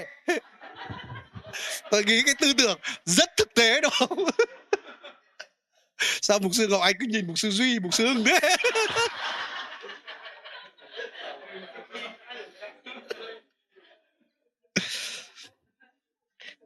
Tôi 1.91 2.03
nghĩ 2.03 2.21
cái 2.25 2.35
tư 2.39 2.53
tưởng 2.53 2.79
rất 3.05 3.29
thực 3.37 3.53
tế 3.53 3.81
đâu 3.81 3.91
sao 6.21 6.39
mục 6.39 6.51
sư 6.55 6.67
ngọc 6.67 6.81
anh 6.81 6.95
cứ 6.99 7.05
nhìn 7.09 7.27
mục 7.27 7.39
sư 7.39 7.49
duy, 7.49 7.79
mục 7.79 7.93
sư 7.93 8.07
hưng 8.07 8.23
thế? 8.23 8.39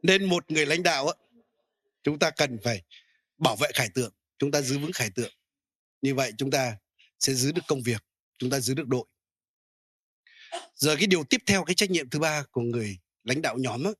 nên 0.02 0.24
một 0.24 0.50
người 0.50 0.66
lãnh 0.66 0.82
đạo 0.82 1.08
á 1.08 1.14
chúng 2.02 2.18
ta 2.18 2.30
cần 2.30 2.58
phải 2.64 2.82
bảo 3.38 3.56
vệ 3.56 3.68
khải 3.74 3.88
tượng 3.94 4.14
chúng 4.38 4.50
ta 4.50 4.62
giữ 4.62 4.78
vững 4.78 4.92
khải 4.92 5.10
tượng. 5.10 5.32
Như 6.02 6.14
vậy 6.14 6.32
chúng 6.38 6.50
ta 6.50 6.78
sẽ 7.18 7.34
giữ 7.34 7.52
được 7.52 7.62
công 7.68 7.82
việc 7.82 8.04
chúng 8.38 8.50
ta 8.50 8.60
giữ 8.60 8.74
được 8.74 8.86
đội. 8.86 9.06
Giờ 10.74 10.96
cái 10.96 11.06
điều 11.06 11.24
tiếp 11.24 11.42
theo 11.46 11.64
cái 11.64 11.74
trách 11.74 11.90
nhiệm 11.90 12.10
thứ 12.10 12.18
ba 12.18 12.44
của 12.50 12.60
người 12.60 12.98
lãnh 13.24 13.42
đạo 13.42 13.58
nhóm 13.58 13.84
á, 13.84 13.90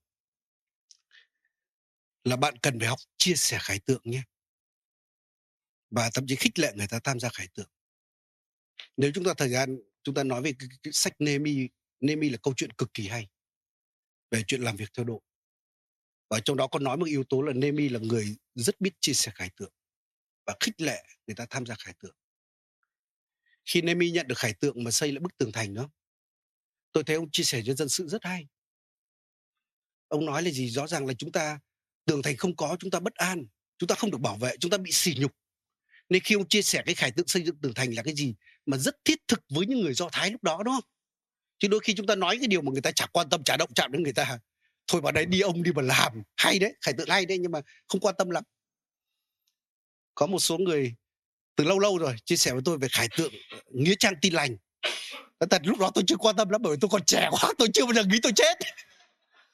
là 2.24 2.36
bạn 2.36 2.58
cần 2.58 2.78
phải 2.78 2.88
học 2.88 2.98
chia 3.16 3.34
sẻ 3.34 3.58
khải 3.60 3.80
tượng 3.80 4.02
nhé. 4.04 4.22
Và 5.90 6.10
thậm 6.14 6.26
chí 6.26 6.36
khích 6.36 6.58
lệ 6.58 6.72
người 6.76 6.86
ta 6.86 7.00
tham 7.04 7.20
gia 7.20 7.28
khải 7.28 7.48
tượng. 7.54 7.70
Nếu 8.96 9.10
chúng 9.14 9.24
ta 9.24 9.34
thời 9.36 9.48
gian 9.48 9.78
chúng 10.02 10.14
ta 10.14 10.24
nói 10.24 10.42
về 10.42 10.52
cái, 10.58 10.68
cái 10.82 10.92
sách 10.92 11.12
nemi 11.18 11.68
nemi 12.00 12.28
là 12.28 12.38
câu 12.42 12.54
chuyện 12.56 12.72
cực 12.72 12.94
kỳ 12.94 13.08
hay 13.08 13.28
về 14.30 14.42
chuyện 14.46 14.62
làm 14.62 14.76
việc 14.76 14.88
theo 14.94 15.04
đội 15.04 15.20
và 16.30 16.40
trong 16.40 16.56
đó 16.56 16.66
có 16.66 16.78
nói 16.78 16.96
một 16.96 17.06
yếu 17.06 17.24
tố 17.24 17.42
là 17.42 17.52
Nemi 17.52 17.88
là 17.88 17.98
người 17.98 18.36
rất 18.54 18.80
biết 18.80 18.90
chia 19.00 19.12
sẻ 19.12 19.32
khải 19.34 19.50
tượng 19.56 19.72
và 20.46 20.56
khích 20.60 20.80
lệ 20.80 21.04
người 21.26 21.34
ta 21.34 21.46
tham 21.50 21.66
gia 21.66 21.74
khải 21.74 21.94
tượng. 22.02 22.14
Khi 23.66 23.82
Nemi 23.82 24.10
nhận 24.10 24.28
được 24.28 24.38
khải 24.38 24.54
tượng 24.54 24.84
mà 24.84 24.90
xây 24.90 25.12
lại 25.12 25.20
bức 25.20 25.36
tường 25.38 25.52
thành 25.52 25.74
đó, 25.74 25.90
tôi 26.92 27.04
thấy 27.04 27.16
ông 27.16 27.30
chia 27.30 27.42
sẻ 27.42 27.62
cho 27.66 27.74
dân 27.74 27.88
sự 27.88 28.08
rất 28.08 28.24
hay. 28.24 28.46
Ông 30.08 30.26
nói 30.26 30.42
là 30.42 30.50
gì? 30.50 30.70
Rõ 30.70 30.86
ràng 30.86 31.06
là 31.06 31.14
chúng 31.18 31.32
ta, 31.32 31.60
tường 32.04 32.22
thành 32.22 32.36
không 32.36 32.56
có, 32.56 32.76
chúng 32.80 32.90
ta 32.90 33.00
bất 33.00 33.14
an, 33.14 33.46
chúng 33.78 33.86
ta 33.86 33.94
không 33.94 34.10
được 34.10 34.20
bảo 34.20 34.36
vệ, 34.36 34.56
chúng 34.60 34.70
ta 34.70 34.78
bị 34.78 34.92
sỉ 34.92 35.14
nhục. 35.18 35.32
Nên 36.08 36.22
khi 36.22 36.34
ông 36.34 36.48
chia 36.48 36.62
sẻ 36.62 36.82
cái 36.86 36.94
khải 36.94 37.10
tượng 37.10 37.28
xây 37.28 37.42
dựng 37.42 37.60
tường 37.60 37.74
thành 37.74 37.94
là 37.94 38.02
cái 38.02 38.14
gì 38.14 38.34
mà 38.66 38.76
rất 38.76 38.96
thiết 39.04 39.18
thực 39.28 39.40
với 39.48 39.66
những 39.66 39.80
người 39.80 39.94
do 39.94 40.08
thái 40.12 40.30
lúc 40.30 40.42
đó, 40.42 40.62
đúng 40.64 40.74
không? 40.74 40.90
Chứ 41.58 41.68
đôi 41.68 41.80
khi 41.80 41.94
chúng 41.94 42.06
ta 42.06 42.14
nói 42.14 42.36
cái 42.38 42.46
điều 42.46 42.62
mà 42.62 42.72
người 42.72 42.82
ta 42.82 42.92
chả 42.92 43.06
quan 43.06 43.30
tâm, 43.30 43.44
chả 43.44 43.56
động 43.56 43.70
chạm 43.74 43.92
đến 43.92 44.02
người 44.02 44.12
ta 44.12 44.38
thôi 44.90 45.00
vào 45.00 45.12
đấy 45.12 45.26
đi 45.26 45.40
ông 45.40 45.62
đi 45.62 45.72
mà 45.72 45.82
làm, 45.82 46.22
hay 46.36 46.58
đấy, 46.58 46.74
khải 46.80 46.94
tượng 46.94 47.08
hay 47.08 47.26
đấy, 47.26 47.38
nhưng 47.38 47.52
mà 47.52 47.60
không 47.88 48.00
quan 48.00 48.14
tâm 48.18 48.30
lắm. 48.30 48.44
Có 50.14 50.26
một 50.26 50.38
số 50.38 50.58
người 50.58 50.94
từ 51.56 51.64
lâu 51.64 51.78
lâu 51.78 51.98
rồi 51.98 52.16
chia 52.24 52.36
sẻ 52.36 52.52
với 52.52 52.62
tôi 52.64 52.78
về 52.78 52.88
khải 52.88 53.08
tượng 53.16 53.32
ờ, 53.50 53.58
nghĩa 53.70 53.94
trang 53.98 54.14
tin 54.20 54.32
lành. 54.32 54.56
Thật, 55.50 55.62
lúc 55.64 55.78
đó 55.78 55.90
tôi 55.94 56.04
chưa 56.06 56.16
quan 56.16 56.36
tâm 56.36 56.48
lắm 56.48 56.62
bởi 56.62 56.72
vì 56.72 56.78
tôi 56.80 56.88
còn 56.92 57.04
trẻ 57.04 57.28
quá, 57.30 57.52
tôi 57.58 57.68
chưa 57.74 57.84
bao 57.84 57.94
giờ 57.94 58.04
nghĩ 58.04 58.18
tôi 58.22 58.32
chết. 58.36 58.58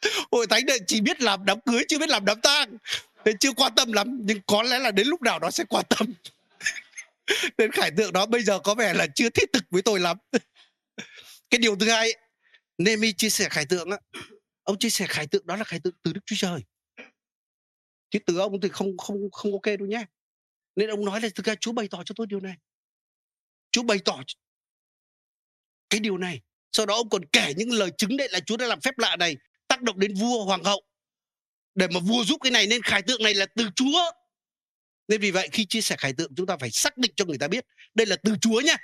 Hội 0.33 0.47
thánh 0.47 0.67
này 0.67 0.79
chỉ 0.87 1.01
biết 1.01 1.23
làm 1.23 1.45
đám 1.45 1.61
cưới, 1.61 1.85
chưa 1.89 1.99
biết 1.99 2.09
làm 2.09 2.25
đám 2.25 2.41
tang. 2.41 2.77
Nên 3.25 3.39
chưa 3.39 3.53
quan 3.53 3.73
tâm 3.77 3.93
lắm, 3.93 4.21
nhưng 4.23 4.41
có 4.47 4.63
lẽ 4.63 4.79
là 4.79 4.91
đến 4.91 5.07
lúc 5.07 5.23
nào 5.23 5.39
đó 5.39 5.51
sẽ 5.51 5.65
quan 5.69 5.85
tâm. 5.89 6.13
Nên 7.59 7.73
khải 7.73 7.91
tượng 7.91 8.13
đó 8.13 8.27
bây 8.27 8.43
giờ 8.43 8.59
có 8.59 8.75
vẻ 8.75 8.95
là 8.95 9.07
chưa 9.15 9.29
thiết 9.31 9.53
thực 9.53 9.65
với 9.71 9.83
tôi 9.83 10.01
lắm. 10.01 10.17
Cái 11.51 11.59
điều 11.59 11.77
thứ 11.77 11.91
hai 11.91 12.13
Nemi 12.79 13.13
chia 13.13 13.31
sẻ 13.31 13.49
khải 13.49 13.67
tượng 13.67 13.91
á 13.91 13.99
ông 14.67 14.79
chia 14.79 14.91
sẻ 14.91 15.07
khải 15.09 15.27
tượng, 15.27 15.47
đó 15.47 15.57
là 15.57 15.65
khải 15.65 15.81
tượng 15.81 15.95
từ 16.03 16.13
Đức 16.13 16.21
Chúa 16.27 16.37
Trời. 16.39 16.61
Chứ 18.11 18.19
từ 18.27 18.39
ông 18.39 18.61
thì 18.61 18.69
không 18.69 18.97
không 18.97 19.31
không 19.33 19.53
ok 19.53 19.79
đâu 19.79 19.89
nhé. 19.89 20.05
Nên 20.77 20.91
ông 20.91 21.05
nói 21.05 21.21
là, 21.21 21.29
thực 21.35 21.47
ra 21.47 21.55
Chúa 21.55 21.73
bày 21.73 21.89
tỏ 21.89 22.03
cho 22.05 22.13
tôi 22.17 22.27
điều 22.27 22.41
này. 22.41 22.57
Chúa 23.71 23.83
bày 23.83 23.99
tỏ 24.05 24.23
cái 25.91 26.01
điều 26.01 26.19
này. 26.19 26.41
Sau 26.73 26.87
đó 26.87 26.95
ông 26.95 27.09
còn 27.09 27.25
kể 27.33 27.55
những 27.57 27.73
lời 27.73 27.91
chứng 27.99 28.17
đấy 28.17 28.29
là 28.31 28.41
Chúa 28.41 28.57
đã 28.57 28.67
làm 28.67 28.81
phép 28.81 28.99
lạ 28.99 29.17
này, 29.17 29.37
tác 29.69 29.83
động 29.83 29.99
đến 29.99 30.15
vua 30.15 30.45
hoàng 30.45 30.65
hậu. 30.65 30.83
Để 31.75 31.89
mà 31.95 32.01
vua 32.01 32.25
giúp 32.25 32.39
cái 32.43 32.51
này 32.53 32.67
nên 32.67 32.83
khải 32.83 33.03
tượng 33.03 33.23
này 33.23 33.35
là 33.35 33.47
từ 33.47 33.69
Chúa. 33.77 34.13
Nên 35.09 35.21
vì 35.21 35.31
vậy 35.31 35.49
khi 35.53 35.65
chia 35.65 35.81
sẻ 35.81 35.97
khải 35.99 36.13
tượng, 36.13 36.35
chúng 36.37 36.47
ta 36.47 36.57
phải 36.57 36.71
xác 36.71 36.99
định 36.99 37.13
cho 37.17 37.25
người 37.25 37.39
ta 37.39 37.49
biết 37.49 37.67
đây 37.95 38.07
là 38.07 38.17
từ 38.17 38.35
Chúa 38.41 38.61
nhá 38.61 38.77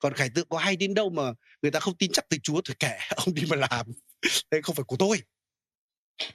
còn 0.00 0.14
khải 0.14 0.30
tượng 0.30 0.48
có 0.48 0.58
hay 0.58 0.76
đến 0.76 0.94
đâu 0.94 1.10
mà 1.10 1.22
người 1.62 1.70
ta 1.70 1.80
không 1.80 1.96
tin 1.96 2.12
chắc 2.12 2.28
từ 2.28 2.36
Chúa 2.42 2.60
thì 2.64 2.74
kể 2.78 2.98
ông 3.16 3.34
đi 3.34 3.42
mà 3.48 3.56
làm 3.56 3.86
đấy 4.50 4.62
không 4.62 4.74
phải 4.74 4.84
của 4.84 4.96
tôi. 4.96 5.22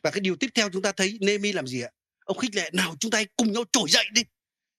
Và 0.04 0.12
cái 0.12 0.20
điều 0.20 0.36
tiếp 0.36 0.50
theo 0.56 0.70
chúng 0.70 0.82
ta 0.82 0.92
thấy 0.92 1.18
Nemi 1.22 1.52
làm 1.52 1.68
gì 1.68 1.82
ạ? 1.82 1.90
Ông 2.26 2.38
khích 2.38 2.56
lệ, 2.56 2.70
nào, 2.74 2.96
chúng 3.00 3.12
ta 3.12 3.24
cùng 3.36 3.52
nhau 3.52 3.64
trỗi 3.72 3.90
dậy 3.90 4.06
đi. 4.12 4.22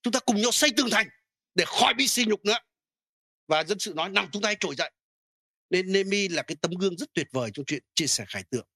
Chúng 0.03 0.13
ta 0.13 0.21
cùng 0.21 0.37
nhau 0.37 0.53
xây 0.53 0.71
tường 0.77 0.91
thành 0.91 1.09
để 1.55 1.65
khỏi 1.67 1.95
bị 1.95 2.09
sỉ 2.09 2.25
nhục 2.25 2.45
nữa. 2.45 2.59
Và 3.47 3.65
dân 3.65 3.79
sự 3.79 3.93
nói, 3.97 4.11
nào, 4.11 4.29
chúng 4.33 4.43
ta 4.43 4.55
trỗi 4.61 4.75
dậy. 4.75 4.91
Nên 5.71 5.93
Nemi 5.93 6.29
là 6.29 6.43
cái 6.43 6.57
tấm 6.61 6.71
gương 6.71 6.97
rất 6.97 7.13
tuyệt 7.13 7.27
vời 7.33 7.51
trong 7.55 7.65
chuyện 7.65 7.83
chia 7.95 8.07
sẻ 8.07 8.25
khải 8.29 8.45
tượng. 8.51 8.67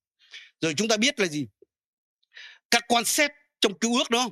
Rồi 0.61 0.75
chúng 0.77 0.89
ta 0.89 0.97
biết 0.97 1.21
là 1.21 1.27
gì? 1.27 1.47
Các 2.71 2.85
quan 2.89 3.05
xét 3.05 3.31
trong 3.61 3.79
cứu 3.79 3.99
ước 3.99 4.11
đó, 4.11 4.29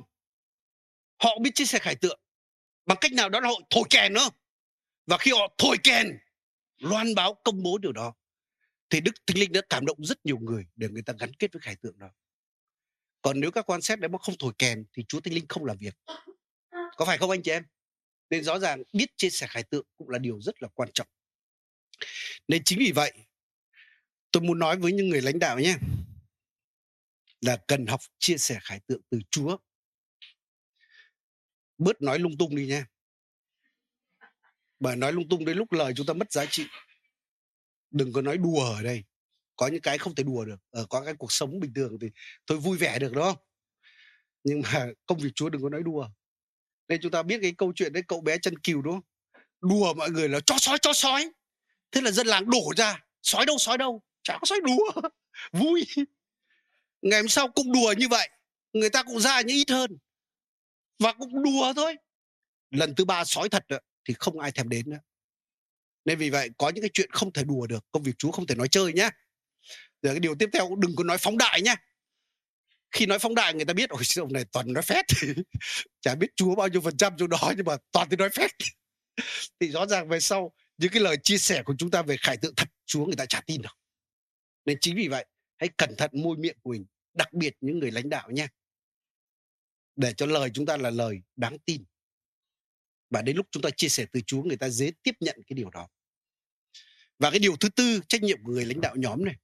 họ 1.23 1.39
biết 1.41 1.51
chia 1.55 1.65
sẻ 1.65 1.79
khải 1.79 1.95
tượng. 1.95 2.19
Bằng 2.85 2.97
cách 3.01 3.11
nào 3.13 3.29
đó 3.29 3.39
là 3.39 3.47
họ 3.47 3.59
thổi 3.69 3.83
kèn 3.89 4.13
nữa 4.13 4.29
và 5.05 5.17
khi 5.17 5.31
họ 5.31 5.53
thổi 5.57 5.77
kèn, 5.83 6.19
loan 6.77 7.15
báo 7.15 7.41
công 7.43 7.63
bố 7.63 7.77
điều 7.77 7.91
đó 7.91 8.13
thì 8.89 9.01
đức 9.01 9.11
thánh 9.27 9.37
linh 9.37 9.51
đã 9.51 9.61
cảm 9.69 9.85
động 9.85 10.05
rất 10.05 10.25
nhiều 10.25 10.37
người 10.37 10.67
để 10.75 10.89
người 10.89 11.01
ta 11.01 11.13
gắn 11.19 11.33
kết 11.33 11.53
với 11.53 11.61
khải 11.61 11.75
tượng 11.75 11.99
đó. 11.99 12.09
Còn 13.21 13.39
nếu 13.39 13.51
các 13.51 13.69
quan 13.69 13.81
xét 13.81 13.99
đấy 13.99 14.09
mà 14.09 14.17
không 14.17 14.35
thổi 14.39 14.53
kèn 14.57 14.85
thì 14.93 15.03
chúa 15.07 15.19
thánh 15.19 15.33
linh 15.33 15.45
không 15.49 15.65
làm 15.65 15.77
việc. 15.77 15.95
Có 16.97 17.05
phải 17.05 17.17
không 17.17 17.29
anh 17.29 17.43
chị 17.43 17.51
em? 17.51 17.63
Nên 18.29 18.43
rõ 18.43 18.59
ràng 18.59 18.83
biết 18.93 19.17
chia 19.17 19.29
sẻ 19.29 19.47
khải 19.49 19.63
tượng 19.63 19.85
cũng 19.97 20.09
là 20.09 20.19
điều 20.19 20.41
rất 20.41 20.63
là 20.63 20.67
quan 20.73 20.89
trọng. 20.93 21.07
Nên 22.47 22.63
chính 22.63 22.79
vì 22.79 22.91
vậy, 22.91 23.13
tôi 24.31 24.43
muốn 24.43 24.59
nói 24.59 24.77
với 24.77 24.91
những 24.91 25.09
người 25.09 25.21
lãnh 25.21 25.39
đạo 25.39 25.59
nhé, 25.59 25.75
là 27.41 27.57
cần 27.67 27.85
học 27.85 28.01
chia 28.19 28.37
sẻ 28.37 28.59
khải 28.61 28.79
tượng 28.79 29.01
từ 29.09 29.19
chúa. 29.29 29.57
Bớt 31.77 32.01
nói 32.01 32.19
lung 32.19 32.37
tung 32.37 32.55
đi 32.55 32.67
nha 32.67 32.85
bởi 34.79 34.95
nói 34.95 35.13
lung 35.13 35.29
tung 35.29 35.45
đến 35.45 35.57
lúc 35.57 35.71
lời 35.71 35.93
chúng 35.95 36.05
ta 36.05 36.13
mất 36.13 36.31
giá 36.31 36.45
trị 36.45 36.65
đừng 37.91 38.13
có 38.13 38.21
nói 38.21 38.37
đùa 38.37 38.63
ở 38.75 38.83
đây. 38.83 39.03
Có 39.55 39.67
những 39.67 39.81
cái 39.81 39.97
không 39.97 40.15
thể 40.15 40.23
đùa 40.23 40.45
được 40.45 40.59
ở 40.71 40.85
có 40.89 41.01
cái 41.01 41.13
cuộc 41.13 41.31
sống 41.31 41.59
bình 41.59 41.73
thường 41.73 41.97
thì 42.01 42.07
tôi 42.45 42.57
vui 42.57 42.77
vẻ 42.77 42.99
được 42.99 43.13
đó, 43.13 43.35
nhưng 44.43 44.61
mà 44.61 44.87
công 45.05 45.17
việc 45.17 45.29
chúa 45.35 45.49
đừng 45.49 45.61
có 45.61 45.69
nói 45.69 45.83
đùa. 45.83 46.09
Nên 46.87 46.99
chúng 47.01 47.11
ta 47.11 47.23
biết 47.23 47.39
cái 47.41 47.53
câu 47.57 47.73
chuyện 47.75 47.93
đấy 47.93 48.03
cậu 48.07 48.21
bé 48.21 48.37
chân 48.41 48.59
cừu 48.59 48.81
đúng 48.81 48.93
không? 48.93 49.03
Đùa 49.61 49.93
mọi 49.93 50.09
người 50.09 50.29
là 50.29 50.39
cho 50.39 50.55
sói 50.57 50.77
cho 50.81 50.93
sói! 50.93 51.31
Thế 51.91 52.01
là 52.01 52.11
dân 52.11 52.27
làng 52.27 52.49
đổ 52.49 52.71
ra 52.77 53.03
sói 53.21 53.45
đâu 53.45 53.57
sói 53.57 53.77
đâu 53.77 54.01
chả 54.23 54.37
có 54.41 54.45
sói 54.45 54.59
đùa. 54.61 55.09
Vui. 55.51 55.85
Ngày 57.01 57.19
hôm 57.19 57.27
sau 57.27 57.47
cũng 57.47 57.73
đùa 57.73 57.93
như 57.97 58.07
vậy 58.07 58.29
người 58.73 58.89
ta 58.89 59.03
cũng 59.03 59.19
ra 59.19 59.41
những 59.41 59.57
ít 59.57 59.69
hơn. 59.69 59.97
Và 60.99 61.13
cũng 61.13 61.43
đùa 61.43 61.73
thôi. 61.75 61.95
Lần 62.71 62.95
thứ 62.95 63.05
ba 63.05 63.25
sói 63.25 63.49
thật 63.49 63.65
nữa, 63.69 63.79
thì 64.05 64.13
không 64.13 64.39
ai 64.39 64.51
thèm 64.51 64.69
đến 64.69 64.89
nữa 64.89 64.99
nên 66.09 66.17
vì 66.17 66.29
vậy, 66.29 66.49
có 66.57 66.69
những 66.69 66.81
cái 66.81 66.89
chuyện 66.93 67.11
không 67.11 67.33
thể 67.33 67.43
đùa 67.43 67.67
được, 67.67 67.85
công 67.91 68.03
việc 68.03 68.17
chúa 68.17 68.31
không 68.31 68.47
thể 68.47 68.55
nói 68.55 68.67
chơi 68.67 68.93
nhé 68.93 69.09
rồi 70.01 70.13
cái 70.13 70.19
điều 70.19 70.35
tiếp 70.35 70.49
theo, 70.53 70.75
đừng 70.77 70.95
có 70.95 71.03
nói 71.03 71.17
phóng 71.17 71.37
đại 71.37 71.61
nhé 71.61 71.75
khi 72.91 73.05
nói 73.05 73.19
phóng 73.19 73.35
đại, 73.35 73.53
người 73.53 73.65
ta 73.65 73.73
biết, 73.73 73.89
ôi 73.89 74.01
ông 74.15 74.33
này 74.33 74.45
toàn 74.51 74.73
nói 74.73 74.83
phét? 74.83 75.05
Chả 76.01 76.15
biết 76.15 76.27
chúa 76.35 76.55
bao 76.55 76.67
nhiêu 76.67 76.81
phần 76.81 76.97
trăm 76.97 77.13
chỗ 77.17 77.27
đó, 77.27 77.53
nhưng 77.57 77.65
mà 77.65 77.77
toàn 77.91 78.07
thì 78.09 78.17
nói 78.17 78.29
phét. 78.29 78.51
Thì 79.59 79.71
rõ 79.71 79.85
ràng 79.85 80.09
về 80.09 80.19
sau, 80.19 80.53
những 80.77 80.91
cái 80.91 81.01
lời 81.01 81.17
chia 81.23 81.37
sẻ 81.37 81.63
của 81.63 81.75
chúng 81.77 81.91
ta 81.91 82.01
về 82.01 82.17
khải 82.17 82.37
tượng 82.37 82.55
thật, 82.55 82.69
chúa 82.85 83.05
người 83.05 83.15
ta 83.15 83.25
chả 83.25 83.41
tin 83.41 83.61
được. 83.61 83.77
Nên 84.65 84.77
chính 84.81 84.95
vì 84.95 85.07
vậy, 85.07 85.25
hãy 85.57 85.69
cẩn 85.77 85.95
thận 85.95 86.11
môi 86.13 86.37
miệng 86.37 86.57
của 86.61 86.71
mình, 86.71 86.85
đặc 87.13 87.33
biệt 87.33 87.53
những 87.61 87.79
người 87.79 87.91
lãnh 87.91 88.09
đạo 88.09 88.31
nha 88.31 88.47
để 89.95 90.13
cho 90.17 90.25
lời 90.25 90.49
chúng 90.53 90.65
ta 90.65 90.77
là 90.77 90.89
lời 90.89 91.21
đáng 91.35 91.57
tin. 91.65 91.83
Và 93.09 93.21
đến 93.21 93.37
lúc 93.37 93.47
chúng 93.51 93.63
ta 93.63 93.69
chia 93.77 93.89
sẻ 93.89 94.05
từ 94.11 94.21
Chúa, 94.27 94.43
người 94.43 94.57
ta 94.57 94.69
dễ 94.69 94.91
tiếp 95.03 95.15
nhận 95.19 95.35
cái 95.47 95.55
điều 95.55 95.69
đó 95.69 95.87
và 97.19 97.29
cái 97.29 97.39
điều 97.39 97.55
thứ 97.59 97.69
tư, 97.69 97.99
trách 98.07 98.23
nhiệm 98.23 98.43
của 98.43 98.51
người 98.51 98.65
lãnh 98.65 98.81
đạo 98.81 98.95
nhóm 98.95 99.25
này 99.25 99.35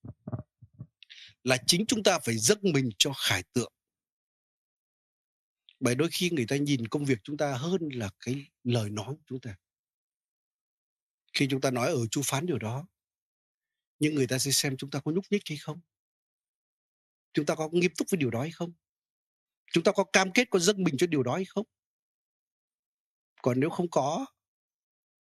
là 1.44 1.58
chính 1.68 1.86
chúng 1.88 2.04
ta 2.04 2.20
phải 2.20 2.38
dâng 2.38 2.60
mình 2.62 2.90
cho 2.98 3.14
khải 3.14 3.44
tượng. 3.54 3.74
Bởi 5.80 5.96
đôi 5.96 6.10
khi 6.12 6.30
người 6.30 6.46
ta 6.48 6.56
nhìn 6.56 6.88
công 6.88 7.06
việc 7.06 7.20
chúng 7.24 7.38
ta 7.38 7.54
hơn 7.54 7.82
là 7.94 8.10
cái 8.20 8.46
lời 8.64 8.90
nói 8.90 9.08
của 9.08 9.24
chúng 9.26 9.40
ta. 9.40 9.56
Khi 11.34 11.48
chúng 11.52 11.62
ta 11.62 11.72
nói 11.72 11.88
ở 11.88 12.08
chú 12.12 12.22
phán 12.26 12.46
điều 12.46 12.60
đó 12.60 12.88
nhưng 14.00 14.16
người 14.16 14.28
ta 14.28 14.40
sẽ 14.40 14.52
xem 14.52 14.78
chúng 14.78 14.90
ta 14.90 15.00
có 15.00 15.12
nhúc 15.12 15.26
nhích 15.30 15.42
hay 15.50 15.58
không? 15.58 15.82
Chúng 17.34 17.46
ta 17.46 17.56
có 17.56 17.70
nghiêm 17.72 17.92
túc 17.98 18.08
với 18.12 18.18
điều 18.18 18.30
đó 18.30 18.42
hay 18.42 18.52
không? 18.52 18.74
Chúng 19.72 19.84
ta 19.84 19.92
có 19.92 20.04
cam 20.04 20.32
kết, 20.32 20.50
có 20.50 20.60
dâng 20.60 20.84
mình 20.84 20.98
cho 20.98 21.08
điều 21.08 21.24
đó 21.24 21.36
hay 21.36 21.46
không? 21.46 21.66
Còn 23.42 23.60
nếu 23.60 23.70
không 23.70 23.90
có, 23.90 24.26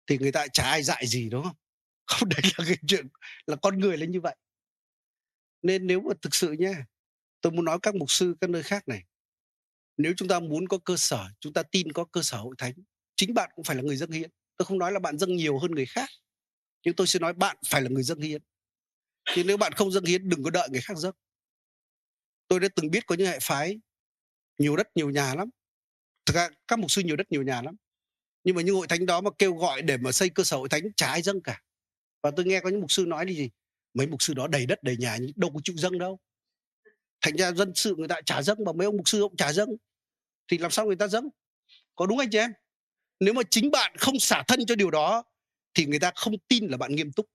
thì 0.07 0.17
người 0.17 0.31
ta 0.31 0.47
chả 0.53 0.63
ai 0.63 0.83
dạy 0.83 1.07
gì, 1.07 1.29
đúng 1.29 1.43
không? 1.43 1.55
không, 2.07 2.29
đấy 2.29 2.41
là 2.57 2.65
cái 2.67 2.77
chuyện 2.87 3.07
là 3.47 3.55
con 3.55 3.79
người 3.79 3.97
là 3.97 4.05
như 4.05 4.21
vậy. 4.21 4.35
Nên 5.61 5.87
nếu 5.87 6.01
mà 6.01 6.13
thực 6.21 6.35
sự 6.35 6.51
nha, 6.51 6.85
tôi 7.41 7.51
muốn 7.51 7.65
nói 7.65 7.79
các 7.81 7.95
mục 7.95 8.11
sư 8.11 8.35
các 8.41 8.49
nơi 8.49 8.63
khác 8.63 8.87
này, 8.87 9.03
nếu 9.97 10.13
chúng 10.17 10.27
ta 10.27 10.39
muốn 10.39 10.67
có 10.67 10.77
cơ 10.77 10.97
sở, 10.97 11.25
chúng 11.39 11.53
ta 11.53 11.63
tin 11.63 11.91
có 11.91 12.05
cơ 12.05 12.21
sở 12.21 12.37
hội 12.37 12.55
thánh, 12.57 12.73
chính 13.15 13.33
bạn 13.33 13.49
cũng 13.55 13.65
phải 13.65 13.75
là 13.75 13.81
người 13.81 13.95
dâng 13.95 14.11
hiến. 14.11 14.29
Tôi 14.57 14.65
không 14.65 14.79
nói 14.79 14.91
là 14.91 14.99
bạn 14.99 15.17
dâng 15.17 15.35
nhiều 15.35 15.59
hơn 15.59 15.71
người 15.71 15.85
khác, 15.85 16.09
nhưng 16.85 16.95
tôi 16.95 17.07
sẽ 17.07 17.19
nói 17.19 17.33
bạn 17.33 17.57
phải 17.67 17.81
là 17.81 17.89
người 17.89 18.03
dâng 18.03 18.21
hiến. 18.21 18.41
Thì 19.33 19.43
nếu 19.43 19.57
bạn 19.57 19.73
không 19.73 19.91
dâng 19.91 20.05
hiến, 20.05 20.29
đừng 20.29 20.43
có 20.43 20.49
đợi 20.49 20.69
người 20.71 20.81
khác 20.81 20.97
dâng. 20.97 21.15
Tôi 22.47 22.59
đã 22.59 22.67
từng 22.75 22.91
biết 22.91 23.05
có 23.05 23.15
những 23.15 23.27
hệ 23.27 23.39
phái 23.41 23.79
nhiều 24.57 24.75
đất 24.75 24.87
nhiều 24.95 25.09
nhà 25.09 25.35
lắm. 25.35 25.49
Thực 26.25 26.35
ra 26.35 26.49
các 26.67 26.79
mục 26.79 26.91
sư 26.91 27.01
nhiều 27.01 27.15
đất 27.15 27.31
nhiều 27.31 27.43
nhà 27.43 27.61
lắm. 27.61 27.75
Nhưng 28.43 28.55
mà 28.55 28.61
những 28.61 28.75
hội 28.75 28.87
thánh 28.87 29.05
đó 29.05 29.21
mà 29.21 29.29
kêu 29.37 29.55
gọi 29.55 29.81
để 29.81 29.97
mà 29.97 30.11
xây 30.11 30.29
cơ 30.29 30.43
sở 30.43 30.57
hội 30.57 30.69
thánh, 30.69 30.83
chả 30.97 31.07
ai 31.07 31.21
dâng 31.21 31.41
cả 31.41 31.61
và 32.23 32.31
tôi 32.35 32.45
nghe 32.45 32.59
có 32.59 32.69
những 32.69 32.81
mục 32.81 32.91
sư 32.91 33.05
nói 33.07 33.25
đi 33.25 33.35
gì 33.35 33.49
mấy 33.93 34.07
mục 34.07 34.21
sư 34.21 34.33
đó 34.33 34.47
đầy 34.47 34.65
đất, 34.65 34.83
đầy 34.83 34.97
nhà 34.97 35.17
đâu 35.35 35.51
có 35.53 35.59
chịu 35.63 35.75
dâng 35.77 35.97
đâu. 35.97 36.19
Thành 37.21 37.35
ra 37.35 37.51
dân 37.51 37.71
sự 37.75 37.95
người 37.97 38.07
ta 38.07 38.21
trả 38.25 38.41
dâng, 38.41 38.57
mà 38.65 38.71
mấy 38.73 38.85
ông 38.85 38.97
mục 38.97 39.07
sư 39.07 39.19
cũng 39.21 39.37
trả 39.37 39.53
dâng. 39.53 39.69
Thì 40.47 40.57
làm 40.57 40.71
sao 40.71 40.85
người 40.85 40.95
ta 40.95 41.07
dâng? 41.07 41.29
Có 41.95 42.05
đúng 42.05 42.19
anh 42.19 42.29
chị 42.31 42.37
em? 42.37 42.53
Nếu 43.19 43.33
mà 43.33 43.41
chính 43.49 43.71
bạn 43.71 43.97
không 43.97 44.19
xả 44.19 44.43
thân 44.47 44.65
cho 44.65 44.75
điều 44.75 44.91
đó, 44.91 45.23
thì 45.73 45.85
người 45.85 45.99
ta 45.99 46.11
không 46.15 46.33
tin 46.47 46.67
là 46.67 46.77
bạn 46.77 46.95
nghiêm 46.95 47.11
túc. 47.11 47.25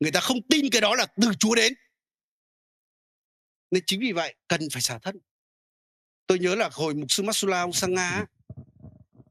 Người 0.00 0.12
ta 0.12 0.20
không 0.20 0.42
tin 0.48 0.70
cái 0.70 0.80
đó 0.80 0.94
là 0.94 1.06
từ 1.20 1.28
chúa 1.38 1.54
đến. 1.54 1.74
Nên 3.70 3.82
chính 3.86 4.00
vì 4.00 4.12
vậy, 4.12 4.34
cần 4.48 4.60
phải 4.72 4.82
xả 4.82 4.98
thân. 4.98 5.16
Tôi 6.26 6.38
nhớ 6.38 6.54
là 6.54 6.68
hồi 6.72 6.94
mục 6.94 7.12
sư 7.12 7.22
Masula 7.22 7.60
ông 7.60 7.72
sang 7.72 7.94
Nga 7.94 8.26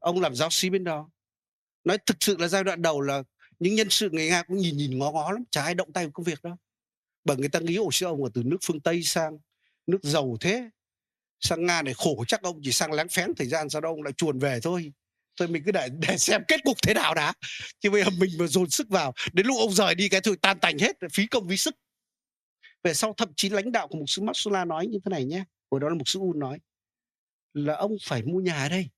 ông 0.00 0.20
làm 0.20 0.34
giáo 0.34 0.50
sĩ 0.50 0.70
bên 0.70 0.84
đó. 0.84 1.10
Nói 1.84 1.98
thực 2.06 2.16
sự 2.20 2.36
là 2.36 2.48
giai 2.48 2.64
đoạn 2.64 2.82
đầu 2.82 3.00
là 3.00 3.22
những 3.60 3.74
nhân 3.74 3.90
sự 3.90 4.10
người 4.10 4.28
nga 4.28 4.42
cũng 4.42 4.56
nhìn 4.56 4.76
nhìn 4.76 4.98
ngó 4.98 5.10
ngó 5.12 5.32
lắm, 5.32 5.44
chả 5.50 5.62
ai 5.62 5.74
động 5.74 5.92
tay 5.92 6.04
vào 6.04 6.10
công 6.12 6.24
việc 6.24 6.42
đâu. 6.42 6.56
Bởi 7.24 7.36
người 7.36 7.48
ta 7.48 7.60
nghĩ 7.60 7.76
ổ 7.76 7.90
sư 7.90 8.06
ông 8.06 8.24
là 8.24 8.30
từ 8.34 8.42
nước 8.42 8.58
phương 8.64 8.80
tây 8.80 9.02
sang 9.02 9.38
nước 9.86 9.98
giàu 10.02 10.36
thế, 10.40 10.70
sang 11.40 11.66
nga 11.66 11.82
này 11.82 11.94
khổ 11.94 12.24
chắc 12.28 12.42
ông 12.42 12.60
chỉ 12.62 12.72
sang 12.72 12.92
láng 12.92 13.08
phén 13.08 13.34
thời 13.34 13.46
gian, 13.46 13.70
sau 13.70 13.80
đó 13.80 13.88
ông 13.88 14.02
lại 14.02 14.12
chuồn 14.12 14.38
về 14.38 14.60
thôi. 14.62 14.92
Thôi 15.36 15.48
mình 15.48 15.62
cứ 15.66 15.72
để 15.72 15.88
để 16.08 16.18
xem 16.18 16.42
kết 16.48 16.60
cục 16.64 16.76
thế 16.82 16.94
nào 16.94 17.14
đã. 17.14 17.32
Chứ 17.80 17.90
bây 17.90 18.04
giờ 18.04 18.10
mình 18.18 18.30
mà 18.38 18.46
dồn 18.46 18.70
sức 18.70 18.88
vào, 18.88 19.14
đến 19.32 19.46
lúc 19.46 19.56
ông 19.58 19.72
rời 19.72 19.94
đi 19.94 20.08
cái 20.08 20.20
thôi, 20.20 20.36
tan 20.42 20.60
tành 20.60 20.78
hết, 20.78 20.96
phí 21.12 21.26
công, 21.26 21.48
phí 21.48 21.56
sức. 21.56 21.74
Về 22.82 22.94
sau 22.94 23.14
thậm 23.16 23.32
chí 23.36 23.48
lãnh 23.48 23.72
đạo 23.72 23.88
của 23.88 23.98
mục 23.98 24.10
sư 24.10 24.22
Matsula 24.22 24.64
nói 24.64 24.86
như 24.86 24.98
thế 25.04 25.08
này 25.10 25.24
nhé, 25.24 25.44
hồi 25.70 25.80
đó 25.80 25.88
là 25.88 25.94
mục 25.94 26.08
sư 26.08 26.20
Un 26.20 26.38
nói 26.38 26.58
là 27.54 27.74
ông 27.74 27.96
phải 28.02 28.22
mua 28.22 28.40
nhà 28.40 28.62
ở 28.62 28.68
đây. 28.68 28.88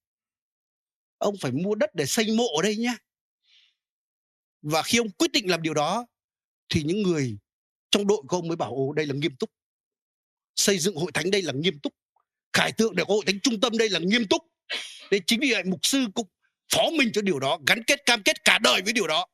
Ông 1.19 1.35
phải 1.41 1.53
mua 1.53 1.75
đất 1.75 1.95
để 1.95 2.07
xây 2.07 2.37
mộ 2.37 2.47
ở 2.57 2.63
đây 2.63 2.77
nhé 2.77 2.97
và 4.63 4.83
khi 4.83 4.99
ông 4.99 5.11
quyết 5.11 5.33
định 5.33 5.51
làm 5.51 5.63
điều 5.63 5.75
đó 5.75 6.07
thì 6.69 6.83
những 6.83 7.03
người 7.03 7.39
trong 7.91 8.07
đội 8.07 8.23
của 8.29 8.37
ông 8.37 8.49
mới 8.49 8.57
bảo 8.57 8.71
ồ 8.71 8.93
đây 8.93 9.07
là 9.07 9.15
nghiêm 9.15 9.37
túc. 9.37 9.51
Xây 10.57 10.79
dựng 10.79 10.97
hội 10.97 11.13
thánh 11.13 11.31
đây 11.31 11.43
là 11.43 11.53
nghiêm 11.53 11.79
túc. 11.79 11.95
Khải 12.53 12.73
tượng 12.73 12.97
để 12.97 13.05
có 13.09 13.15
hội 13.15 13.25
thánh 13.27 13.41
trung 13.41 13.61
tâm 13.61 13.79
đây 13.79 13.89
là 13.89 13.99
nghiêm 13.99 14.27
túc. 14.29 14.43
Nên 15.11 15.23
chính 15.27 15.41
vì 15.41 15.53
vậy 15.53 15.65
mục 15.65 15.81
sư 15.83 16.07
cũng 16.15 16.29
phó 16.73 16.83
mình 16.99 17.11
cho 17.13 17.23
điều 17.23 17.39
đó 17.39 17.59
gắn 17.67 17.83
kết 17.87 18.07
cam 18.07 18.23
kết 18.23 18.45
cả 18.45 18.59
đời 18.63 18.83
với 18.83 18.93
điều 18.93 19.07
đó. 19.07 19.27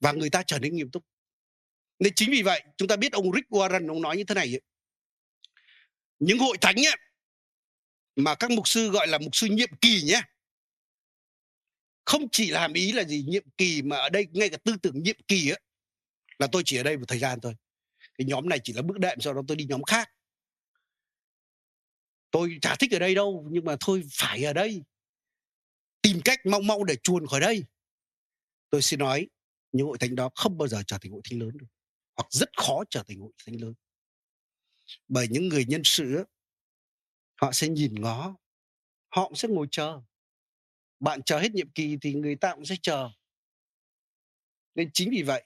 Và 0.00 0.12
người 0.12 0.30
ta 0.30 0.42
trở 0.46 0.58
nên 0.58 0.76
nghiêm 0.76 0.90
túc. 0.90 1.04
Nên 1.98 2.14
chính 2.14 2.30
vì 2.30 2.42
vậy 2.42 2.62
chúng 2.76 2.88
ta 2.88 2.96
biết 2.96 3.12
ông 3.12 3.32
Rick 3.32 3.50
Warren 3.50 3.88
ông 3.88 4.02
nói 4.02 4.16
như 4.16 4.24
thế 4.24 4.34
này 4.34 4.54
ấy. 4.54 4.60
những 6.18 6.38
hội 6.38 6.58
thánh 6.60 6.76
ấy, 6.76 6.96
mà 8.16 8.34
các 8.34 8.50
mục 8.50 8.68
sư 8.68 8.90
gọi 8.90 9.06
là 9.08 9.18
mục 9.18 9.36
sư 9.36 9.46
nhiệm 9.46 9.68
kỳ 9.80 10.02
nhé 10.02 10.22
không 12.04 12.28
chỉ 12.32 12.50
là 12.50 12.60
hàm 12.60 12.72
ý 12.72 12.92
là 12.92 13.04
gì, 13.04 13.24
nhiệm 13.28 13.44
kỳ 13.56 13.82
mà 13.82 13.96
ở 13.96 14.08
đây, 14.08 14.26
ngay 14.32 14.48
cả 14.48 14.56
tư 14.64 14.76
tưởng 14.82 15.02
nhiệm 15.02 15.16
kỳ 15.28 15.50
á, 15.50 15.56
là 16.38 16.46
tôi 16.52 16.62
chỉ 16.64 16.76
ở 16.76 16.82
đây 16.82 16.96
một 16.96 17.04
thời 17.08 17.18
gian 17.18 17.40
thôi. 17.40 17.54
Cái 18.18 18.26
nhóm 18.26 18.48
này 18.48 18.58
chỉ 18.64 18.72
là 18.72 18.82
bước 18.82 18.98
đệm, 18.98 19.20
sau 19.20 19.34
đó 19.34 19.42
tôi 19.48 19.56
đi 19.56 19.64
nhóm 19.64 19.82
khác. 19.82 20.10
Tôi 22.30 22.58
chả 22.62 22.76
thích 22.76 22.92
ở 22.92 22.98
đây 22.98 23.14
đâu, 23.14 23.48
nhưng 23.50 23.64
mà 23.64 23.76
thôi, 23.80 24.02
phải 24.12 24.44
ở 24.44 24.52
đây. 24.52 24.82
Tìm 26.02 26.20
cách 26.24 26.46
mau 26.46 26.60
mau 26.60 26.84
để 26.84 26.96
chuồn 27.02 27.26
khỏi 27.26 27.40
đây. 27.40 27.64
Tôi 28.70 28.82
xin 28.82 28.98
nói, 28.98 29.28
những 29.72 29.86
hội 29.86 29.98
thánh 29.98 30.14
đó 30.14 30.30
không 30.34 30.58
bao 30.58 30.68
giờ 30.68 30.82
trở 30.86 30.98
thành 30.98 31.12
hội 31.12 31.20
thánh 31.30 31.38
lớn 31.38 31.50
được, 31.58 31.66
hoặc 32.16 32.26
rất 32.30 32.48
khó 32.56 32.84
trở 32.90 33.02
thành 33.08 33.20
hội 33.20 33.32
thánh 33.46 33.60
lớn. 33.60 33.74
Bởi 35.08 35.28
những 35.30 35.48
người 35.48 35.64
nhân 35.64 35.80
sự 35.84 36.24
họ 37.40 37.52
sẽ 37.52 37.68
nhìn 37.68 37.94
ngó, 37.94 38.36
họ 39.08 39.32
sẽ 39.34 39.48
ngồi 39.48 39.66
chờ 39.70 40.00
bạn 41.02 41.22
chờ 41.22 41.38
hết 41.38 41.52
nhiệm 41.52 41.70
kỳ 41.70 41.96
thì 42.02 42.14
người 42.14 42.36
ta 42.36 42.54
cũng 42.54 42.64
sẽ 42.64 42.76
chờ. 42.82 43.10
Nên 44.74 44.90
chính 44.92 45.10
vì 45.10 45.22
vậy, 45.22 45.44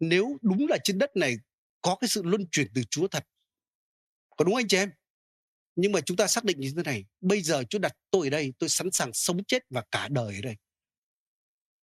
nếu 0.00 0.36
đúng 0.42 0.66
là 0.68 0.78
trên 0.84 0.98
đất 0.98 1.16
này 1.16 1.36
có 1.82 1.96
cái 2.00 2.08
sự 2.08 2.22
luân 2.22 2.46
chuyển 2.52 2.66
từ 2.74 2.82
Chúa 2.90 3.08
thật, 3.08 3.26
có 4.36 4.44
đúng 4.44 4.54
anh 4.54 4.68
chị 4.68 4.76
em? 4.76 4.90
Nhưng 5.76 5.92
mà 5.92 6.00
chúng 6.00 6.16
ta 6.16 6.26
xác 6.26 6.44
định 6.44 6.60
như 6.60 6.72
thế 6.76 6.82
này, 6.82 7.04
bây 7.20 7.42
giờ 7.42 7.64
Chúa 7.64 7.78
đặt 7.78 7.92
tôi 8.10 8.26
ở 8.26 8.30
đây, 8.30 8.52
tôi 8.58 8.68
sẵn 8.68 8.90
sàng 8.90 9.12
sống 9.12 9.44
chết 9.44 9.62
và 9.70 9.82
cả 9.90 10.08
đời 10.08 10.34
ở 10.34 10.40
đây. 10.42 10.56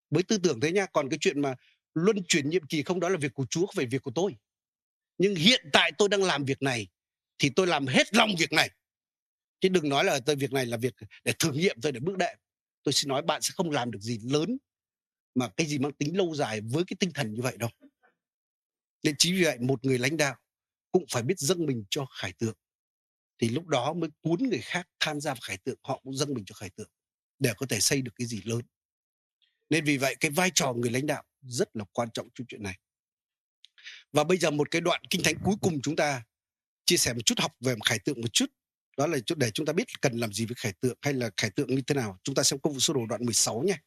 Với 0.09 0.24
tư 0.24 0.38
tưởng 0.43 0.59
thế 0.59 0.72
nha, 0.72 0.86
còn 0.86 1.09
cái 1.09 1.17
chuyện 1.22 1.41
mà 1.41 1.55
luân 1.93 2.17
chuyển 2.28 2.49
nhiệm 2.49 2.67
kỳ 2.67 2.84
không 2.84 2.99
đó 2.99 3.09
là 3.09 3.17
việc 3.17 3.34
của 3.34 3.45
Chúa, 3.49 3.65
không 3.65 3.76
phải 3.76 3.86
việc 3.86 4.01
của 4.01 4.11
tôi. 4.15 4.36
Nhưng 5.17 5.36
hiện 5.36 5.70
tại 5.74 5.91
tôi 5.97 6.09
đang 6.09 6.24
làm 6.24 6.45
việc 6.45 6.61
này, 6.61 6.88
thì 7.39 7.49
tôi 7.55 7.67
làm 7.67 7.88
hết 7.88 8.13
lòng 8.13 8.30
việc 8.39 8.51
này. 8.51 8.70
Chứ 9.59 9.70
đừng 9.70 9.89
nói 9.89 10.03
là 10.03 10.20
tôi, 10.26 10.36
việc 10.36 10.51
này 10.51 10.65
là 10.65 10.78
việc 10.78 10.93
để 11.24 11.34
thử 11.39 11.51
nghiệm, 11.51 11.82
tôi 11.82 11.91
để 11.91 11.99
bước 11.99 12.17
đệm 12.17 12.38
tôi 12.84 12.93
xin 12.93 13.09
nói 13.09 13.21
bạn 13.21 13.41
sẽ 13.41 13.51
không 13.55 13.71
làm 13.71 13.91
được 13.91 14.01
gì 14.01 14.19
lớn 14.23 14.57
mà 15.36 15.49
cái 15.57 15.67
gì 15.67 15.79
mang 15.79 15.93
tính 15.93 16.17
lâu 16.17 16.36
dài 16.36 16.61
với 16.61 16.84
cái 16.88 16.97
tinh 16.99 17.11
thần 17.13 17.34
như 17.34 17.41
vậy 17.41 17.57
đâu. 17.57 17.69
Nên 19.03 19.15
chính 19.17 19.36
vì 19.36 19.43
vậy 19.43 19.59
một 19.59 19.86
người 19.86 19.97
lãnh 19.97 20.17
đạo 20.17 20.36
cũng 20.91 21.05
phải 21.11 21.23
biết 21.23 21.39
dâng 21.39 21.65
mình 21.65 21.84
cho 21.89 22.05
khải 22.05 22.34
tượng. 22.34 22.55
Thì 23.39 23.49
lúc 23.49 23.67
đó 23.67 23.93
mới 23.93 24.09
cuốn 24.21 24.43
người 24.43 24.61
khác 24.61 24.88
tham 24.99 25.21
gia 25.21 25.34
vào 25.34 25.41
khải 25.43 25.57
tượng, 25.57 25.79
họ 25.84 25.99
cũng 26.03 26.15
dâng 26.15 26.34
mình 26.34 26.45
cho 26.45 26.55
khải 26.55 26.69
tượng 26.69 26.89
để 27.39 27.53
có 27.57 27.65
thể 27.65 27.79
xây 27.79 28.01
được 28.01 28.11
cái 28.15 28.27
gì 28.27 28.41
lớn. 28.45 28.61
Nên 29.69 29.86
vì 29.86 29.97
vậy 29.97 30.15
cái 30.19 30.31
vai 30.31 30.51
trò 30.55 30.73
người 30.73 30.91
lãnh 30.91 31.05
đạo 31.05 31.23
rất 31.41 31.75
là 31.75 31.86
quan 31.93 32.09
trọng 32.13 32.29
trong 32.36 32.47
chuyện 32.47 32.63
này. 32.63 32.79
Và 34.11 34.23
bây 34.23 34.38
giờ 34.38 34.51
một 34.51 34.71
cái 34.71 34.81
đoạn 34.81 35.01
kinh 35.09 35.23
thánh 35.23 35.36
cuối 35.43 35.55
cùng 35.61 35.81
chúng 35.81 35.95
ta 35.95 36.23
chia 36.86 36.97
sẻ 36.97 37.13
một 37.13 37.21
chút, 37.25 37.39
học 37.39 37.51
về 37.59 37.75
khải 37.86 37.99
tượng 37.99 38.21
một 38.21 38.34
chút 38.34 38.45
đó 38.97 39.07
là 39.07 39.17
để 39.37 39.51
chúng 39.51 39.65
ta 39.65 39.73
biết 39.73 39.83
cần 40.01 40.17
làm 40.17 40.33
gì 40.33 40.45
với 40.45 40.55
khải 40.55 40.73
tượng 40.73 40.97
hay 41.01 41.13
là 41.13 41.29
khải 41.37 41.49
tượng 41.49 41.75
như 41.75 41.81
thế 41.87 41.95
nào 41.95 42.19
chúng 42.23 42.35
ta 42.35 42.43
xem 42.43 42.59
công 42.59 42.73
vụ 42.73 42.79
sơ 42.79 42.93
đồ 42.93 43.05
đoạn 43.05 43.25
16 43.25 43.61
nhé 43.61 43.77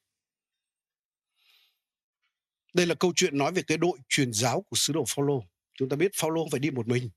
Đây 2.76 2.86
là 2.86 2.94
câu 2.94 3.12
chuyện 3.16 3.38
nói 3.38 3.52
về 3.52 3.62
cái 3.62 3.78
đội 3.78 3.98
truyền 4.09 4.32
giáo 4.32 4.62
của 4.62 4.76
sứ 4.76 4.92
đồ 4.92 5.04
Phaolô. 5.09 5.44
Chúng 5.74 5.88
ta 5.88 5.96
biết 5.96 6.11
Phaolô 6.14 6.42
không 6.42 6.50
phải 6.50 6.61
đi 6.61 6.70
một 6.70 6.88
mình. 6.88 7.11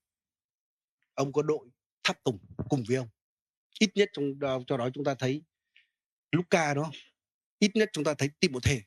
Ông 1.13 1.33
có 1.33 1.41
đội 1.41 1.67
tháp 2.03 2.23
tùng 2.23 2.39
cùng 2.69 2.83
với 2.87 2.97
ông. 2.97 3.07
Ít 3.79 3.89
nhất 3.95 4.09
trong 4.13 4.25
cho 4.67 4.77
đó 4.77 4.89
chúng 4.93 5.03
ta 5.03 5.15
thấy 5.19 5.41
Luca 6.31 6.73
đó. 6.73 6.91
Ít 7.59 7.71
nhất 7.75 7.89
chúng 7.93 8.03
ta 8.03 8.13
thấy 8.13 8.29
Timothée. 8.39 8.81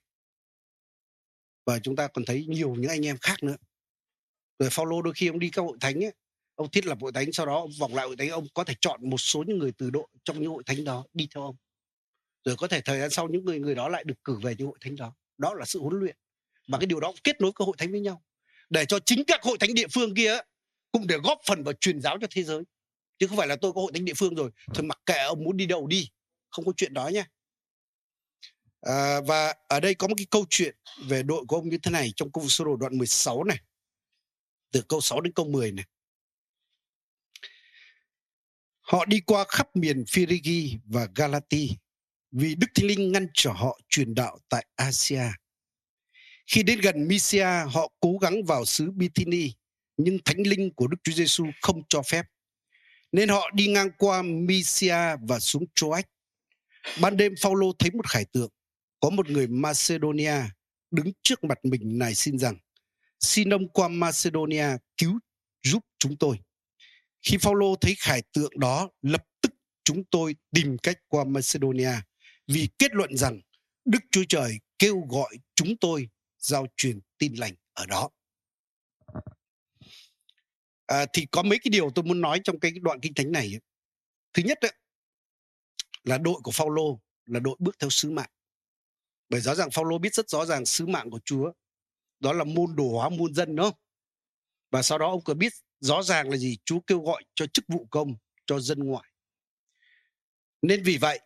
Và 1.66 1.78
chúng 1.78 1.96
ta 1.96 2.08
còn 2.08 2.24
thấy 2.24 2.46
nhiều 2.46 2.74
những 2.74 2.90
anh 2.90 3.06
em 3.06 3.16
khác 3.20 3.42
nữa. 3.42 3.56
Rồi 4.58 4.70
Phaolô 4.72 5.02
đôi 5.02 5.14
khi 5.16 5.26
ông 5.26 5.38
đi 5.38 5.50
các 5.50 5.62
hội 5.62 5.76
thánh 5.80 6.04
ấy, 6.04 6.14
ông 6.54 6.70
thiết 6.70 6.86
lập 6.86 6.98
hội 7.00 7.12
thánh 7.12 7.32
sau 7.32 7.46
đó 7.46 7.60
ông 7.60 7.70
vòng 7.78 7.94
lại 7.94 8.06
hội 8.06 8.16
thánh 8.16 8.28
ông 8.28 8.46
có 8.54 8.64
thể 8.64 8.74
chọn 8.80 9.10
một 9.10 9.18
số 9.18 9.44
những 9.46 9.58
người 9.58 9.72
từ 9.72 9.90
đội 9.90 10.06
trong 10.24 10.40
những 10.40 10.50
hội 10.50 10.62
thánh 10.66 10.84
đó 10.84 11.04
đi 11.12 11.28
theo 11.34 11.42
ông. 11.42 11.56
Rồi 12.44 12.56
có 12.56 12.68
thể 12.68 12.80
thời 12.80 13.00
gian 13.00 13.10
sau 13.10 13.28
những 13.28 13.44
người 13.44 13.60
người 13.60 13.74
đó 13.74 13.88
lại 13.88 14.04
được 14.04 14.24
cử 14.24 14.38
về 14.42 14.54
những 14.58 14.66
hội 14.66 14.78
thánh 14.80 14.96
đó. 14.96 15.14
Đó 15.38 15.54
là 15.54 15.64
sự 15.64 15.80
huấn 15.80 16.00
luyện. 16.00 16.16
Và 16.68 16.78
cái 16.78 16.86
điều 16.86 17.00
đó 17.00 17.12
kết 17.24 17.40
nối 17.40 17.52
các 17.54 17.64
hội 17.64 17.74
thánh 17.78 17.90
với 17.90 18.00
nhau. 18.00 18.22
Để 18.70 18.84
cho 18.84 18.98
chính 18.98 19.24
các 19.24 19.42
hội 19.42 19.58
thánh 19.58 19.74
địa 19.74 19.86
phương 19.88 20.14
kia 20.14 20.38
cũng 20.92 21.06
để 21.06 21.16
góp 21.24 21.38
phần 21.46 21.64
vào 21.64 21.74
truyền 21.80 22.00
giáo 22.00 22.18
cho 22.20 22.26
thế 22.30 22.42
giới. 22.42 22.62
Chứ 23.18 23.26
không 23.26 23.38
phải 23.38 23.46
là 23.46 23.56
tôi 23.56 23.72
có 23.72 23.80
hội 23.80 23.92
thánh 23.94 24.04
địa 24.04 24.14
phương 24.16 24.34
rồi 24.34 24.50
thôi 24.74 24.84
mặc 24.84 24.98
kệ 25.06 25.18
ông 25.18 25.44
muốn 25.44 25.56
đi 25.56 25.66
đâu 25.66 25.86
đi 25.86 26.08
không 26.50 26.64
có 26.64 26.72
chuyện 26.76 26.94
đó 26.94 27.08
nha 27.08 27.26
à, 28.80 29.20
và 29.20 29.54
ở 29.68 29.80
đây 29.80 29.94
có 29.94 30.08
một 30.08 30.14
cái 30.16 30.26
câu 30.30 30.44
chuyện 30.50 30.76
về 31.08 31.22
đội 31.22 31.44
của 31.48 31.56
ông 31.56 31.68
như 31.68 31.78
thế 31.78 31.90
này 31.90 32.12
trong 32.16 32.32
công 32.32 32.48
sơ 32.48 32.64
đồ 32.64 32.76
đoạn 32.76 32.98
16 32.98 33.44
này 33.44 33.58
từ 34.72 34.82
câu 34.88 35.00
6 35.00 35.20
đến 35.20 35.32
câu 35.32 35.46
10 35.46 35.72
này 35.72 35.84
họ 38.92 39.04
đi 39.04 39.20
qua 39.20 39.44
khắp 39.48 39.76
miền 39.76 40.04
Phrygia 40.06 40.78
và 40.84 41.08
Galati 41.14 41.70
vì 42.30 42.54
Đức 42.54 42.66
Thánh 42.74 42.86
Linh 42.86 43.12
ngăn 43.12 43.26
trở 43.34 43.50
họ 43.50 43.80
truyền 43.88 44.14
đạo 44.14 44.38
tại 44.48 44.66
Asia. 44.76 45.22
Khi 46.46 46.62
đến 46.62 46.80
gần 46.80 47.08
Mysia, 47.08 47.46
họ 47.72 47.92
cố 48.00 48.18
gắng 48.20 48.44
vào 48.44 48.64
xứ 48.64 48.90
Bithyni, 48.90 49.52
nhưng 49.96 50.18
Thánh 50.24 50.42
Linh 50.46 50.74
của 50.74 50.86
Đức 50.86 50.96
Chúa 51.04 51.12
Giêsu 51.12 51.44
không 51.62 51.82
cho 51.88 52.02
phép. 52.02 52.26
Nên 53.12 53.28
họ 53.28 53.50
đi 53.54 53.66
ngang 53.66 53.90
qua 53.98 54.22
Mysia 54.22 55.16
và 55.22 55.40
xuống 55.40 55.64
Troas. 55.74 56.04
Ban 57.00 57.16
đêm 57.16 57.34
Phaolô 57.40 57.72
thấy 57.78 57.90
một 57.90 58.08
khải 58.08 58.24
tượng, 58.24 58.50
có 59.00 59.10
một 59.10 59.30
người 59.30 59.46
Macedonia 59.46 60.36
đứng 60.90 61.12
trước 61.22 61.44
mặt 61.44 61.58
mình 61.62 61.98
này 61.98 62.14
xin 62.14 62.38
rằng: 62.38 62.56
"Xin 63.20 63.50
ông 63.50 63.68
qua 63.68 63.88
Macedonia 63.88 64.66
cứu 64.96 65.18
giúp 65.62 65.84
chúng 65.98 66.16
tôi." 66.16 66.38
Khi 67.22 67.36
Phaolô 67.40 67.76
thấy 67.76 67.94
khải 67.98 68.22
tượng 68.32 68.58
đó, 68.58 68.90
lập 69.02 69.24
tức 69.40 69.52
chúng 69.84 70.04
tôi 70.10 70.36
tìm 70.50 70.78
cách 70.78 70.98
qua 71.08 71.24
Macedonia 71.24 71.92
vì 72.46 72.68
kết 72.78 72.94
luận 72.94 73.16
rằng 73.16 73.40
Đức 73.84 73.98
Chúa 74.10 74.24
Trời 74.28 74.58
kêu 74.78 75.00
gọi 75.10 75.36
chúng 75.54 75.76
tôi 75.80 76.08
giao 76.38 76.66
truyền 76.76 77.00
tin 77.18 77.34
lành 77.34 77.54
ở 77.72 77.86
đó. 77.86 78.10
À, 80.86 81.06
thì 81.12 81.26
có 81.30 81.42
mấy 81.42 81.58
cái 81.58 81.70
điều 81.70 81.90
tôi 81.90 82.04
muốn 82.04 82.20
nói 82.20 82.40
trong 82.44 82.60
cái 82.60 82.72
đoạn 82.82 83.00
kinh 83.00 83.14
thánh 83.14 83.32
này. 83.32 83.60
Thứ 84.32 84.42
nhất 84.42 84.58
ấy, 84.60 84.72
là 86.04 86.18
đội 86.18 86.40
của 86.42 86.50
Phaolô 86.50 87.00
là 87.26 87.40
đội 87.40 87.56
bước 87.58 87.78
theo 87.78 87.90
sứ 87.90 88.10
mạng. 88.10 88.30
Bởi 89.28 89.40
rõ 89.40 89.54
ràng 89.54 89.70
Phaolô 89.70 89.98
biết 89.98 90.14
rất 90.14 90.28
rõ 90.28 90.44
ràng 90.44 90.66
sứ 90.66 90.86
mạng 90.86 91.10
của 91.10 91.20
Chúa 91.24 91.52
đó 92.20 92.32
là 92.32 92.44
môn 92.44 92.76
đồ 92.76 92.88
hóa 92.88 93.08
môn 93.08 93.34
dân 93.34 93.56
đó. 93.56 93.72
Và 94.70 94.82
sau 94.82 94.98
đó 94.98 95.10
ông 95.10 95.24
có 95.24 95.34
biết 95.34 95.52
rõ 95.82 96.02
ràng 96.02 96.30
là 96.30 96.36
gì? 96.36 96.58
Chúa 96.64 96.80
kêu 96.80 97.00
gọi 97.00 97.24
cho 97.34 97.46
chức 97.46 97.64
vụ 97.68 97.86
công, 97.90 98.14
cho 98.46 98.60
dân 98.60 98.78
ngoại. 98.78 99.08
Nên 100.62 100.82
vì 100.82 100.98
vậy, 100.98 101.20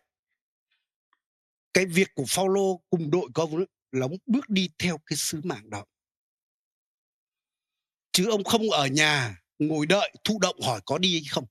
cái 1.73 1.85
việc 1.85 2.07
của 2.15 2.25
Phaolô 2.27 2.81
cùng 2.89 3.11
đội 3.11 3.29
công 3.33 3.65
là 3.91 4.05
ông 4.05 4.17
bước 4.25 4.49
đi 4.49 4.69
theo 4.79 4.97
cái 5.05 5.17
sứ 5.17 5.41
mạng 5.43 5.69
đó 5.69 5.85
chứ 8.11 8.29
ông 8.29 8.43
không 8.43 8.69
ở 8.71 8.87
nhà 8.87 9.41
ngồi 9.59 9.85
đợi, 9.85 10.13
thụ 10.23 10.39
động 10.39 10.61
hỏi 10.61 10.81
có 10.85 10.97
đi 10.97 11.13
hay 11.13 11.23
không 11.29 11.45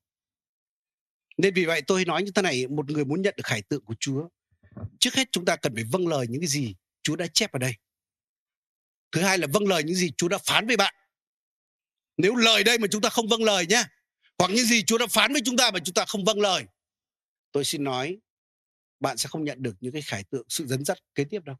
nên 1.36 1.54
vì 1.54 1.64
vậy 1.64 1.82
tôi 1.86 2.04
nói 2.04 2.22
như 2.22 2.30
thế 2.34 2.42
này, 2.42 2.66
một 2.66 2.90
người 2.90 3.04
muốn 3.04 3.22
nhận 3.22 3.34
được 3.36 3.46
khải 3.46 3.62
tượng 3.62 3.84
của 3.84 3.94
Chúa, 4.00 4.28
trước 5.00 5.14
hết 5.14 5.28
chúng 5.32 5.44
ta 5.44 5.56
cần 5.56 5.74
phải 5.74 5.84
vâng 5.84 6.08
lời 6.08 6.26
những 6.30 6.40
cái 6.40 6.48
gì 6.48 6.74
Chúa 7.02 7.16
đã 7.16 7.26
chép 7.26 7.52
ở 7.52 7.58
đây 7.58 7.74
thứ 9.12 9.22
hai 9.22 9.38
là 9.38 9.46
vâng 9.52 9.68
lời 9.68 9.84
những 9.84 9.94
gì 9.94 10.10
Chúa 10.16 10.28
đã 10.28 10.38
phán 10.46 10.66
với 10.66 10.76
bạn 10.76 10.94
nếu 12.16 12.36
lời 12.36 12.64
đây 12.64 12.78
mà 12.78 12.86
chúng 12.90 13.00
ta 13.00 13.08
không 13.08 13.28
vâng 13.28 13.44
lời 13.44 13.66
nhé 13.66 13.84
hoặc 14.38 14.50
những 14.50 14.66
gì 14.66 14.82
Chúa 14.82 14.98
đã 14.98 15.06
phán 15.06 15.32
với 15.32 15.42
chúng 15.44 15.56
ta 15.56 15.70
mà 15.70 15.78
chúng 15.84 15.94
ta 15.94 16.04
không 16.04 16.24
vâng 16.24 16.40
lời 16.40 16.64
tôi 17.52 17.64
xin 17.64 17.84
nói 17.84 18.18
bạn 19.00 19.16
sẽ 19.16 19.28
không 19.28 19.44
nhận 19.44 19.62
được 19.62 19.76
những 19.80 19.92
cái 19.92 20.02
khải 20.02 20.24
tượng 20.24 20.46
sự 20.48 20.66
dẫn 20.66 20.84
dắt 20.84 20.98
kế 21.14 21.24
tiếp 21.24 21.44
đâu. 21.44 21.56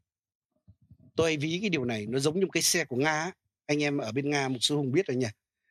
Tôi 1.15 1.37
ví 1.37 1.57
cái 1.61 1.69
điều 1.69 1.85
này 1.85 2.05
nó 2.05 2.19
giống 2.19 2.39
như 2.39 2.45
một 2.45 2.51
cái 2.51 2.63
xe 2.63 2.85
của 2.85 2.95
nga 2.95 3.31
anh 3.65 3.83
em 3.83 3.97
ở 3.97 4.11
bên 4.11 4.29
nga 4.29 4.47
một 4.47 4.59
số 4.61 4.77
hùng 4.77 4.91
biết 4.91 5.07
rồi 5.07 5.17
nhỉ. 5.17 5.27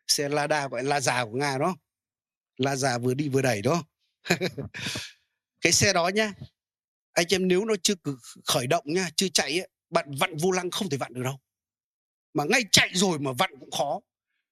Xe 0.07 0.29
lada 0.29 0.69
gọi 0.69 0.85
là 0.85 1.01
già 1.01 1.25
của 1.25 1.37
nga 1.37 1.59
đó 1.59 1.77
la 2.57 2.77
già 2.77 2.99
vừa 2.99 3.15
đi 3.15 3.29
vừa 3.29 3.43
đẩy 3.43 3.63
đó 3.63 3.85
cái 5.61 5.73
xe 5.73 5.93
đó 5.93 6.09
nhá 6.09 6.33
anh 7.13 7.27
em 7.29 7.49
nếu 7.49 7.65
nó 7.65 7.75
chưa 7.83 7.95
khởi 8.45 8.67
động 8.67 8.85
nha 8.87 9.11
chưa 9.17 9.29
chạy 9.29 9.61
ấy, 9.61 9.69
bạn 9.91 10.15
vặn 10.19 10.37
vô 10.37 10.51
lăng 10.51 10.71
không 10.71 10.89
thể 10.89 10.97
vặn 10.97 11.15
được 11.15 11.23
đâu. 11.23 11.41
Mà 12.35 12.45
ngay 12.45 12.63
chạy 12.73 12.91
rồi 12.95 13.19
mà 13.19 13.33
vặn 13.33 13.51
cũng 13.61 13.71
khó 13.71 14.01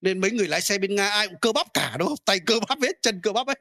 nên 0.05 0.21
mấy 0.21 0.31
người 0.31 0.49
lái 0.49 0.61
xe 0.61 0.79
bên 0.79 0.95
nga 0.95 1.09
ai 1.09 1.29
cũng 1.29 1.41
cơ 1.41 1.53
bắp 1.53 1.75
cả, 1.75 1.97
đúng 1.99 2.09
không? 2.09 2.19
Tay 2.25 2.41
cơ 2.47 2.55
bắp 2.69 2.79
hết, 2.83 3.03
chân 3.03 3.21
cơ 3.23 3.33
bắp 3.33 3.49
hết. 3.49 3.59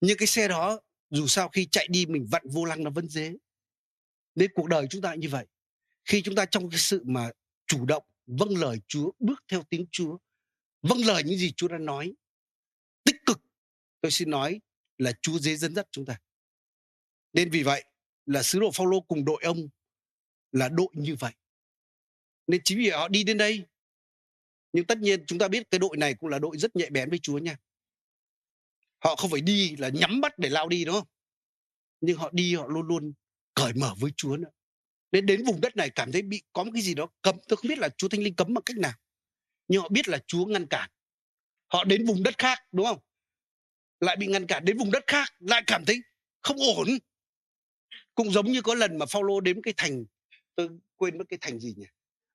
Nhưng 0.00 0.18
cái 0.18 0.26
xe 0.26 0.48
đó, 0.48 0.80
dù 1.10 1.26
sao 1.26 1.48
khi 1.48 1.68
chạy 1.70 1.86
đi 1.90 2.06
mình 2.06 2.26
vặn 2.30 2.42
vô 2.52 2.64
lăng 2.64 2.84
nó 2.84 2.90
vẫn 2.90 3.08
dễ. 3.08 3.32
Nên 4.34 4.50
cuộc 4.54 4.68
đời 4.68 4.86
chúng 4.90 5.02
ta 5.02 5.14
như 5.14 5.28
vậy. 5.28 5.46
Khi 6.04 6.22
chúng 6.22 6.34
ta 6.34 6.44
trong 6.44 6.70
cái 6.70 6.78
sự 6.78 7.02
mà 7.04 7.30
chủ 7.66 7.86
động 7.86 8.04
vâng 8.26 8.58
lời 8.58 8.78
Chúa, 8.88 9.10
bước 9.18 9.44
theo 9.48 9.62
tiếng 9.70 9.86
Chúa 9.92 10.18
vâng 10.82 10.98
lời 11.04 11.22
những 11.24 11.38
gì 11.38 11.52
Chúa 11.56 11.68
đã 11.68 11.78
nói, 11.78 12.12
tích 13.04 13.16
cực, 13.26 13.40
tôi 14.00 14.10
xin 14.10 14.30
nói 14.30 14.60
là 14.98 15.12
Chúa 15.22 15.38
dễ 15.38 15.56
dẫn 15.56 15.74
dắt 15.74 15.86
chúng 15.90 16.06
ta. 16.06 16.20
Nên 17.32 17.50
vì 17.50 17.62
vậy 17.62 17.84
là 18.26 18.42
sứ 18.42 18.60
đồ 18.60 18.70
Phaolô 18.70 19.00
cùng 19.00 19.24
đội 19.24 19.42
ông 19.44 19.68
là 20.52 20.68
đội 20.68 20.88
như 20.92 21.16
vậy 21.20 21.32
nên 22.46 22.60
chính 22.64 22.78
vì 22.78 22.90
họ 22.90 23.08
đi 23.08 23.24
đến 23.24 23.38
đây. 23.38 23.64
Nhưng 24.72 24.84
tất 24.84 24.98
nhiên 24.98 25.24
chúng 25.26 25.38
ta 25.38 25.48
biết 25.48 25.70
cái 25.70 25.78
đội 25.78 25.96
này 25.96 26.14
cũng 26.14 26.30
là 26.30 26.38
đội 26.38 26.58
rất 26.58 26.76
nhạy 26.76 26.90
bén 26.90 27.10
với 27.10 27.18
Chúa 27.18 27.38
nha. 27.38 27.56
Họ 28.98 29.16
không 29.16 29.30
phải 29.30 29.40
đi 29.40 29.76
là 29.76 29.88
nhắm 29.88 30.20
mắt 30.20 30.38
để 30.38 30.48
lao 30.48 30.68
đi, 30.68 30.84
đúng 30.84 30.94
không? 30.94 31.08
Nhưng 32.00 32.18
họ 32.18 32.30
đi, 32.32 32.54
họ 32.54 32.66
luôn 32.66 32.86
luôn 32.86 33.12
cởi 33.54 33.72
mở 33.74 33.94
với 33.98 34.10
Chúa 34.16 34.36
nữa. 34.36 34.50
Nên 35.12 35.26
đến 35.26 35.44
vùng 35.44 35.60
đất 35.60 35.76
này 35.76 35.90
cảm 35.90 36.12
thấy 36.12 36.22
bị, 36.22 36.42
có 36.52 36.64
một 36.64 36.70
cái 36.74 36.82
gì 36.82 36.94
đó 36.94 37.08
cấm. 37.22 37.36
Tôi 37.48 37.56
không 37.56 37.68
biết 37.68 37.78
là 37.78 37.88
Chúa 37.88 38.08
Thánh 38.08 38.22
Linh 38.22 38.34
cấm 38.34 38.54
bằng 38.54 38.62
cách 38.62 38.76
nào. 38.76 38.92
Nhưng 39.68 39.82
họ 39.82 39.88
biết 39.88 40.08
là 40.08 40.18
Chúa 40.26 40.44
ngăn 40.44 40.66
cản. 40.66 40.90
Họ 41.66 41.84
đến 41.84 42.06
vùng 42.06 42.22
đất 42.22 42.38
khác, 42.38 42.58
đúng 42.72 42.86
không? 42.86 42.98
Lại 44.00 44.16
bị 44.16 44.26
ngăn 44.26 44.46
cản 44.46 44.64
đến 44.64 44.78
vùng 44.78 44.90
đất 44.90 45.04
khác, 45.06 45.28
lại 45.38 45.62
cảm 45.66 45.84
thấy 45.84 46.00
không 46.42 46.56
ổn. 46.76 46.88
Cũng 48.14 48.32
giống 48.32 48.52
như 48.52 48.62
có 48.62 48.74
lần 48.74 48.98
mà 48.98 49.06
Phaolô 49.06 49.40
đến 49.40 49.62
cái 49.62 49.74
thành, 49.76 50.04
tôi 50.54 50.68
quên 50.96 51.18
mất 51.18 51.24
cái 51.28 51.38
thành 51.40 51.60
gì 51.60 51.74
nhỉ? 51.76 51.86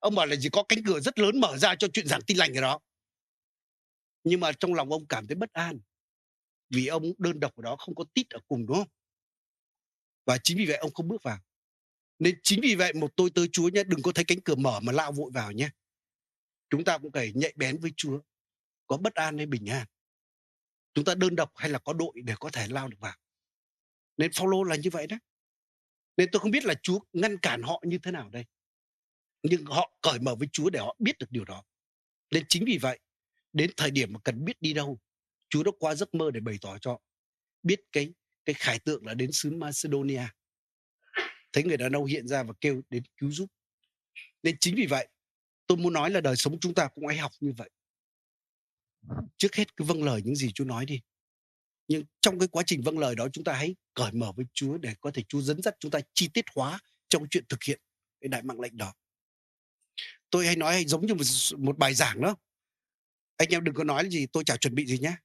Ông 0.01 0.15
bảo 0.15 0.25
là 0.25 0.35
chỉ 0.41 0.49
có 0.49 0.63
cánh 0.69 0.83
cửa 0.85 0.99
rất 0.99 1.19
lớn 1.19 1.39
mở 1.39 1.57
ra 1.57 1.75
cho 1.75 1.87
chuyện 1.93 2.07
giảng 2.07 2.21
tin 2.27 2.37
lành 2.37 2.57
ở 2.57 2.61
đó. 2.61 2.79
Nhưng 4.23 4.39
mà 4.39 4.51
trong 4.51 4.73
lòng 4.73 4.91
ông 4.91 5.05
cảm 5.07 5.27
thấy 5.27 5.35
bất 5.35 5.53
an, 5.53 5.79
vì 6.69 6.87
ông 6.87 7.03
đơn 7.17 7.39
độc 7.39 7.55
ở 7.55 7.63
đó 7.63 7.75
không 7.75 7.95
có 7.95 8.03
tít 8.13 8.29
ở 8.29 8.39
cùng, 8.47 8.65
đúng 8.65 8.77
không? 8.77 8.87
Và 10.25 10.37
chính 10.43 10.57
vì 10.57 10.65
vậy 10.65 10.77
ông 10.77 10.93
không 10.93 11.07
bước 11.07 11.23
vào. 11.23 11.39
Nên 12.19 12.39
chính 12.43 12.61
vì 12.61 12.75
vậy 12.75 12.93
một 12.93 13.15
tôi 13.15 13.29
tới 13.35 13.47
Chúa 13.51 13.69
nhé, 13.69 13.83
đừng 13.83 14.01
có 14.01 14.11
thấy 14.15 14.25
cánh 14.25 14.41
cửa 14.41 14.55
mở 14.55 14.79
mà 14.79 14.91
lao 14.91 15.11
vội 15.11 15.31
vào 15.33 15.51
nhé. 15.51 15.69
Chúng 16.69 16.83
ta 16.83 16.97
cũng 16.97 17.11
phải 17.11 17.31
nhạy 17.35 17.53
bén 17.55 17.79
với 17.79 17.91
Chúa, 17.97 18.19
có 18.87 18.97
bất 18.97 19.15
an 19.15 19.37
hay 19.37 19.45
bình 19.45 19.69
an. 19.69 19.87
Chúng 20.93 21.05
ta 21.05 21.15
đơn 21.15 21.35
độc 21.35 21.51
hay 21.55 21.69
là 21.69 21.79
có 21.79 21.93
đội 21.93 22.13
để 22.23 22.33
có 22.39 22.49
thể 22.49 22.67
lao 22.67 22.87
được 22.87 22.97
vào. 22.99 23.15
Nên 24.17 24.31
follow 24.31 24.63
là 24.63 24.75
như 24.75 24.89
vậy 24.89 25.07
đó. 25.07 25.17
Nên 26.17 26.29
tôi 26.31 26.39
không 26.39 26.51
biết 26.51 26.65
là 26.65 26.73
Chúa 26.83 26.99
ngăn 27.13 27.37
cản 27.37 27.61
họ 27.61 27.83
như 27.85 27.97
thế 28.03 28.11
nào 28.11 28.29
đây 28.29 28.45
nhưng 29.43 29.65
họ 29.65 29.91
cởi 30.01 30.19
mở 30.19 30.35
với 30.35 30.47
Chúa 30.51 30.69
để 30.69 30.79
họ 30.79 30.95
biết 30.99 31.17
được 31.19 31.31
điều 31.31 31.45
đó 31.45 31.63
nên 32.31 32.43
chính 32.49 32.65
vì 32.65 32.77
vậy 32.77 32.99
đến 33.53 33.71
thời 33.77 33.91
điểm 33.91 34.13
mà 34.13 34.19
cần 34.23 34.45
biết 34.45 34.61
đi 34.61 34.73
đâu 34.73 34.99
Chúa 35.49 35.63
đã 35.63 35.71
qua 35.79 35.95
giấc 35.95 36.13
mơ 36.13 36.31
để 36.31 36.39
bày 36.39 36.57
tỏ 36.61 36.77
cho 36.77 36.97
biết 37.63 37.79
cái 37.91 38.13
cái 38.45 38.53
khải 38.53 38.79
tượng 38.79 39.05
là 39.05 39.13
đến 39.13 39.31
xứ 39.31 39.51
Macedonia. 39.51 40.23
Thấy 41.53 41.63
người 41.63 41.77
đàn 41.77 41.91
ông 41.91 42.05
hiện 42.05 42.27
ra 42.27 42.43
và 42.43 42.53
kêu 42.61 42.81
đến 42.89 43.03
cứu 43.17 43.31
giúp. 43.31 43.49
Nên 44.43 44.57
chính 44.59 44.75
vì 44.75 44.85
vậy, 44.85 45.07
tôi 45.67 45.77
muốn 45.77 45.93
nói 45.93 46.09
là 46.11 46.21
đời 46.21 46.35
sống 46.35 46.59
chúng 46.59 46.73
ta 46.73 46.87
cũng 46.95 47.07
hãy 47.07 47.17
học 47.17 47.31
như 47.39 47.53
vậy. 47.57 47.69
Trước 49.37 49.55
hết 49.55 49.77
cứ 49.77 49.85
vâng 49.85 50.03
lời 50.03 50.21
những 50.25 50.35
gì 50.35 50.51
Chúa 50.51 50.65
nói 50.65 50.85
đi. 50.85 51.01
Nhưng 51.87 52.03
trong 52.21 52.39
cái 52.39 52.47
quá 52.47 52.63
trình 52.65 52.81
vâng 52.81 52.99
lời 52.99 53.15
đó 53.15 53.27
chúng 53.33 53.43
ta 53.43 53.53
hãy 53.53 53.75
cởi 53.93 54.11
mở 54.11 54.31
với 54.35 54.45
Chúa 54.53 54.77
để 54.77 54.93
có 55.01 55.11
thể 55.11 55.23
Chúa 55.29 55.41
dẫn 55.41 55.61
dắt 55.61 55.75
chúng 55.79 55.91
ta 55.91 55.99
chi 56.13 56.29
tiết 56.33 56.45
hóa 56.55 56.79
trong 57.09 57.27
chuyện 57.29 57.45
thực 57.49 57.63
hiện 57.63 57.81
cái 58.21 58.27
đại 58.27 58.43
mạng 58.43 58.59
lệnh 58.59 58.77
đó. 58.77 58.93
Tôi 60.31 60.45
hay 60.45 60.55
nói 60.55 60.73
hay 60.73 60.85
giống 60.85 61.05
như 61.05 61.13
một, 61.13 61.23
một 61.57 61.77
bài 61.77 61.93
giảng 61.93 62.21
đó. 62.21 62.35
Anh 63.37 63.49
em 63.49 63.63
đừng 63.63 63.75
có 63.75 63.83
nói 63.83 64.09
gì 64.09 64.25
tôi 64.33 64.43
chả 64.43 64.57
chuẩn 64.57 64.75
bị 64.75 64.85
gì 64.85 64.99
nhé 64.99 65.15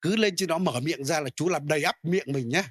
cứ 0.00 0.16
lên 0.16 0.36
trên 0.36 0.48
đó 0.48 0.58
mở 0.58 0.80
miệng 0.80 1.04
ra 1.04 1.20
là 1.20 1.30
chú 1.30 1.48
làm 1.48 1.68
đầy 1.68 1.82
ắp 1.82 2.04
miệng 2.04 2.32
mình 2.32 2.48
nhé 2.48 2.64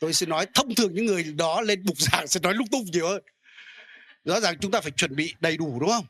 tôi 0.00 0.12
sẽ 0.12 0.26
nói 0.26 0.46
thông 0.54 0.74
thường 0.74 0.94
những 0.94 1.06
người 1.06 1.24
đó 1.24 1.60
lên 1.60 1.84
bục 1.84 1.98
giảng 1.98 2.28
sẽ 2.28 2.40
nói 2.40 2.54
lung 2.54 2.68
tung 2.68 2.84
nhiều 2.84 3.08
hơn. 3.08 3.22
Rõ 4.24 4.40
ràng 4.40 4.56
chúng 4.60 4.70
ta 4.70 4.80
phải 4.80 4.90
chuẩn 4.90 5.16
bị 5.16 5.34
đầy 5.40 5.56
đủ 5.56 5.80
đúng 5.80 5.90
không? 5.90 6.06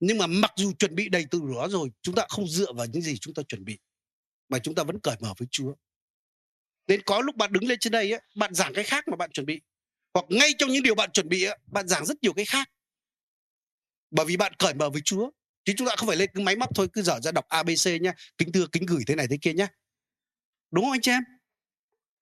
Nhưng 0.00 0.18
mà 0.18 0.26
mặc 0.26 0.52
dù 0.56 0.72
chuẩn 0.72 0.94
bị 0.94 1.08
đầy 1.08 1.26
đủ 1.30 1.54
đó 1.54 1.68
rồi 1.68 1.88
chúng 2.02 2.14
ta 2.14 2.26
không 2.28 2.48
dựa 2.48 2.72
vào 2.72 2.86
những 2.86 3.02
gì 3.02 3.18
chúng 3.18 3.34
ta 3.34 3.42
chuẩn 3.48 3.64
bị 3.64 3.78
mà 4.48 4.58
chúng 4.58 4.74
ta 4.74 4.82
vẫn 4.82 5.00
cởi 5.00 5.16
mở 5.20 5.34
với 5.38 5.48
Chúa. 5.50 5.74
Nên 6.86 7.02
có 7.02 7.20
lúc 7.20 7.36
bạn 7.36 7.52
đứng 7.52 7.68
lên 7.68 7.78
trên 7.78 7.92
đây 7.92 8.12
ấy, 8.12 8.20
bạn 8.36 8.54
giảng 8.54 8.74
cái 8.74 8.84
khác 8.84 9.08
mà 9.08 9.16
bạn 9.16 9.30
chuẩn 9.30 9.46
bị 9.46 9.60
hoặc 10.14 10.26
ngay 10.28 10.54
trong 10.58 10.70
những 10.70 10.82
điều 10.82 10.94
bạn 10.94 11.10
chuẩn 11.12 11.28
bị 11.28 11.44
ấy, 11.44 11.58
bạn 11.66 11.88
giảng 11.88 12.06
rất 12.06 12.16
nhiều 12.22 12.32
cái 12.32 12.44
khác 12.44 12.70
bởi 14.10 14.26
vì 14.26 14.36
bạn 14.36 14.52
cởi 14.58 14.74
mở 14.74 14.90
với 14.90 15.02
Chúa. 15.04 15.30
Chứ 15.64 15.72
chúng 15.76 15.88
ta 15.88 15.96
không 15.96 16.08
phải 16.08 16.16
lên 16.16 16.30
cái 16.34 16.44
máy 16.44 16.56
móc 16.56 16.74
thôi 16.74 16.88
cứ 16.92 17.02
dở 17.02 17.20
ra 17.22 17.32
đọc 17.32 17.44
ABC 17.48 18.00
nhá. 18.00 18.12
Kính 18.38 18.52
thưa 18.52 18.66
kính 18.72 18.86
gửi 18.86 19.00
thế 19.06 19.14
này 19.14 19.26
thế 19.30 19.38
kia 19.42 19.52
nhá. 19.52 19.68
Đúng 20.70 20.84
không 20.84 20.92
anh 20.92 21.00
chị 21.00 21.10
em? 21.10 21.22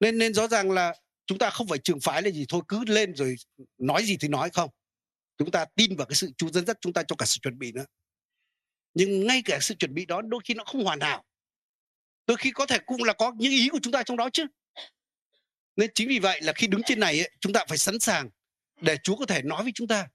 Nên 0.00 0.18
nên 0.18 0.34
rõ 0.34 0.48
ràng 0.48 0.70
là 0.70 0.94
chúng 1.26 1.38
ta 1.38 1.50
không 1.50 1.68
phải 1.68 1.78
trường 1.78 2.00
phái 2.00 2.22
là 2.22 2.30
gì 2.30 2.46
thôi 2.48 2.62
cứ 2.68 2.84
lên 2.84 3.14
rồi 3.14 3.36
nói 3.78 4.04
gì 4.04 4.16
thì 4.20 4.28
nói 4.28 4.50
không. 4.50 4.70
Chúng 5.38 5.50
ta 5.50 5.64
tin 5.74 5.96
vào 5.96 6.06
cái 6.06 6.14
sự 6.14 6.30
Chúa 6.36 6.50
dẫn 6.50 6.66
dắt 6.66 6.78
chúng 6.80 6.92
ta 6.92 7.02
cho 7.08 7.16
cả 7.16 7.26
sự 7.26 7.38
chuẩn 7.42 7.58
bị 7.58 7.72
nữa. 7.72 7.84
Nhưng 8.94 9.26
ngay 9.26 9.42
cả 9.44 9.58
sự 9.60 9.74
chuẩn 9.74 9.94
bị 9.94 10.06
đó 10.06 10.22
đôi 10.22 10.40
khi 10.44 10.54
nó 10.54 10.64
không 10.64 10.84
hoàn 10.84 11.00
hảo. 11.00 11.24
Đôi 12.26 12.36
khi 12.36 12.50
có 12.50 12.66
thể 12.66 12.78
cũng 12.86 13.04
là 13.04 13.12
có 13.12 13.32
những 13.38 13.52
ý 13.52 13.68
của 13.68 13.78
chúng 13.82 13.92
ta 13.92 14.02
trong 14.02 14.16
đó 14.16 14.30
chứ. 14.32 14.46
Nên 15.76 15.90
chính 15.94 16.08
vì 16.08 16.18
vậy 16.18 16.40
là 16.42 16.52
khi 16.52 16.66
đứng 16.66 16.82
trên 16.86 17.00
này 17.00 17.20
ấy, 17.20 17.30
chúng 17.40 17.52
ta 17.52 17.64
phải 17.68 17.78
sẵn 17.78 17.98
sàng 17.98 18.30
để 18.80 18.96
Chúa 19.02 19.16
có 19.16 19.26
thể 19.26 19.42
nói 19.42 19.62
với 19.62 19.72
chúng 19.74 19.88
ta. 19.88 20.08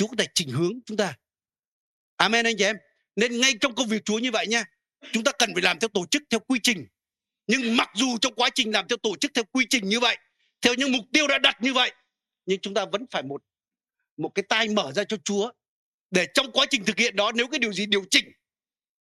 Chúa 0.00 0.06
có 0.06 0.16
thể 0.18 0.26
chỉnh 0.34 0.48
hướng 0.48 0.72
chúng 0.86 0.96
ta. 0.96 1.16
Amen 2.16 2.46
anh 2.46 2.56
chị 2.58 2.64
em. 2.64 2.76
Nên 3.16 3.40
ngay 3.40 3.52
trong 3.60 3.74
công 3.74 3.88
việc 3.88 4.04
Chúa 4.04 4.18
như 4.18 4.30
vậy 4.30 4.46
nha, 4.46 4.64
chúng 5.12 5.24
ta 5.24 5.32
cần 5.32 5.50
phải 5.54 5.62
làm 5.62 5.78
theo 5.78 5.88
tổ 5.88 6.06
chức, 6.10 6.22
theo 6.30 6.40
quy 6.40 6.58
trình. 6.62 6.86
Nhưng 7.46 7.76
mặc 7.76 7.90
dù 7.94 8.18
trong 8.18 8.34
quá 8.34 8.50
trình 8.54 8.72
làm 8.72 8.88
theo 8.88 8.96
tổ 8.96 9.16
chức, 9.16 9.30
theo 9.34 9.44
quy 9.44 9.66
trình 9.70 9.88
như 9.88 10.00
vậy, 10.00 10.16
theo 10.60 10.74
những 10.74 10.92
mục 10.92 11.04
tiêu 11.12 11.26
đã 11.26 11.38
đặt 11.38 11.56
như 11.62 11.72
vậy, 11.74 11.92
nhưng 12.46 12.60
chúng 12.60 12.74
ta 12.74 12.84
vẫn 12.92 13.06
phải 13.10 13.22
một 13.22 13.42
một 14.16 14.28
cái 14.28 14.42
tai 14.48 14.68
mở 14.68 14.92
ra 14.92 15.04
cho 15.04 15.16
Chúa. 15.24 15.52
Để 16.10 16.26
trong 16.34 16.52
quá 16.52 16.66
trình 16.70 16.84
thực 16.84 16.98
hiện 16.98 17.16
đó, 17.16 17.32
nếu 17.32 17.46
cái 17.48 17.58
điều 17.58 17.72
gì 17.72 17.86
điều 17.86 18.04
chỉnh, 18.10 18.32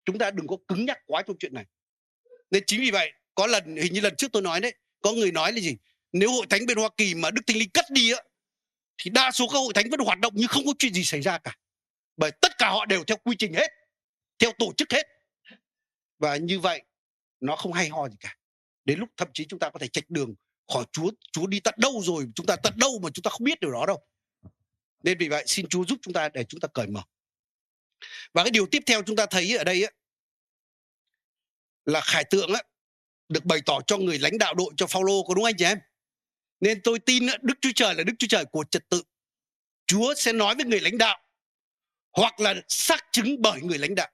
chúng 0.06 0.18
ta 0.18 0.32
đừng 0.32 0.48
có 0.48 0.58
cứng 0.68 0.86
nhắc 0.86 0.98
quá 1.06 1.22
trong 1.28 1.38
chuyện 1.40 1.54
này. 1.54 1.66
Nên 2.52 2.64
chính 2.68 2.82
vì 2.82 2.92
vậy, 2.92 3.12
có 3.36 3.48
lần, 3.48 3.76
hình 3.76 3.94
như 3.94 4.02
lần 4.02 4.16
trước 4.16 4.32
tôi 4.32 4.42
nói 4.42 4.60
đấy, 4.60 4.74
có 5.02 5.12
người 5.12 5.32
nói 5.32 5.54
là 5.54 5.60
gì? 5.60 5.76
Nếu 6.12 6.32
hội 6.32 6.46
thánh 6.50 6.66
bên 6.66 6.78
Hoa 6.78 6.90
Kỳ 6.98 7.16
mà 7.16 7.32
Đức 7.32 7.42
Thánh 7.48 7.58
Linh 7.58 7.70
cất 7.70 7.86
đi 7.92 8.12
á 8.12 8.20
thì 8.98 9.12
đa 9.12 9.32
số 9.32 9.48
các 9.48 9.58
hội 9.58 9.74
thánh 9.74 9.90
vẫn 9.90 10.00
hoạt 10.00 10.20
động 10.20 10.36
như 10.36 10.48
không 10.48 10.66
có 10.66 10.74
chuyện 10.80 10.94
gì 10.94 11.04
xảy 11.04 11.22
ra 11.22 11.38
cả. 11.38 11.56
Bởi 12.18 12.32
tất 12.32 12.58
cả 12.58 12.70
họ 12.70 12.86
đều 12.86 13.04
theo 13.04 13.18
quy 13.18 13.36
trình 13.40 13.54
hết 13.54 13.72
theo 14.40 14.52
tổ 14.60 14.74
chức 14.78 14.92
hết. 14.92 15.08
Và 16.20 16.36
như 16.36 16.60
vậy 16.60 16.82
nó 17.40 17.56
không 17.56 17.74
hay 17.74 17.90
ho 17.90 18.10
gì 18.10 18.16
cả. 18.20 18.38
Đến 18.86 19.00
lúc 19.00 19.10
thậm 19.18 19.28
chí 19.34 19.46
chúng 19.46 19.60
ta 19.60 19.70
có 19.70 19.80
thể 19.80 19.88
chạch 19.88 20.10
đường 20.10 20.36
khỏi 20.74 20.86
Chúa 20.92 21.12
Chúa 21.32 21.48
đi 21.48 21.60
tận 21.60 21.74
đâu 21.78 22.02
rồi 22.04 22.26
chúng 22.36 22.46
ta 22.46 22.56
tận 22.56 22.74
đâu 22.78 23.00
mà 23.04 23.10
chúng 23.14 23.24
ta 23.24 23.30
không 23.30 23.44
biết 23.44 23.60
điều 23.60 23.72
đó 23.72 23.86
đâu. 23.86 24.04
Nên 25.04 25.18
vì 25.18 25.30
vậy 25.30 25.44
xin 25.48 25.68
Chúa 25.70 25.86
giúp 25.86 26.00
chúng 26.02 26.14
ta 26.14 26.30
để 26.30 26.44
chúng 26.44 26.60
ta 26.60 26.68
cởi 26.74 26.88
mở. 26.88 27.02
Và 28.34 28.44
cái 28.44 28.52
điều 28.52 28.66
tiếp 28.72 28.84
theo 28.86 29.04
chúng 29.04 29.16
ta 29.16 29.26
thấy 29.26 29.58
ở 29.58 29.64
đây 29.64 29.84
ấy, 29.84 29.94
là 31.86 32.02
khải 32.02 32.24
tượng 32.24 32.54
ấy, 32.54 32.64
được 33.30 33.46
bày 33.46 33.60
tỏ 33.66 33.80
cho 33.88 33.98
người 33.98 34.20
lãnh 34.20 34.38
đạo 34.38 34.54
đội 34.54 34.74
cho 34.78 34.88
Phaolô 34.88 35.24
có 35.28 35.34
đúng 35.34 35.44
anh 35.44 35.56
chị 35.58 35.66
em? 35.66 35.80
Nên 36.60 36.82
tôi 36.82 37.00
tin 37.00 37.26
Đức 37.42 37.54
Chúa 37.62 37.72
Trời 37.76 37.96
là 37.96 38.04
Đức 38.04 38.14
Chúa 38.20 38.28
Trời 38.28 38.46
của 38.46 38.64
trật 38.72 38.90
tự. 38.90 39.04
Chúa 39.88 40.14
sẽ 40.18 40.34
nói 40.34 40.56
với 40.56 40.66
người 40.66 40.80
lãnh 40.80 40.98
đạo, 40.98 41.20
hoặc 42.14 42.40
là 42.40 42.56
xác 42.68 43.06
chứng 43.12 43.42
bởi 43.42 43.62
người 43.62 43.78
lãnh 43.78 43.96
đạo. 43.96 44.10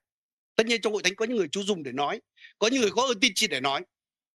Tất 0.56 0.66
nhiên 0.66 0.82
trong 0.82 0.94
hội 0.94 1.04
thánh 1.04 1.16
có 1.16 1.26
những 1.26 1.38
người 1.38 1.48
Chúa 1.48 1.64
dùng 1.64 1.84
để 1.84 1.92
nói, 1.92 2.22
có 2.60 2.68
những 2.68 2.82
người 2.82 2.92
có 2.92 3.02
ơn 3.02 3.20
tin 3.20 3.32
chỉ 3.36 3.48
để 3.48 3.60
nói. 3.60 3.82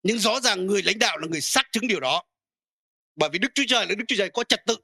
Nhưng 0.02 0.18
rõ 0.18 0.40
ràng 0.40 0.66
người 0.66 0.82
lãnh 0.82 0.98
đạo 0.98 1.18
là 1.18 1.26
người 1.30 1.40
xác 1.40 1.72
chứng 1.72 1.88
điều 1.88 2.00
đó. 2.00 2.22
Bởi 3.16 3.30
vì 3.32 3.38
Đức 3.38 3.48
Chúa 3.54 3.64
Trời 3.68 3.86
là 3.86 3.94
Đức 3.94 4.04
Chúa 4.08 4.16
Trời 4.16 4.30
có 4.30 4.44
trật 4.44 4.60
tự. 4.66 4.76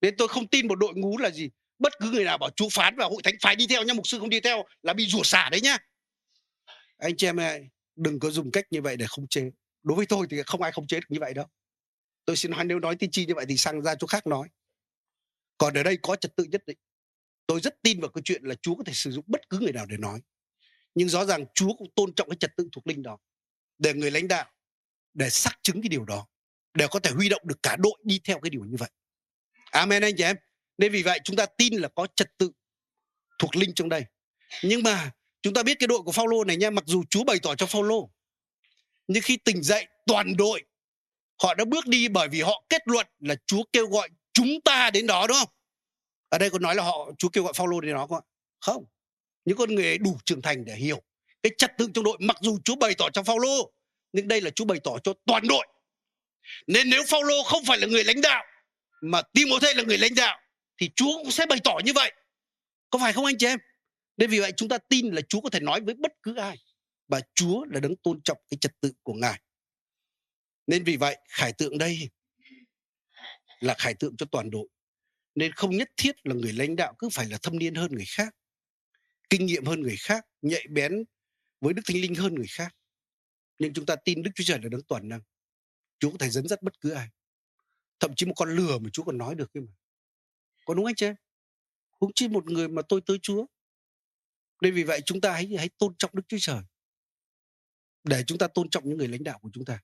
Nên 0.00 0.16
tôi 0.16 0.28
không 0.28 0.46
tin 0.46 0.68
một 0.68 0.74
đội 0.74 0.94
ngũ 0.94 1.18
là 1.18 1.30
gì, 1.30 1.50
bất 1.78 1.92
cứ 2.00 2.10
người 2.10 2.24
nào 2.24 2.38
bảo 2.38 2.50
Chúa 2.50 2.68
phán 2.68 2.96
và 2.96 3.04
hội 3.04 3.22
thánh 3.24 3.34
phải 3.40 3.56
đi 3.56 3.66
theo 3.66 3.82
nha 3.82 3.94
mục 3.94 4.06
sư 4.06 4.18
không 4.18 4.30
đi 4.30 4.40
theo 4.40 4.64
là 4.82 4.92
bị 4.92 5.06
rủa 5.06 5.22
xả 5.22 5.48
đấy 5.50 5.60
nhá. 5.60 5.76
Anh 6.98 7.16
chị 7.16 7.26
em 7.26 7.40
ơi, 7.40 7.68
đừng 7.96 8.20
có 8.20 8.30
dùng 8.30 8.50
cách 8.50 8.64
như 8.70 8.82
vậy 8.82 8.96
để 8.96 9.06
không 9.08 9.26
chế. 9.28 9.50
Đối 9.82 9.96
với 9.96 10.06
tôi 10.06 10.26
thì 10.30 10.36
không 10.46 10.62
ai 10.62 10.72
không 10.72 10.86
chế 10.86 10.96
được 10.96 11.06
như 11.08 11.20
vậy 11.20 11.34
đâu 11.34 11.46
tôi 12.28 12.36
xin 12.36 12.50
nói 12.50 12.64
nếu 12.64 12.78
nói 12.78 12.96
tiên 12.96 13.10
tri 13.10 13.26
như 13.26 13.34
vậy 13.34 13.46
thì 13.48 13.56
sang 13.56 13.82
ra 13.82 13.94
chỗ 13.94 14.06
khác 14.06 14.26
nói. 14.26 14.48
Còn 15.58 15.74
ở 15.74 15.82
đây 15.82 15.98
có 16.02 16.16
trật 16.16 16.36
tự 16.36 16.44
nhất 16.44 16.62
định. 16.66 16.78
Tôi 17.46 17.60
rất 17.60 17.82
tin 17.82 18.00
vào 18.00 18.10
cái 18.10 18.22
chuyện 18.24 18.44
là 18.44 18.54
Chúa 18.54 18.74
có 18.74 18.84
thể 18.84 18.92
sử 18.92 19.10
dụng 19.10 19.24
bất 19.28 19.48
cứ 19.48 19.58
người 19.58 19.72
nào 19.72 19.86
để 19.86 19.96
nói. 19.96 20.20
Nhưng 20.94 21.08
rõ 21.08 21.24
ràng 21.24 21.44
Chúa 21.54 21.74
cũng 21.74 21.88
tôn 21.96 22.14
trọng 22.14 22.30
cái 22.30 22.36
trật 22.40 22.56
tự 22.56 22.68
thuộc 22.72 22.86
linh 22.86 23.02
đó. 23.02 23.18
Để 23.78 23.94
người 23.94 24.10
lãnh 24.10 24.28
đạo, 24.28 24.50
để 25.14 25.30
xác 25.30 25.58
chứng 25.62 25.82
cái 25.82 25.88
điều 25.88 26.04
đó 26.04 26.26
để 26.74 26.86
có 26.90 26.98
thể 26.98 27.10
huy 27.10 27.28
động 27.28 27.42
được 27.44 27.62
cả 27.62 27.76
đội 27.76 27.98
đi 28.02 28.20
theo 28.24 28.40
cái 28.40 28.50
điều 28.50 28.64
như 28.64 28.76
vậy. 28.78 28.90
Amen 29.70 30.02
anh 30.02 30.14
chị 30.16 30.24
em. 30.24 30.36
Nên 30.78 30.92
vì 30.92 31.02
vậy 31.02 31.20
chúng 31.24 31.36
ta 31.36 31.46
tin 31.46 31.74
là 31.74 31.88
có 31.88 32.06
trật 32.16 32.38
tự 32.38 32.50
thuộc 33.38 33.56
linh 33.56 33.74
trong 33.74 33.88
đây. 33.88 34.04
Nhưng 34.62 34.82
mà 34.82 35.10
chúng 35.42 35.54
ta 35.54 35.62
biết 35.62 35.78
cái 35.78 35.86
đội 35.86 36.02
của 36.02 36.12
Phaolô 36.12 36.44
này 36.44 36.56
nha 36.56 36.70
mặc 36.70 36.84
dù 36.86 37.04
Chúa 37.10 37.24
bày 37.24 37.38
tỏ 37.42 37.54
cho 37.54 37.66
Phaolô, 37.66 38.10
nhưng 39.06 39.22
khi 39.22 39.36
tỉnh 39.36 39.62
dậy, 39.62 39.86
toàn 40.06 40.36
đội 40.36 40.67
họ 41.42 41.54
đã 41.54 41.64
bước 41.64 41.86
đi 41.86 42.08
bởi 42.08 42.28
vì 42.28 42.40
họ 42.40 42.64
kết 42.68 42.82
luận 42.84 43.06
là 43.18 43.34
Chúa 43.46 43.62
kêu 43.72 43.86
gọi 43.86 44.08
chúng 44.32 44.60
ta 44.64 44.90
đến 44.90 45.06
đó, 45.06 45.26
đúng 45.26 45.36
không? 45.38 45.48
Ở 46.28 46.38
đây 46.38 46.50
có 46.50 46.58
nói 46.58 46.74
là 46.74 46.82
họ, 46.82 47.10
Chúa 47.18 47.28
kêu 47.28 47.44
gọi 47.44 47.52
Phaolô 47.52 47.80
đến 47.80 47.94
đó 47.94 48.06
không 48.06 48.18
ạ? 48.18 48.24
Không. 48.60 48.84
Những 49.44 49.56
con 49.56 49.74
người 49.74 49.98
đủ 49.98 50.18
trưởng 50.24 50.42
thành 50.42 50.64
để 50.64 50.74
hiểu 50.74 51.02
cái 51.42 51.52
trật 51.58 51.72
tự 51.78 51.88
trong 51.94 52.04
đội, 52.04 52.16
mặc 52.20 52.36
dù 52.40 52.58
Chúa 52.64 52.76
bày 52.76 52.94
tỏ 52.98 53.08
cho 53.12 53.22
Phaolô, 53.22 53.72
nhưng 54.12 54.28
đây 54.28 54.40
là 54.40 54.50
Chúa 54.50 54.64
bày 54.64 54.80
tỏ 54.84 54.98
cho 55.04 55.12
toàn 55.26 55.48
đội. 55.48 55.66
Nên 56.66 56.90
nếu 56.90 57.02
Phaolô 57.08 57.42
không 57.42 57.64
phải 57.64 57.78
là 57.78 57.86
người 57.86 58.04
lãnh 58.04 58.20
đạo, 58.20 58.44
mà 59.02 59.22
Timothée 59.22 59.74
là 59.74 59.82
người 59.82 59.98
lãnh 59.98 60.14
đạo, 60.14 60.38
thì 60.80 60.90
Chúa 60.96 61.12
cũng 61.22 61.30
sẽ 61.30 61.46
bày 61.46 61.58
tỏ 61.64 61.78
như 61.84 61.92
vậy. 61.92 62.12
Có 62.90 62.98
phải 62.98 63.12
không 63.12 63.24
anh 63.24 63.38
chị 63.38 63.46
em? 63.46 63.58
Nên 64.16 64.30
vì 64.30 64.40
vậy 64.40 64.52
chúng 64.56 64.68
ta 64.68 64.78
tin 64.78 65.14
là 65.14 65.20
Chúa 65.28 65.40
có 65.40 65.50
thể 65.50 65.60
nói 65.60 65.80
với 65.80 65.94
bất 65.94 66.12
cứ 66.22 66.36
ai, 66.36 66.56
và 67.08 67.20
Chúa 67.34 67.64
là 67.64 67.80
đấng 67.80 67.96
tôn 67.96 68.20
trọng 68.24 68.38
cái 68.50 68.58
trật 68.60 68.72
tự 68.80 68.92
của 69.02 69.14
Ngài 69.14 69.40
nên 70.68 70.84
vì 70.84 70.96
vậy, 70.96 71.18
khải 71.28 71.52
tượng 71.52 71.78
đây 71.78 72.10
là 73.60 73.74
khải 73.78 73.94
tượng 73.94 74.16
cho 74.16 74.26
toàn 74.32 74.50
đội. 74.50 74.68
Nên 75.34 75.52
không 75.52 75.76
nhất 75.76 75.88
thiết 75.96 76.26
là 76.26 76.34
người 76.34 76.52
lãnh 76.52 76.76
đạo 76.76 76.94
cứ 76.98 77.08
phải 77.12 77.26
là 77.26 77.38
thâm 77.42 77.58
niên 77.58 77.74
hơn 77.74 77.92
người 77.92 78.04
khác, 78.08 78.36
kinh 79.30 79.46
nghiệm 79.46 79.64
hơn 79.64 79.80
người 79.80 79.96
khác, 79.98 80.24
nhạy 80.42 80.66
bén 80.70 81.04
với 81.60 81.74
đức 81.74 81.82
thánh 81.86 81.96
linh 81.96 82.14
hơn 82.14 82.34
người 82.34 82.46
khác. 82.50 82.76
Nhưng 83.58 83.74
chúng 83.74 83.86
ta 83.86 83.96
tin 84.04 84.22
đức 84.22 84.30
chúa 84.34 84.44
trời 84.46 84.58
là 84.62 84.68
đấng 84.68 84.82
toàn 84.82 85.08
năng. 85.08 85.20
Chúa 85.98 86.10
có 86.10 86.16
thể 86.18 86.30
dẫn 86.30 86.48
dắt 86.48 86.62
bất 86.62 86.80
cứ 86.80 86.90
ai. 86.90 87.08
Thậm 88.00 88.14
chí 88.16 88.26
một 88.26 88.34
con 88.36 88.56
lừa 88.56 88.78
mà 88.78 88.90
chúa 88.92 89.04
còn 89.04 89.18
nói 89.18 89.34
được 89.34 89.52
cơ 89.52 89.60
mà. 89.60 89.72
Có 90.64 90.74
đúng 90.74 90.84
anh 90.84 90.94
chị 90.94 91.06
em? 91.06 91.14
Cũng 91.98 92.10
chỉ 92.14 92.28
một 92.28 92.46
người 92.46 92.68
mà 92.68 92.82
tôi 92.88 93.00
tới 93.06 93.18
chúa. 93.22 93.46
Nên 94.60 94.74
vì 94.74 94.84
vậy 94.84 95.00
chúng 95.04 95.20
ta 95.20 95.32
hãy 95.32 95.56
hãy 95.58 95.68
tôn 95.78 95.94
trọng 95.98 96.10
đức 96.14 96.22
chúa 96.28 96.38
trời. 96.40 96.62
Để 98.04 98.24
chúng 98.26 98.38
ta 98.38 98.48
tôn 98.48 98.70
trọng 98.70 98.88
những 98.88 98.98
người 98.98 99.08
lãnh 99.08 99.24
đạo 99.24 99.38
của 99.38 99.50
chúng 99.52 99.64
ta 99.64 99.80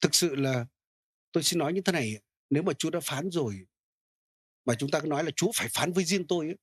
thực 0.00 0.14
sự 0.14 0.34
là 0.34 0.66
tôi 1.32 1.42
xin 1.42 1.58
nói 1.58 1.72
như 1.72 1.80
thế 1.80 1.92
này 1.92 2.20
nếu 2.50 2.62
mà 2.62 2.72
Chúa 2.72 2.90
đã 2.90 3.00
phán 3.00 3.30
rồi 3.30 3.66
mà 4.64 4.74
chúng 4.78 4.90
ta 4.90 5.00
cứ 5.00 5.06
nói 5.06 5.24
là 5.24 5.30
Chúa 5.36 5.50
phải 5.54 5.68
phán 5.68 5.92
với 5.92 6.04
riêng 6.04 6.26
tôi 6.26 6.46
ấy, 6.46 6.56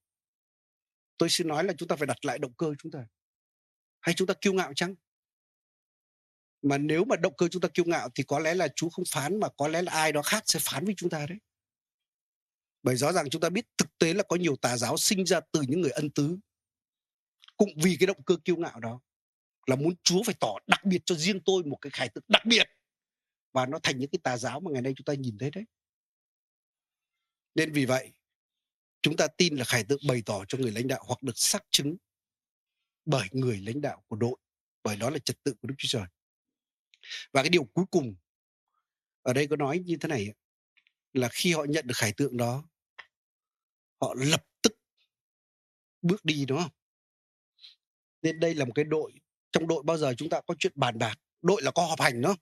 tôi 1.17 1.29
xin 1.29 1.47
nói 1.47 1.63
là 1.63 1.73
chúng 1.77 1.87
ta 1.87 1.95
phải 1.95 2.07
đặt 2.07 2.25
lại 2.25 2.39
động 2.39 2.53
cơ 2.53 2.73
chúng 2.79 2.91
ta. 2.91 2.99
Hay 4.01 4.15
chúng 4.15 4.27
ta 4.27 4.33
kiêu 4.41 4.53
ngạo 4.53 4.73
chăng? 4.73 4.95
Mà 6.61 6.77
nếu 6.77 7.05
mà 7.05 7.15
động 7.15 7.33
cơ 7.37 7.47
chúng 7.47 7.61
ta 7.61 7.69
kiêu 7.73 7.85
ngạo 7.85 8.09
thì 8.15 8.23
có 8.23 8.39
lẽ 8.39 8.53
là 8.53 8.67
Chúa 8.75 8.89
không 8.89 9.05
phán 9.09 9.39
mà 9.39 9.47
có 9.57 9.67
lẽ 9.67 9.81
là 9.81 9.91
ai 9.91 10.11
đó 10.11 10.21
khác 10.21 10.43
sẽ 10.45 10.59
phán 10.61 10.85
với 10.85 10.93
chúng 10.97 11.09
ta 11.09 11.25
đấy. 11.29 11.37
Bởi 12.83 12.95
rõ 12.95 13.11
ràng 13.11 13.29
chúng 13.29 13.41
ta 13.41 13.49
biết 13.49 13.65
thực 13.77 13.97
tế 13.97 14.13
là 14.13 14.23
có 14.23 14.35
nhiều 14.35 14.55
tà 14.55 14.77
giáo 14.77 14.97
sinh 14.97 15.25
ra 15.25 15.39
từ 15.51 15.61
những 15.67 15.81
người 15.81 15.91
ân 15.91 16.09
tứ 16.09 16.37
cũng 17.57 17.69
vì 17.83 17.97
cái 17.99 18.07
động 18.07 18.23
cơ 18.23 18.37
kiêu 18.45 18.55
ngạo 18.55 18.79
đó 18.79 19.01
là 19.65 19.75
muốn 19.75 19.93
Chúa 20.03 20.23
phải 20.25 20.35
tỏ 20.39 20.55
đặc 20.67 20.85
biệt 20.85 21.01
cho 21.05 21.15
riêng 21.15 21.39
tôi 21.45 21.63
một 21.63 21.77
cái 21.81 21.89
khải 21.89 22.09
tượng 22.09 22.23
đặc 22.27 22.45
biệt 22.45 22.67
và 23.53 23.65
nó 23.65 23.79
thành 23.83 23.97
những 23.97 24.09
cái 24.09 24.19
tà 24.23 24.37
giáo 24.37 24.59
mà 24.59 24.71
ngày 24.71 24.81
nay 24.81 24.93
chúng 24.97 25.05
ta 25.05 25.13
nhìn 25.13 25.37
thấy 25.37 25.51
đấy. 25.51 25.63
Nên 27.55 27.73
vì 27.73 27.85
vậy, 27.85 28.13
chúng 29.01 29.17
ta 29.17 29.27
tin 29.27 29.55
là 29.55 29.65
khải 29.65 29.83
tượng 29.83 29.99
bày 30.07 30.23
tỏ 30.25 30.45
cho 30.47 30.57
người 30.57 30.71
lãnh 30.71 30.87
đạo 30.87 31.03
hoặc 31.07 31.23
được 31.23 31.37
xác 31.37 31.63
chứng 31.71 31.97
bởi 33.05 33.27
người 33.31 33.59
lãnh 33.59 33.81
đạo 33.81 34.03
của 34.07 34.15
đội, 34.15 34.37
bởi 34.83 34.95
đó 34.95 35.09
là 35.09 35.19
trật 35.19 35.43
tự 35.43 35.53
của 35.61 35.67
Đức 35.67 35.75
Chúa 35.77 35.87
Trời. 35.87 36.07
Và 37.31 37.41
cái 37.43 37.49
điều 37.49 37.63
cuối 37.63 37.85
cùng 37.91 38.15
ở 39.21 39.33
đây 39.33 39.47
có 39.47 39.55
nói 39.55 39.79
như 39.79 39.97
thế 39.97 40.09
này 40.09 40.33
là 41.13 41.29
khi 41.31 41.53
họ 41.53 41.63
nhận 41.69 41.87
được 41.87 41.97
khải 41.97 42.13
tượng 42.17 42.37
đó, 42.37 42.69
họ 44.01 44.13
lập 44.17 44.45
tức 44.61 44.73
bước 46.01 46.25
đi, 46.25 46.45
đúng 46.45 46.59
không? 46.61 46.71
Nên 48.21 48.39
đây 48.39 48.55
là 48.55 48.65
một 48.65 48.71
cái 48.75 48.85
đội, 48.85 49.13
trong 49.51 49.67
đội 49.67 49.83
bao 49.83 49.97
giờ 49.97 50.13
chúng 50.17 50.29
ta 50.29 50.41
có 50.47 50.55
chuyện 50.59 50.73
bàn 50.75 50.97
bạc, 50.99 51.15
đội 51.41 51.61
là 51.61 51.71
có 51.71 51.85
họp 51.85 52.01
hành 52.01 52.21
đó 52.21 52.35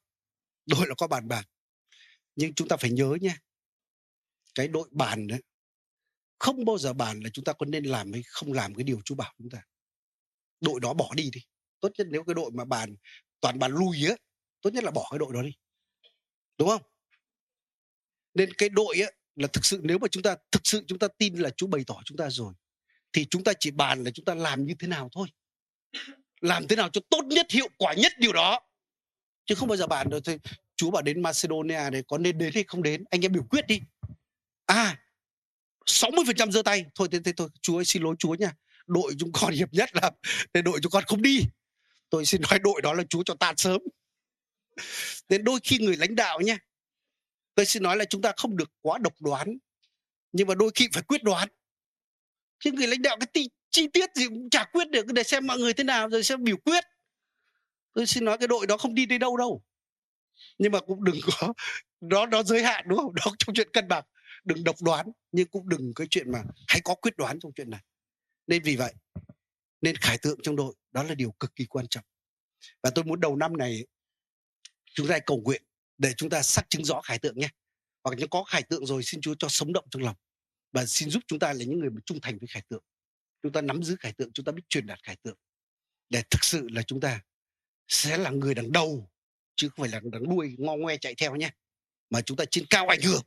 đội 0.72 0.88
là 0.88 0.96
có 0.98 1.08
bàn 1.08 1.28
bạc. 1.28 1.50
Nhưng 2.36 2.54
chúng 2.54 2.68
ta 2.68 2.78
phải 2.78 2.92
nhớ 2.92 3.18
nha, 3.22 3.38
cái 4.56 4.68
đội 4.68 4.90
bàn 4.92 5.28
đấy 5.28 5.42
không 6.40 6.66
bao 6.66 6.78
giờ 6.78 6.94
bàn 6.94 7.20
là 7.20 7.30
chúng 7.34 7.46
ta 7.46 7.54
có 7.54 7.66
nên 7.66 7.86
làm 7.86 8.14
hay 8.14 8.24
không 8.28 8.54
làm 8.54 8.76
cái 8.76 8.84
điều 8.84 9.02
chú 9.06 9.16
bảo 9.16 9.34
chúng 9.38 9.50
ta. 9.50 9.66
Đội 10.62 10.80
đó 10.80 10.94
bỏ 10.94 11.14
đi 11.16 11.30
đi. 11.34 11.42
Tốt 11.80 11.92
nhất 11.98 12.08
nếu 12.10 12.24
cái 12.24 12.34
đội 12.34 12.52
mà 12.52 12.66
bàn, 12.66 12.96
toàn 13.40 13.60
bàn 13.60 13.72
lui 13.72 14.06
á, 14.10 14.16
tốt 14.62 14.70
nhất 14.74 14.84
là 14.84 14.92
bỏ 14.92 15.08
cái 15.12 15.20
đội 15.20 15.34
đó 15.34 15.42
đi. 15.42 15.52
Đúng 16.58 16.70
không? 16.70 16.82
Nên 18.34 18.54
cái 18.54 18.70
đội 18.70 19.00
á 19.00 19.08
là 19.36 19.48
thực 19.48 19.66
sự, 19.66 19.80
nếu 19.84 19.98
mà 19.98 20.08
chúng 20.12 20.24
ta, 20.24 20.36
thực 20.52 20.62
sự 20.64 20.84
chúng 20.88 21.00
ta 21.00 21.08
tin 21.18 21.36
là 21.36 21.50
Chúa 21.50 21.68
bày 21.68 21.84
tỏ 21.88 22.02
chúng 22.06 22.18
ta 22.18 22.30
rồi, 22.30 22.54
thì 23.14 23.26
chúng 23.30 23.44
ta 23.44 23.54
chỉ 23.60 23.72
bàn 23.72 24.04
là 24.04 24.12
chúng 24.12 24.26
ta 24.26 24.36
làm 24.36 24.66
như 24.66 24.74
thế 24.80 24.88
nào 24.88 25.10
thôi. 25.12 25.28
Làm 26.42 26.68
thế 26.68 26.76
nào 26.76 26.90
cho 26.90 27.02
tốt 27.10 27.22
nhất, 27.26 27.52
hiệu 27.52 27.68
quả 27.78 27.94
nhất 27.94 28.12
điều 28.20 28.34
đó 28.34 28.60
chứ 29.52 29.56
không 29.56 29.68
bao 29.68 29.78
giờ 29.78 29.88
bàn 29.88 30.10
được 30.10 30.20
thôi 30.26 30.40
chú 30.76 30.92
bảo 30.92 31.02
đến 31.02 31.22
Macedonia 31.22 31.90
này 31.92 32.04
có 32.08 32.18
nên 32.18 32.38
đến 32.38 32.52
hay 32.54 32.64
không 32.68 32.84
đến? 32.84 33.04
Anh 33.10 33.26
em 33.26 33.32
biểu 33.32 33.44
quyết 33.44 33.68
đi. 33.68 33.82
À 34.66 34.98
60% 35.86 36.52
giơ 36.52 36.62
tay. 36.62 36.86
Thôi 36.96 37.08
thế, 37.12 37.20
thế 37.26 37.32
thôi 37.38 37.50
Chúa 37.62 37.80
ơi 37.80 37.86
xin 37.86 38.04
lỗi 38.04 38.16
Chúa 38.20 38.36
nha. 38.36 38.54
Đội 38.88 39.14
chúng 39.20 39.32
con 39.42 39.54
hiệp 39.54 39.74
nhất 39.74 39.90
là 39.94 40.12
để 40.54 40.62
đội 40.62 40.80
chúng 40.82 40.92
con 40.92 41.04
không 41.08 41.22
đi. 41.22 41.42
Tôi 42.10 42.26
xin 42.26 42.42
nói 42.50 42.60
đội 42.60 42.82
đó 42.82 42.94
là 42.94 43.04
Chúa 43.10 43.24
cho 43.24 43.36
tan 43.40 43.58
sớm. 43.58 43.82
Nên 45.30 45.44
đôi 45.44 45.60
khi 45.64 45.78
người 45.78 45.98
lãnh 45.98 46.16
đạo 46.16 46.42
nha 46.42 46.58
tôi 47.56 47.66
xin 47.66 47.84
nói 47.84 47.98
là 47.98 48.06
chúng 48.06 48.22
ta 48.22 48.34
không 48.38 48.58
được 48.58 48.72
quá 48.82 48.98
độc 48.98 49.22
đoán 49.22 49.58
nhưng 50.32 50.48
mà 50.48 50.56
đôi 50.56 50.72
khi 50.76 50.90
phải 50.94 51.04
quyết 51.04 51.24
đoán. 51.24 51.50
Chứ 52.60 52.72
người 52.72 52.88
lãnh 52.88 53.02
đạo 53.02 53.18
cái 53.20 53.28
chi, 53.34 53.50
chi 53.72 53.88
tiết 53.88 54.10
gì 54.16 54.28
cũng 54.28 54.50
chả 54.50 54.64
quyết 54.64 54.90
được 54.90 55.06
để 55.06 55.24
xem 55.24 55.48
mọi 55.48 55.60
người 55.60 55.74
thế 55.74 55.84
nào 55.84 56.10
rồi 56.10 56.24
xem 56.24 56.44
biểu 56.44 56.58
quyết 56.58 56.84
tôi 57.94 58.08
xin 58.08 58.26
nói 58.26 58.38
cái 58.38 58.48
đội 58.48 58.68
đó 58.68 58.78
không 58.78 58.96
đi 58.96 59.06
đến 59.06 59.20
đâu 59.20 59.38
đâu. 59.38 59.64
Nhưng 60.58 60.72
mà 60.72 60.80
cũng 60.80 61.04
đừng 61.04 61.20
có 61.26 61.54
đó 62.02 62.26
đó 62.26 62.44
giới 62.44 62.64
hạn 62.64 62.86
đúng 62.88 63.00
không? 63.00 63.16
Đó 63.16 63.24
trong 63.40 63.56
chuyện 63.56 63.70
cân 63.74 63.88
bằng. 63.88 64.04
Đừng 64.44 64.64
độc 64.64 64.76
đoán 64.82 65.12
nhưng 65.32 65.48
cũng 65.48 65.70
đừng 65.70 65.94
cái 65.96 66.08
chuyện 66.12 66.32
mà 66.32 66.44
hãy 66.68 66.82
có 66.84 66.96
quyết 66.96 67.18
đoán 67.18 67.40
trong 67.40 67.52
chuyện 67.56 67.70
này. 67.70 67.82
Nên 68.48 68.64
vì 68.64 68.76
vậy 68.76 68.94
nên 69.82 69.96
khải 69.96 70.18
tượng 70.18 70.40
trong 70.44 70.56
đội 70.56 70.76
đó 70.92 71.04
là 71.04 71.16
điều 71.16 71.32
cực 71.32 71.56
kỳ 71.56 71.66
quan 71.66 71.88
trọng. 71.88 72.04
Và 72.84 72.90
tôi 72.96 73.04
muốn 73.04 73.20
đầu 73.20 73.36
năm 73.36 73.58
này 73.58 73.86
chúng 74.94 75.08
ta 75.08 75.20
cầu 75.26 75.42
nguyện 75.42 75.64
để 75.98 76.14
chúng 76.18 76.30
ta 76.30 76.42
xác 76.42 76.70
chứng 76.70 76.86
rõ 76.86 77.02
khải 77.02 77.20
tượng 77.20 77.40
nhé. 77.40 77.50
Hoặc 78.04 78.16
nếu 78.18 78.28
có 78.28 78.44
khải 78.44 78.64
tượng 78.64 78.86
rồi 78.86 79.04
xin 79.04 79.22
Chúa 79.22 79.36
cho 79.40 79.48
sống 79.48 79.74
động 79.74 79.86
trong 79.92 80.04
lòng. 80.04 80.16
Và 80.72 80.86
xin 80.86 81.10
giúp 81.10 81.24
chúng 81.28 81.40
ta 81.40 81.54
là 81.54 81.60
những 81.60 81.80
người 81.80 81.90
mà 81.90 82.02
trung 82.06 82.20
thành 82.22 82.38
với 82.38 82.48
khải 82.48 82.64
tượng. 82.70 82.84
Chúng 83.44 83.52
ta 83.52 83.62
nắm 83.62 83.84
giữ 83.84 83.96
khải 84.00 84.14
tượng 84.14 84.34
chúng 84.34 84.46
ta 84.46 84.52
biết 84.52 84.64
truyền 84.70 84.86
đạt 84.86 85.00
khải 85.04 85.16
tượng. 85.16 85.38
Để 86.10 86.24
thực 86.30 86.44
sự 86.44 86.68
là 86.70 86.82
chúng 86.84 87.00
ta 87.00 87.22
sẽ 87.92 88.18
là 88.18 88.30
người 88.30 88.54
đằng 88.54 88.72
đầu, 88.72 89.10
chứ 89.56 89.70
không 89.70 89.84
phải 89.84 89.90
là 89.90 90.00
đằng 90.12 90.30
đuôi 90.30 90.56
ngo 90.58 90.76
ngoe 90.76 90.98
chạy 90.98 91.16
theo 91.16 91.36
nhé 91.36 91.50
mà 92.10 92.22
chúng 92.22 92.38
ta 92.38 92.46
trên 92.52 92.66
cao 92.70 92.88
ảnh 92.88 93.02
hưởng, 93.02 93.22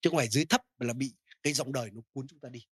chứ 0.00 0.10
không 0.10 0.16
phải 0.16 0.28
dưới 0.28 0.44
thấp 0.44 0.62
mà 0.78 0.86
là 0.86 0.92
bị 0.92 1.14
cái 1.42 1.52
dòng 1.52 1.72
đời 1.72 1.90
nó 1.90 2.00
cuốn 2.12 2.26
chúng 2.26 2.40
ta 2.40 2.48
đi. 2.48 2.66